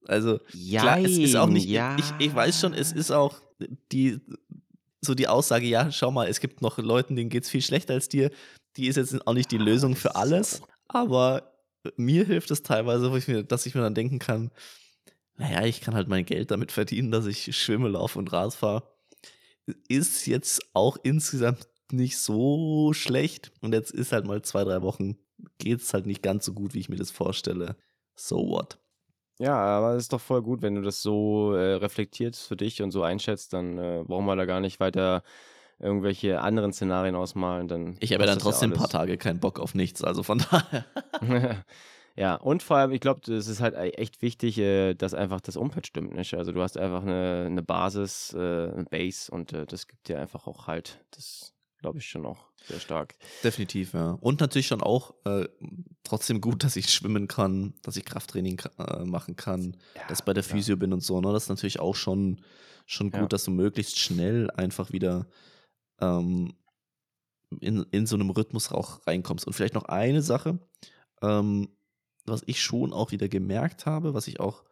Also, 0.08 0.38
klar, 0.50 0.98
es 0.98 1.18
ist 1.18 1.36
auch 1.36 1.46
nicht, 1.46 1.68
ja. 1.68 1.96
ich, 1.96 2.12
ich 2.18 2.34
weiß 2.34 2.58
schon, 2.60 2.72
es 2.74 2.90
ist 2.90 3.12
auch 3.12 3.38
die, 3.92 4.18
so 5.00 5.14
die 5.14 5.28
Aussage, 5.28 5.66
ja, 5.66 5.90
schau 5.90 6.10
mal, 6.10 6.28
es 6.28 6.40
gibt 6.40 6.62
noch 6.62 6.78
Leuten, 6.78 7.16
denen 7.16 7.30
geht 7.30 7.44
es 7.44 7.50
viel 7.50 7.62
schlechter 7.62 7.94
als 7.94 8.08
dir, 8.08 8.30
die 8.76 8.86
ist 8.86 8.96
jetzt 8.96 9.26
auch 9.26 9.34
nicht 9.34 9.50
die 9.50 9.58
Lösung 9.58 9.92
das 9.92 10.02
für 10.02 10.16
alles, 10.16 10.62
aber 10.88 11.52
mir 11.96 12.24
hilft 12.24 12.50
es 12.50 12.62
teilweise, 12.62 13.10
wo 13.10 13.16
ich 13.16 13.28
mir, 13.28 13.42
dass 13.42 13.66
ich 13.66 13.74
mir 13.74 13.80
dann 13.80 13.94
denken 13.94 14.18
kann, 14.18 14.50
naja, 15.36 15.64
ich 15.64 15.80
kann 15.80 15.94
halt 15.94 16.08
mein 16.08 16.26
Geld 16.26 16.50
damit 16.50 16.70
verdienen, 16.70 17.10
dass 17.10 17.26
ich 17.26 17.56
schwimme, 17.56 17.88
laufe 17.88 18.18
und 18.18 18.30
Rad 18.32 18.54
fahre. 18.54 18.82
Ist 19.88 20.26
jetzt 20.26 20.60
auch 20.74 20.98
insgesamt 21.02 21.66
nicht 21.92 22.18
so 22.18 22.92
schlecht. 22.92 23.52
Und 23.60 23.72
jetzt 23.72 23.90
ist 23.90 24.12
halt 24.12 24.26
mal 24.26 24.42
zwei, 24.42 24.64
drei 24.64 24.82
Wochen, 24.82 25.16
geht 25.58 25.80
es 25.80 25.94
halt 25.94 26.06
nicht 26.06 26.22
ganz 26.22 26.44
so 26.44 26.52
gut, 26.52 26.74
wie 26.74 26.80
ich 26.80 26.88
mir 26.90 26.96
das 26.96 27.10
vorstelle. 27.10 27.76
So 28.14 28.48
what? 28.48 28.78
Ja, 29.40 29.56
aber 29.56 29.94
es 29.94 30.02
ist 30.04 30.12
doch 30.12 30.20
voll 30.20 30.42
gut, 30.42 30.60
wenn 30.60 30.74
du 30.74 30.82
das 30.82 31.00
so 31.00 31.54
äh, 31.54 31.74
reflektierst 31.74 32.46
für 32.46 32.56
dich 32.56 32.82
und 32.82 32.90
so 32.90 33.02
einschätzt, 33.02 33.54
dann 33.54 33.78
äh, 33.78 34.04
brauchen 34.06 34.26
wir 34.26 34.36
da 34.36 34.44
gar 34.44 34.60
nicht 34.60 34.80
weiter 34.80 35.22
irgendwelche 35.78 36.42
anderen 36.42 36.74
Szenarien 36.74 37.14
ausmalen. 37.14 37.66
Dann 37.66 37.96
Ich 38.00 38.12
habe 38.12 38.24
ja 38.24 38.26
dann 38.26 38.38
trotzdem 38.38 38.72
ein 38.72 38.76
paar. 38.76 38.88
Tage 38.90 39.16
keinen 39.16 39.40
Bock 39.40 39.58
auf 39.58 39.74
nichts, 39.74 40.04
also 40.04 40.22
von 40.22 40.38
daher. 40.50 40.84
Ja, 42.16 42.34
und 42.34 42.62
vor 42.62 42.76
allem, 42.76 42.90
ich 42.90 43.00
glaube, 43.00 43.32
es 43.32 43.46
ist 43.46 43.60
halt 43.60 43.74
e- 43.74 43.90
echt 43.96 44.20
wichtig, 44.20 44.58
äh, 44.58 44.94
dass 44.94 45.14
einfach 45.14 45.40
das 45.40 45.56
Umfeld 45.56 45.86
stimmt, 45.86 46.12
nicht? 46.12 46.34
Also 46.34 46.52
du 46.52 46.60
hast 46.60 46.76
einfach 46.76 47.02
eine, 47.02 47.44
eine 47.46 47.62
Basis, 47.62 48.34
äh, 48.34 48.38
eine 48.38 48.84
Base 48.90 49.30
und 49.32 49.52
äh, 49.54 49.64
das 49.64 49.86
gibt 49.86 50.08
dir 50.08 50.20
einfach 50.20 50.46
auch 50.46 50.66
halt, 50.66 51.02
das 51.12 51.54
glaube 51.80 51.98
ich 51.98 52.08
schon 52.08 52.26
auch 52.26 52.46
sehr 52.66 52.78
stark. 52.80 53.16
Definitiv, 53.42 53.94
ja. 53.94 54.12
Und 54.20 54.40
natürlich 54.40 54.66
schon 54.66 54.82
auch 54.82 55.14
äh, 55.24 55.48
trotzdem 56.04 56.40
gut, 56.40 56.62
dass 56.62 56.76
ich 56.76 56.92
schwimmen 56.92 57.26
kann, 57.26 57.74
dass 57.82 57.96
ich 57.96 58.04
Krafttraining 58.04 58.60
äh, 58.78 59.04
machen 59.04 59.36
kann, 59.36 59.76
Ja, 59.96 60.06
dass 60.08 60.20
ich 60.20 60.24
bei 60.24 60.34
der. 60.34 60.44
Physio 60.44 60.76
bin 60.76 60.92
und 60.92 61.00
so. 61.02 61.20
Ne? 61.20 61.32
Das 61.32 61.44
ist 61.44 61.48
natürlich 61.48 61.80
auch 61.80 61.94
schon, 61.96 62.42
schon 62.86 63.10
gut, 63.10 63.20
Ja. 63.22 63.26
dass 63.28 63.44
du 63.44 63.50
möglichst 63.50 63.98
schnell 63.98 64.50
einfach 64.50 64.92
wieder 64.92 65.26
ähm, 66.00 66.54
in, 67.60 67.82
in 67.90 68.06
so 68.06 68.16
einem 68.16 68.30
Rhythmus 68.30 68.70
auch 68.70 69.06
reinkommst. 69.06 69.46
Und 69.46 69.54
vielleicht 69.54 69.74
noch 69.74 69.84
eine 69.84 70.22
Sache, 70.22 70.58
ähm, 71.22 71.68
was 72.26 72.42
ich 72.46 72.62
schon 72.62 72.92
auch 72.92 73.10
wieder 73.10 73.28
gemerkt 73.28 73.86
habe, 73.86 74.14
was 74.14 74.28
ich 74.28 74.38
auch 74.38 74.64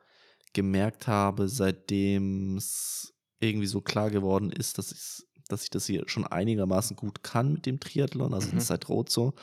gemerkt 0.52 1.06
habe, 1.08 1.48
seitdem 1.48 2.56
es 2.56 3.14
irgendwie 3.40 3.66
so 3.66 3.80
klar 3.80 4.10
geworden 4.10 4.50
ist, 4.50 4.78
dass 4.78 4.92
ich, 4.92 5.26
dass 5.48 5.64
ich 5.64 5.70
das 5.70 5.86
hier 5.86 6.08
schon 6.08 6.26
einigermaßen 6.26 6.96
gut 6.96 7.22
kann 7.22 7.52
mit 7.52 7.66
dem 7.66 7.80
Triathlon, 7.80 8.34
also 8.34 8.54
Mhm. 8.54 8.60
seit 8.60 8.88
Rot 8.88 9.10
so. 9.10 9.34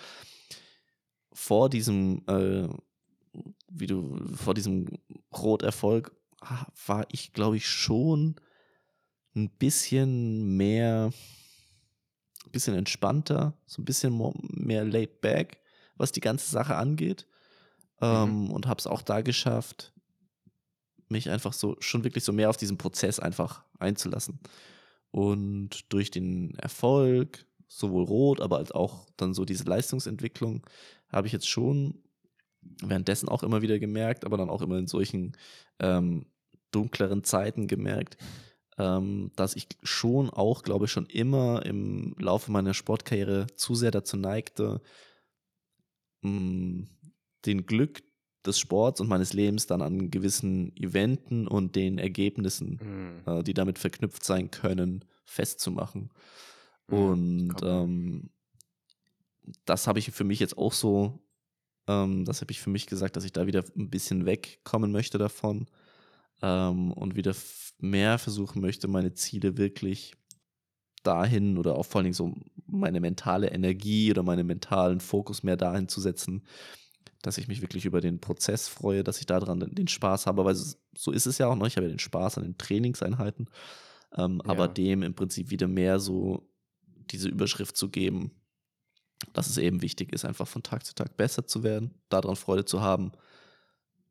Vor 1.34 1.70
diesem, 1.70 2.24
äh, 2.28 2.68
wie 3.70 3.88
du, 3.88 4.18
vor 4.36 4.53
diesem 4.53 4.88
Rot-Erfolg 5.36 6.12
ah, 6.41 6.68
war 6.86 7.06
ich, 7.12 7.34
glaube 7.34 7.58
ich, 7.58 7.68
schon 7.68 8.36
ein 9.36 9.49
bisschen 9.49 10.56
mehr, 10.56 11.12
ein 12.45 12.51
bisschen 12.51 12.76
entspannter, 12.76 13.53
so 13.66 13.82
ein 13.82 13.86
bisschen 13.86 14.18
mehr 14.49 14.86
laid 14.86 15.20
back, 15.20 15.58
was 15.97 16.14
die 16.14 16.22
ganze 16.22 16.49
Sache 16.49 16.76
angeht. 16.76 17.28
Ähm, 18.01 18.51
Und 18.51 18.68
habe 18.68 18.80
es 18.80 18.88
auch 18.88 19.01
da 19.01 19.22
geschafft, 19.22 19.91
mich 21.10 21.30
einfach 21.30 21.53
so 21.53 21.76
schon 21.80 22.03
wirklich 22.03 22.24
so 22.24 22.34
mehr 22.34 22.49
auf 22.49 22.58
diesen 22.58 22.78
Prozess 22.78 23.20
einfach 23.20 23.64
einzulassen. 23.80 24.39
Und 25.16 25.93
durch 25.93 26.11
den 26.11 26.55
Erfolg, 26.55 27.45
sowohl 27.70 28.03
rot, 28.03 28.41
aber 28.41 28.57
als 28.57 28.74
auch 28.74 29.07
dann 29.16 29.34
so 29.34 29.45
diese 29.45 29.63
Leistungsentwicklung, 29.63 30.68
habe 31.07 31.28
ich 31.28 31.32
jetzt 31.32 31.47
schon 31.47 32.03
währenddessen 32.82 33.30
auch 33.30 33.41
immer 33.41 33.61
wieder 33.61 33.80
gemerkt, 33.80 34.26
aber 34.26 34.36
dann 34.36 34.49
auch 34.49 34.61
immer 34.61 34.78
in 34.78 34.88
solchen 34.88 35.38
ähm, 35.80 36.26
dunkleren 36.72 37.24
Zeiten 37.24 37.68
gemerkt, 37.68 38.18
ähm, 38.78 39.32
dass 39.38 39.55
ich 39.55 39.70
schon 39.84 40.30
auch, 40.30 40.63
glaube 40.63 40.84
ich, 40.84 40.91
schon 40.91 41.05
immer 41.05 41.66
im 41.66 42.13
Laufe 42.20 42.51
meiner 42.51 42.74
Sportkarriere 42.74 43.47
zu 43.55 43.74
sehr 43.74 43.91
dazu 43.91 44.18
neigte, 44.18 44.82
mh, 46.24 46.88
den 47.45 47.66
Glück 47.66 48.03
des 48.48 48.60
Sports 48.60 49.02
und 49.02 49.08
meines 49.08 49.34
Lebens 49.34 49.68
dann 49.68 49.82
an 49.82 50.12
gewissen 50.12 50.76
Eventen 50.78 51.48
und 51.48 51.76
den 51.76 51.98
Ergebnissen 51.98 52.80
Mhm. 53.26 53.32
äh, 53.32 53.43
die 53.43 53.54
damit 53.54 53.80
verknüpft 53.80 54.24
sein 54.24 54.52
können, 54.52 55.06
festzumachen. 55.26 56.10
Mhm, 56.88 56.96
Und 56.98 57.56
ähm, 57.64 58.30
das 59.66 59.88
habe 59.88 60.00
ich 60.00 60.12
für 60.12 60.24
mich 60.24 60.39
jetzt 60.39 60.58
auch 60.58 60.74
so, 60.74 61.20
ähm, 61.88 62.26
das 62.26 62.41
habe 62.41 62.52
ich 62.52 62.62
für 62.62 62.70
mich 62.70 62.88
gesagt, 62.88 63.16
dass 63.16 63.26
ich 63.26 63.34
da 63.34 63.48
wieder 63.48 63.64
ein 63.78 63.89
bisschen 63.89 64.26
wegkommen 64.26 64.91
möchte 64.91 65.18
davon 65.18 65.68
ähm, 66.41 66.91
und 66.91 67.16
wieder 67.16 67.36
mehr 67.80 68.18
versuchen 68.18 68.62
möchte, 68.62 68.88
meine 68.88 69.14
Ziele 69.14 69.58
wirklich 69.58 70.14
dahin 71.04 71.58
oder 71.58 71.76
auch 71.76 71.86
vor 71.86 72.00
allen 72.00 72.06
Dingen 72.06 72.14
so 72.14 72.34
meine 72.66 73.00
mentale 73.00 73.52
Energie 73.52 74.10
oder 74.10 74.24
meinen 74.24 74.48
mentalen 74.48 75.00
Fokus 75.00 75.43
mehr 75.43 75.58
dahin 75.58 75.88
zu 75.88 76.02
setzen, 76.02 76.43
dass 77.26 77.38
ich 77.38 77.48
mich 77.48 77.62
wirklich 77.62 77.86
über 77.86 78.02
den 78.02 78.20
Prozess 78.20 78.68
freue, 78.68 79.04
dass 79.04 79.20
ich 79.20 79.26
daran 79.26 79.60
den- 79.60 79.74
den 79.76 79.88
Spaß 79.88 80.28
habe, 80.28 80.46
weil 80.46 80.56
so 80.56 81.12
ist 81.12 81.26
es 81.26 81.38
ja 81.38 81.48
auch 81.48 81.56
noch. 81.56 81.66
Ich 81.68 81.76
habe 81.78 81.88
ja 81.88 81.94
den 81.94 82.00
Spaß 82.00 82.38
an 82.38 82.44
den 82.44 82.58
Trainingseinheiten, 82.58 83.50
ähm, 84.18 84.42
aber 84.42 84.66
Ja. 84.66 84.74
dem 84.74 85.04
im 85.04 85.16
Prinzip 85.16 85.50
wieder 85.50 85.68
mehr 85.68 86.00
so 86.00 86.48
diese 87.12 87.30
Überschrift 87.30 87.78
zu 87.78 87.90
geben, 87.90 88.32
dass 89.34 89.48
es 89.50 89.58
eben 89.58 89.82
wichtig 89.82 90.14
ist, 90.14 90.26
einfach 90.26 90.48
von 90.48 90.62
Tag 90.64 90.86
zu 90.86 90.94
Tag 90.94 91.18
besser 91.18 91.48
zu 91.48 91.64
werden, 91.64 91.96
daran 92.10 92.36
Freude 92.36 92.66
zu 92.66 92.82
haben 92.82 93.12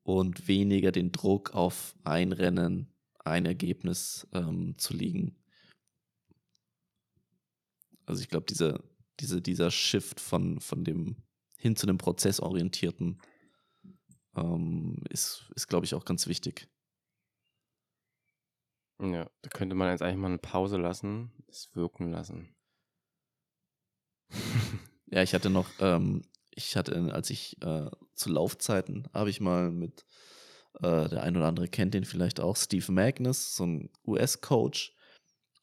und 0.02 0.48
weniger 0.48 0.92
den 0.92 1.12
Druck 1.12 1.54
auf 1.54 1.94
ein 2.04 2.32
Rennen, 2.32 2.88
ein 3.24 3.46
Ergebnis 3.46 4.26
ähm, 4.32 4.74
zu 4.76 4.92
liegen. 4.94 5.36
Also 8.06 8.22
ich 8.22 8.28
glaube, 8.28 8.46
diese, 8.48 8.82
diese, 9.20 9.40
dieser 9.40 9.70
Shift 9.70 10.20
von, 10.20 10.60
von 10.60 10.84
dem 10.84 11.16
hin 11.64 11.76
zu 11.76 11.86
dem 11.86 11.96
prozessorientierten 11.96 13.22
ähm, 14.36 15.02
ist, 15.08 15.50
ist 15.56 15.66
glaube 15.66 15.86
ich, 15.86 15.94
auch 15.94 16.04
ganz 16.04 16.26
wichtig. 16.26 16.68
Ja, 19.00 19.30
da 19.40 19.48
könnte 19.48 19.74
man 19.74 19.90
jetzt 19.90 20.02
eigentlich 20.02 20.18
mal 20.18 20.26
eine 20.28 20.38
Pause 20.38 20.76
lassen, 20.76 21.32
es 21.48 21.74
wirken 21.74 22.10
lassen. 22.10 22.54
Ja, 25.06 25.22
ich 25.22 25.32
hatte 25.32 25.48
noch, 25.48 25.68
ähm, 25.78 26.22
ich 26.50 26.76
hatte, 26.76 27.12
als 27.12 27.30
ich 27.30 27.62
äh, 27.62 27.88
zu 28.14 28.30
Laufzeiten, 28.30 29.06
habe 29.12 29.30
ich 29.30 29.40
mal 29.40 29.70
mit, 29.70 30.04
äh, 30.80 31.08
der 31.08 31.22
ein 31.22 31.36
oder 31.36 31.46
andere 31.46 31.68
kennt 31.68 31.94
den 31.94 32.04
vielleicht 32.04 32.40
auch, 32.40 32.56
Steve 32.56 32.90
Magnus, 32.90 33.54
so 33.54 33.64
ein 33.64 33.90
US-Coach. 34.06 34.92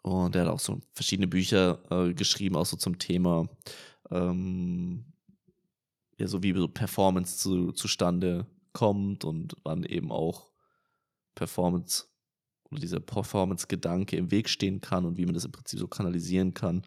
Und 0.03 0.35
der 0.35 0.43
hat 0.43 0.49
auch 0.51 0.59
so 0.59 0.79
verschiedene 0.93 1.27
Bücher 1.27 1.83
äh, 1.89 2.13
geschrieben, 2.13 2.55
auch 2.55 2.65
so 2.65 2.77
zum 2.77 2.97
Thema, 2.97 3.49
ähm, 4.09 5.11
ja, 6.21 6.27
so 6.27 6.43
wie 6.43 6.53
so 6.53 6.67
Performance 6.67 7.37
zu, 7.37 7.71
zustande 7.71 8.45
kommt 8.73 9.25
und 9.25 9.55
wann 9.63 9.83
eben 9.83 10.11
auch 10.11 10.51
Performance 11.35 12.05
oder 12.69 12.79
dieser 12.79 12.99
Performance-Gedanke 12.99 14.15
im 14.15 14.31
Weg 14.31 14.47
stehen 14.47 14.79
kann 14.81 15.05
und 15.05 15.17
wie 15.17 15.25
man 15.25 15.33
das 15.33 15.45
im 15.45 15.51
Prinzip 15.51 15.79
so 15.79 15.87
kanalisieren 15.87 16.53
kann. 16.53 16.83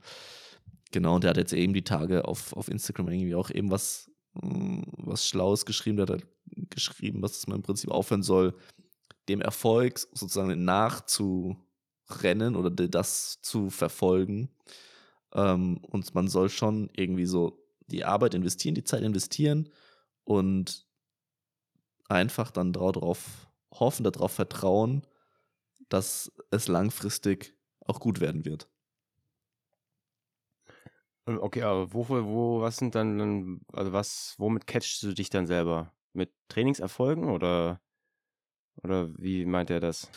Genau, 0.92 1.16
und 1.16 1.24
der 1.24 1.30
hat 1.30 1.36
jetzt 1.36 1.52
eben 1.52 1.74
die 1.74 1.82
Tage 1.84 2.26
auf, 2.26 2.52
auf 2.54 2.68
Instagram 2.68 3.08
irgendwie 3.08 3.34
auch 3.34 3.50
eben 3.50 3.70
was, 3.70 4.10
mm, 4.34 4.82
was 4.92 5.26
Schlaues 5.26 5.66
geschrieben. 5.66 5.96
Der 5.96 6.04
hat 6.04 6.10
halt 6.10 6.26
geschrieben, 6.70 7.20
was 7.20 7.46
man 7.48 7.56
im 7.56 7.62
Prinzip 7.62 7.90
aufhören 7.90 8.22
soll, 8.22 8.54
dem 9.28 9.40
Erfolg 9.40 9.98
sozusagen 9.98 10.64
nachzurennen 10.64 12.54
oder 12.56 12.70
de- 12.70 12.88
das 12.88 13.40
zu 13.42 13.68
verfolgen. 13.70 14.48
Ähm, 15.34 15.78
und 15.78 16.14
man 16.14 16.28
soll 16.28 16.48
schon 16.48 16.88
irgendwie 16.94 17.26
so 17.26 17.63
die 17.86 18.04
Arbeit 18.04 18.34
investieren, 18.34 18.74
die 18.74 18.84
Zeit 18.84 19.02
investieren 19.02 19.70
und 20.24 20.86
einfach 22.08 22.50
dann 22.50 22.72
darauf 22.72 23.48
hoffen, 23.72 24.04
darauf 24.04 24.32
vertrauen, 24.32 25.02
dass 25.88 26.32
es 26.50 26.68
langfristig 26.68 27.56
auch 27.80 28.00
gut 28.00 28.20
werden 28.20 28.44
wird. 28.44 28.68
Okay, 31.26 31.62
aber 31.62 31.92
wofür, 31.94 32.26
wo, 32.26 32.60
was 32.60 32.76
sind 32.76 32.94
dann, 32.94 33.18
dann- 33.18 33.60
also 33.72 33.92
was, 33.92 34.34
womit 34.38 34.66
catchst 34.66 35.02
du 35.02 35.14
dich 35.14 35.30
dann 35.30 35.46
selber? 35.46 35.92
Mit 36.12 36.32
Trainingserfolgen 36.48 37.30
oder, 37.30 37.80
oder 38.82 39.08
wie 39.18 39.46
meint 39.46 39.70
er 39.70 39.80
das? 39.80 40.10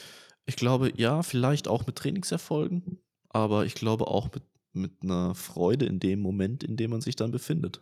Ich 0.45 0.57
glaube, 0.57 0.91
ja, 0.95 1.23
vielleicht 1.23 1.67
auch 1.67 1.87
mit 1.87 1.95
Trainingserfolgen, 1.97 2.99
aber 3.29 3.65
ich 3.65 3.75
glaube 3.75 4.07
auch 4.07 4.29
mit, 4.33 4.43
mit 4.77 5.03
einer 5.03 5.35
Freude 5.35 5.85
in 5.85 5.99
dem 5.99 6.19
Moment, 6.19 6.63
in 6.63 6.77
dem 6.77 6.91
man 6.91 7.01
sich 7.01 7.15
dann 7.15 7.31
befindet. 7.31 7.81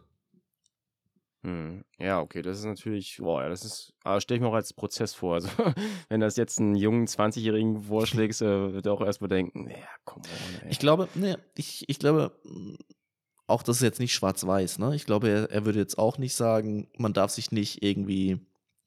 Hm. 1.45 1.83
Ja, 1.99 2.21
okay, 2.21 2.41
das 2.41 2.57
ist 2.57 2.65
natürlich, 2.65 3.17
boah, 3.19 3.43
ja, 3.43 3.49
das 3.49 3.63
ist, 3.63 3.93
aber 4.03 4.19
stelle 4.19 4.37
ich 4.37 4.41
mir 4.41 4.47
auch 4.47 4.55
als 4.55 4.73
Prozess 4.73 5.13
vor. 5.13 5.35
Also, 5.35 5.49
wenn 6.09 6.19
das 6.19 6.37
jetzt 6.37 6.59
einen 6.59 6.73
jungen 6.73 7.05
20-Jährigen 7.05 7.83
vorschlägst, 7.83 8.41
äh, 8.41 8.73
wird 8.73 8.87
er 8.87 8.93
auch 8.93 9.01
erstmal 9.01 9.27
denken, 9.27 9.69
ja, 9.69 9.87
komm 10.05 10.23
on. 10.23 10.69
Ich 10.71 10.79
glaube, 10.79 11.07
ne, 11.13 11.37
ich, 11.55 11.87
ich 11.87 11.99
glaube, 11.99 12.31
auch 13.45 13.61
das 13.61 13.77
ist 13.77 13.83
jetzt 13.83 13.99
nicht 13.99 14.13
schwarz-weiß, 14.13 14.79
ne? 14.79 14.95
Ich 14.95 15.05
glaube, 15.05 15.29
er, 15.29 15.51
er 15.51 15.65
würde 15.65 15.77
jetzt 15.77 15.99
auch 15.99 16.17
nicht 16.17 16.33
sagen, 16.33 16.87
man 16.97 17.13
darf 17.13 17.29
sich 17.29 17.51
nicht 17.51 17.83
irgendwie 17.83 18.39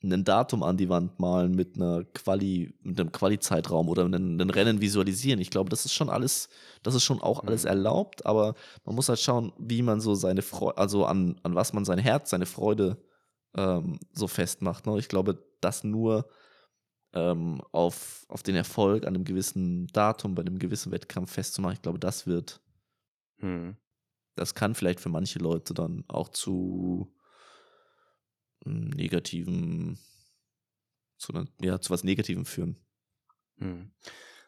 ein 0.03 0.25
Datum 0.25 0.63
an 0.63 0.77
die 0.77 0.89
Wand 0.89 1.19
malen 1.19 1.53
mit 1.57 1.77
einer 1.77 2.05
Quali, 2.05 2.73
mit 2.83 3.01
einem 3.01 3.11
Quali-Zeitraum 3.11 3.89
oder 3.89 4.05
einen, 4.05 4.41
einen 4.41 4.51
Rennen 4.51 4.81
visualisieren. 4.81 5.41
Ich 5.41 5.51
glaube, 5.51 5.71
das 5.71 5.85
ist 5.85 5.93
schon 5.93 6.09
alles, 6.09 6.49
das 6.85 6.95
ist 6.95 7.03
schon 7.03 7.21
auch 7.21 7.45
alles 7.45 7.65
Mhm. 7.65 7.69
erlaubt, 7.71 8.25
aber 8.25 8.55
man 8.85 8.95
muss 8.95 9.09
halt 9.09 9.19
schauen, 9.19 9.53
wie 9.59 9.83
man 9.83 10.01
so 10.01 10.15
seine 10.15 10.43
Freude, 10.43 10.79
also 10.79 11.05
an, 11.05 11.41
an 11.43 11.55
was 11.57 11.73
man 11.73 11.85
sein 11.85 11.99
Herz, 11.99 12.31
seine 12.31 12.47
Freude 12.47 13.03
ähm, 13.57 13.99
so 14.13 14.29
festmacht. 14.29 14.87
Ne? 14.87 14.99
Ich 14.99 15.09
glaube, 15.09 15.45
das 15.61 15.83
nur 15.83 16.29
ähm, 17.15 17.61
auf, 17.73 18.25
auf 18.29 18.43
den 18.45 18.55
Erfolg 18.55 19.05
an 19.05 19.15
einem 19.17 19.25
gewissen 19.25 19.89
Datum, 19.89 20.35
bei 20.35 20.43
einem 20.43 20.59
gewissen 20.61 20.93
Wettkampf 20.93 21.33
festzumachen, 21.33 21.75
ich 21.75 21.83
glaube, 21.83 21.99
das 21.99 22.27
wird, 22.27 22.61
Hm. 23.41 23.77
das 24.37 24.55
kann 24.55 24.75
vielleicht 24.77 25.01
für 25.01 25.09
manche 25.09 25.39
Leute 25.41 25.75
dann 25.75 26.05
auch 26.09 26.29
zu 26.29 27.13
negativen, 28.69 29.99
zu, 31.19 31.33
einer- 31.33 31.47
ja, 31.61 31.81
zu 31.81 31.91
was 31.91 32.05
Negativem 32.05 32.45
führen. 32.45 32.77
Hm. 33.59 33.91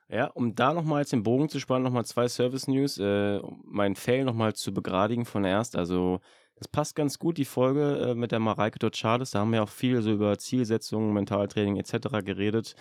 Ja, 0.08 0.26
um 0.26 0.54
da 0.54 0.72
nochmal 0.74 1.00
jetzt 1.02 1.12
den 1.12 1.22
Bogen 1.22 1.48
zu 1.48 1.60
spannen, 1.60 1.84
nochmal 1.84 2.04
zwei 2.04 2.28
Service-News. 2.28 2.98
Äh, 2.98 3.38
um 3.42 3.62
mein 3.64 3.94
Fail 3.96 4.24
nochmal 4.24 4.54
zu 4.54 4.72
begradigen 4.74 5.24
von 5.24 5.44
erst. 5.44 5.76
Also, 5.76 6.20
Das 6.56 6.68
passt 6.68 6.94
ganz 6.94 7.18
gut, 7.18 7.38
die 7.38 7.44
Folge 7.44 8.10
äh, 8.10 8.14
mit 8.14 8.32
der 8.32 8.38
Mareike 8.40 8.78
Dotschades. 8.78 9.30
Da 9.30 9.38
haben 9.40 9.52
wir 9.52 9.62
auch 9.62 9.68
viel 9.70 10.02
so 10.02 10.12
über 10.12 10.36
Zielsetzungen, 10.36 11.12
Mentaltraining 11.14 11.76
etc. 11.78 12.22
geredet. 12.24 12.74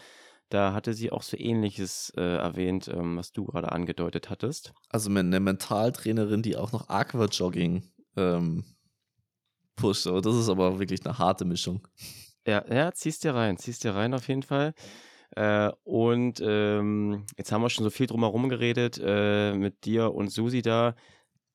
Da 0.50 0.74
hatte 0.74 0.94
sie 0.94 1.12
auch 1.12 1.22
so 1.22 1.38
ähnliches 1.38 2.12
äh, 2.18 2.22
erwähnt, 2.22 2.88
ähm, 2.88 3.18
was 3.18 3.32
du 3.32 3.46
gerade 3.46 3.72
angedeutet 3.72 4.30
hattest. 4.32 4.74
Also 4.90 5.10
eine 5.12 5.40
Mentaltrainerin, 5.40 6.42
die 6.42 6.58
auch 6.58 6.72
noch 6.72 6.90
Aquajogging 6.90 7.84
ähm, 8.18 8.66
pusht. 9.80 10.08
Aber 10.08 10.22
das 10.22 10.36
ist 10.36 10.50
aber 10.50 10.80
wirklich 10.80 11.06
eine 11.06 11.18
harte 11.18 11.46
Mischung. 11.46 11.88
Ja, 12.46 12.64
ja, 12.72 12.92
ziehst 12.92 13.24
dir 13.24 13.36
rein, 13.36 13.58
ziehst 13.58 13.84
dir 13.84 13.96
rein 13.96 14.14
auf 14.14 14.28
jeden 14.28 14.44
Fall. 14.44 14.74
Äh, 15.36 15.72
und 15.84 16.42
ähm, 16.44 17.26
jetzt 17.38 17.52
haben 17.52 17.62
wir 17.62 17.70
schon 17.70 17.84
so 17.84 17.90
viel 17.90 18.08
drumherum 18.08 18.50
geredet 18.50 19.00
äh, 19.04 19.54
mit 19.54 19.86
dir 19.86 20.14
und 20.14 20.32
Susi 20.32 20.62
da. 20.62 20.96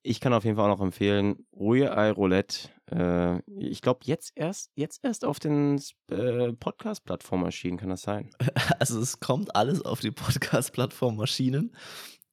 Ich 0.01 0.19
kann 0.19 0.33
auf 0.33 0.43
jeden 0.43 0.55
Fall 0.55 0.69
auch 0.69 0.77
noch 0.77 0.85
empfehlen, 0.85 1.47
Ruhe 1.51 1.87
Eye 1.89 2.11
Roulette. 2.11 2.69
Äh, 2.91 3.39
ich 3.59 3.81
glaube, 3.81 4.01
jetzt 4.03 4.33
erst, 4.35 4.71
jetzt 4.75 5.03
erst 5.03 5.25
auf 5.25 5.39
den 5.39 5.81
äh, 6.11 6.53
Podcast-Plattformen 6.53 7.45
erschienen, 7.45 7.77
kann 7.77 7.89
das 7.89 8.03
sein? 8.03 8.29
Also 8.79 8.99
es 8.99 9.19
kommt 9.19 9.55
alles 9.55 9.83
auf 9.83 9.99
die 9.99 10.11
Podcast-Plattform 10.11 11.17
Maschinen. 11.17 11.75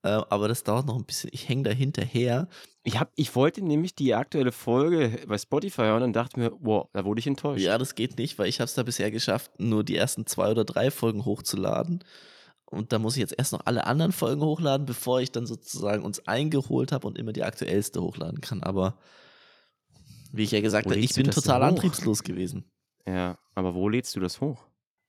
Äh, 0.03 0.09
aber 0.09 0.48
das 0.48 0.64
dauert 0.64 0.86
noch 0.86 0.96
ein 0.96 1.05
bisschen. 1.05 1.30
Ich 1.32 1.48
hänge 1.48 1.62
da 1.64 1.70
hinterher. 1.70 2.48
Ich, 2.82 2.98
hab, 2.98 3.12
ich 3.14 3.34
wollte 3.36 3.62
nämlich 3.62 3.94
die 3.94 4.14
aktuelle 4.14 4.50
Folge 4.50 5.20
bei 5.28 5.38
Spotify 5.38 5.82
hören 5.82 6.03
und 6.03 6.12
dachte 6.14 6.40
mir, 6.40 6.53
wow, 6.61 6.88
da 6.92 7.05
wurde 7.05 7.20
ich 7.20 7.26
enttäuscht. 7.26 7.62
Ja, 7.62 7.78
das 7.78 7.94
geht 7.94 8.18
nicht, 8.18 8.38
weil 8.38 8.48
ich 8.48 8.59
habe 8.59 8.66
es 8.66 8.74
da 8.74 8.82
bisher 8.82 9.11
geschafft, 9.11 9.53
nur 9.59 9.84
die 9.84 9.96
ersten 9.96 10.26
zwei 10.26 10.50
oder 10.50 10.64
drei 10.64 10.90
Folgen 10.90 11.24
hochzuladen. 11.24 12.03
Und 12.64 12.92
da 12.92 12.98
muss 12.98 13.14
ich 13.14 13.20
jetzt 13.20 13.34
erst 13.38 13.53
noch 13.53 13.66
alle 13.66 13.86
anderen 13.86 14.12
Folgen 14.12 14.40
hochladen, 14.40 14.86
bevor 14.86 15.20
ich 15.20 15.30
dann 15.30 15.46
sozusagen 15.46 16.03
uns 16.03 16.26
eingeholt 16.26 16.90
habe 16.90 17.07
und 17.07 17.18
immer 17.18 17.32
die 17.32 17.44
aktuellste 17.44 18.03
hochladen 18.03 18.40
kann. 18.40 18.62
Aber 18.62 18.96
wie 20.32 20.42
ich 20.42 20.50
ja 20.50 20.62
gesagt 20.62 20.86
habe, 20.86 20.98
ich 20.98 21.14
bin 21.14 21.30
total 21.30 21.62
antriebslos 21.62 22.22
gewesen. 22.22 22.64
Ja, 23.07 23.38
aber 23.55 23.74
wo 23.74 23.88
lädst 23.88 24.16
du 24.16 24.20
das 24.20 24.40
hoch? 24.40 24.64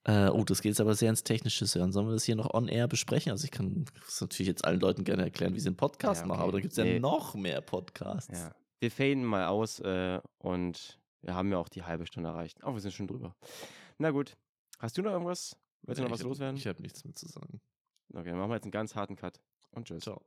Äh, 0.06 0.28
oh, 0.28 0.44
das 0.44 0.62
geht 0.62 0.72
jetzt 0.72 0.82
aber 0.82 0.96
sehr 0.96 1.10
ins 1.10 1.24
Technische 1.24 1.66
hören. 1.66 1.92
Sollen 1.94 2.08
wir 2.08 2.14
das 2.14 2.26
hier 2.26 2.36
noch 2.36 2.54
on-air 2.54 2.88
besprechen? 2.88 3.32
Also 3.32 3.46
ich 3.46 3.52
kann 3.52 3.86
das 4.06 4.20
natürlich 4.20 4.48
jetzt 4.48 4.66
allen 4.66 4.80
Leuten 4.80 5.06
gerne 5.06 5.24
erklären, 5.24 5.56
wie 5.56 5.60
sie 5.60 5.68
einen 5.68 5.78
Podcast 5.78 6.22
ja, 6.22 6.26
okay. 6.26 6.28
machen, 6.28 6.42
aber 6.42 6.52
da 6.52 6.60
gibt 6.60 6.72
es 6.72 6.78
ja 6.78 6.84
nee. 6.84 7.00
noch 7.00 7.36
mehr 7.36 7.62
Podcasts. 7.62 8.38
Ja. 8.38 8.54
Wir 8.80 8.92
faden 8.92 9.24
mal 9.24 9.48
aus 9.48 9.80
äh, 9.80 10.20
und 10.40 11.00
wir 11.22 11.36
haben 11.36 11.50
ja 11.52 11.58
auch 11.58 11.70
die 11.70 11.84
halbe 11.84 12.06
Stunde 12.06 12.30
erreicht. 12.30 12.60
Oh, 12.64 12.74
wir 12.74 12.82
sind 12.82 12.94
schon 12.94 13.08
drüber. 13.08 13.36
Na 13.98 14.12
gut. 14.12 14.36
Hast 14.80 14.98
du 14.98 15.02
noch 15.02 15.12
irgendwas? 15.12 15.56
Willst 15.84 16.00
du 16.00 16.04
noch 16.04 16.12
was 16.12 16.20
hab, 16.20 16.28
loswerden? 16.28 16.58
Ich 16.58 16.68
habe 16.68 16.82
nichts 16.82 17.06
mehr 17.06 17.14
zu 17.14 17.28
sagen. 17.28 17.62
Okay, 18.14 18.30
dann 18.30 18.38
machen 18.38 18.50
wir 18.50 18.56
jetzt 18.56 18.66
einen 18.66 18.72
ganz 18.72 18.96
harten 18.96 19.16
Cut. 19.16 19.40
Und 19.72 19.88
tschüss. 19.88 20.04
Ciao. 20.04 20.22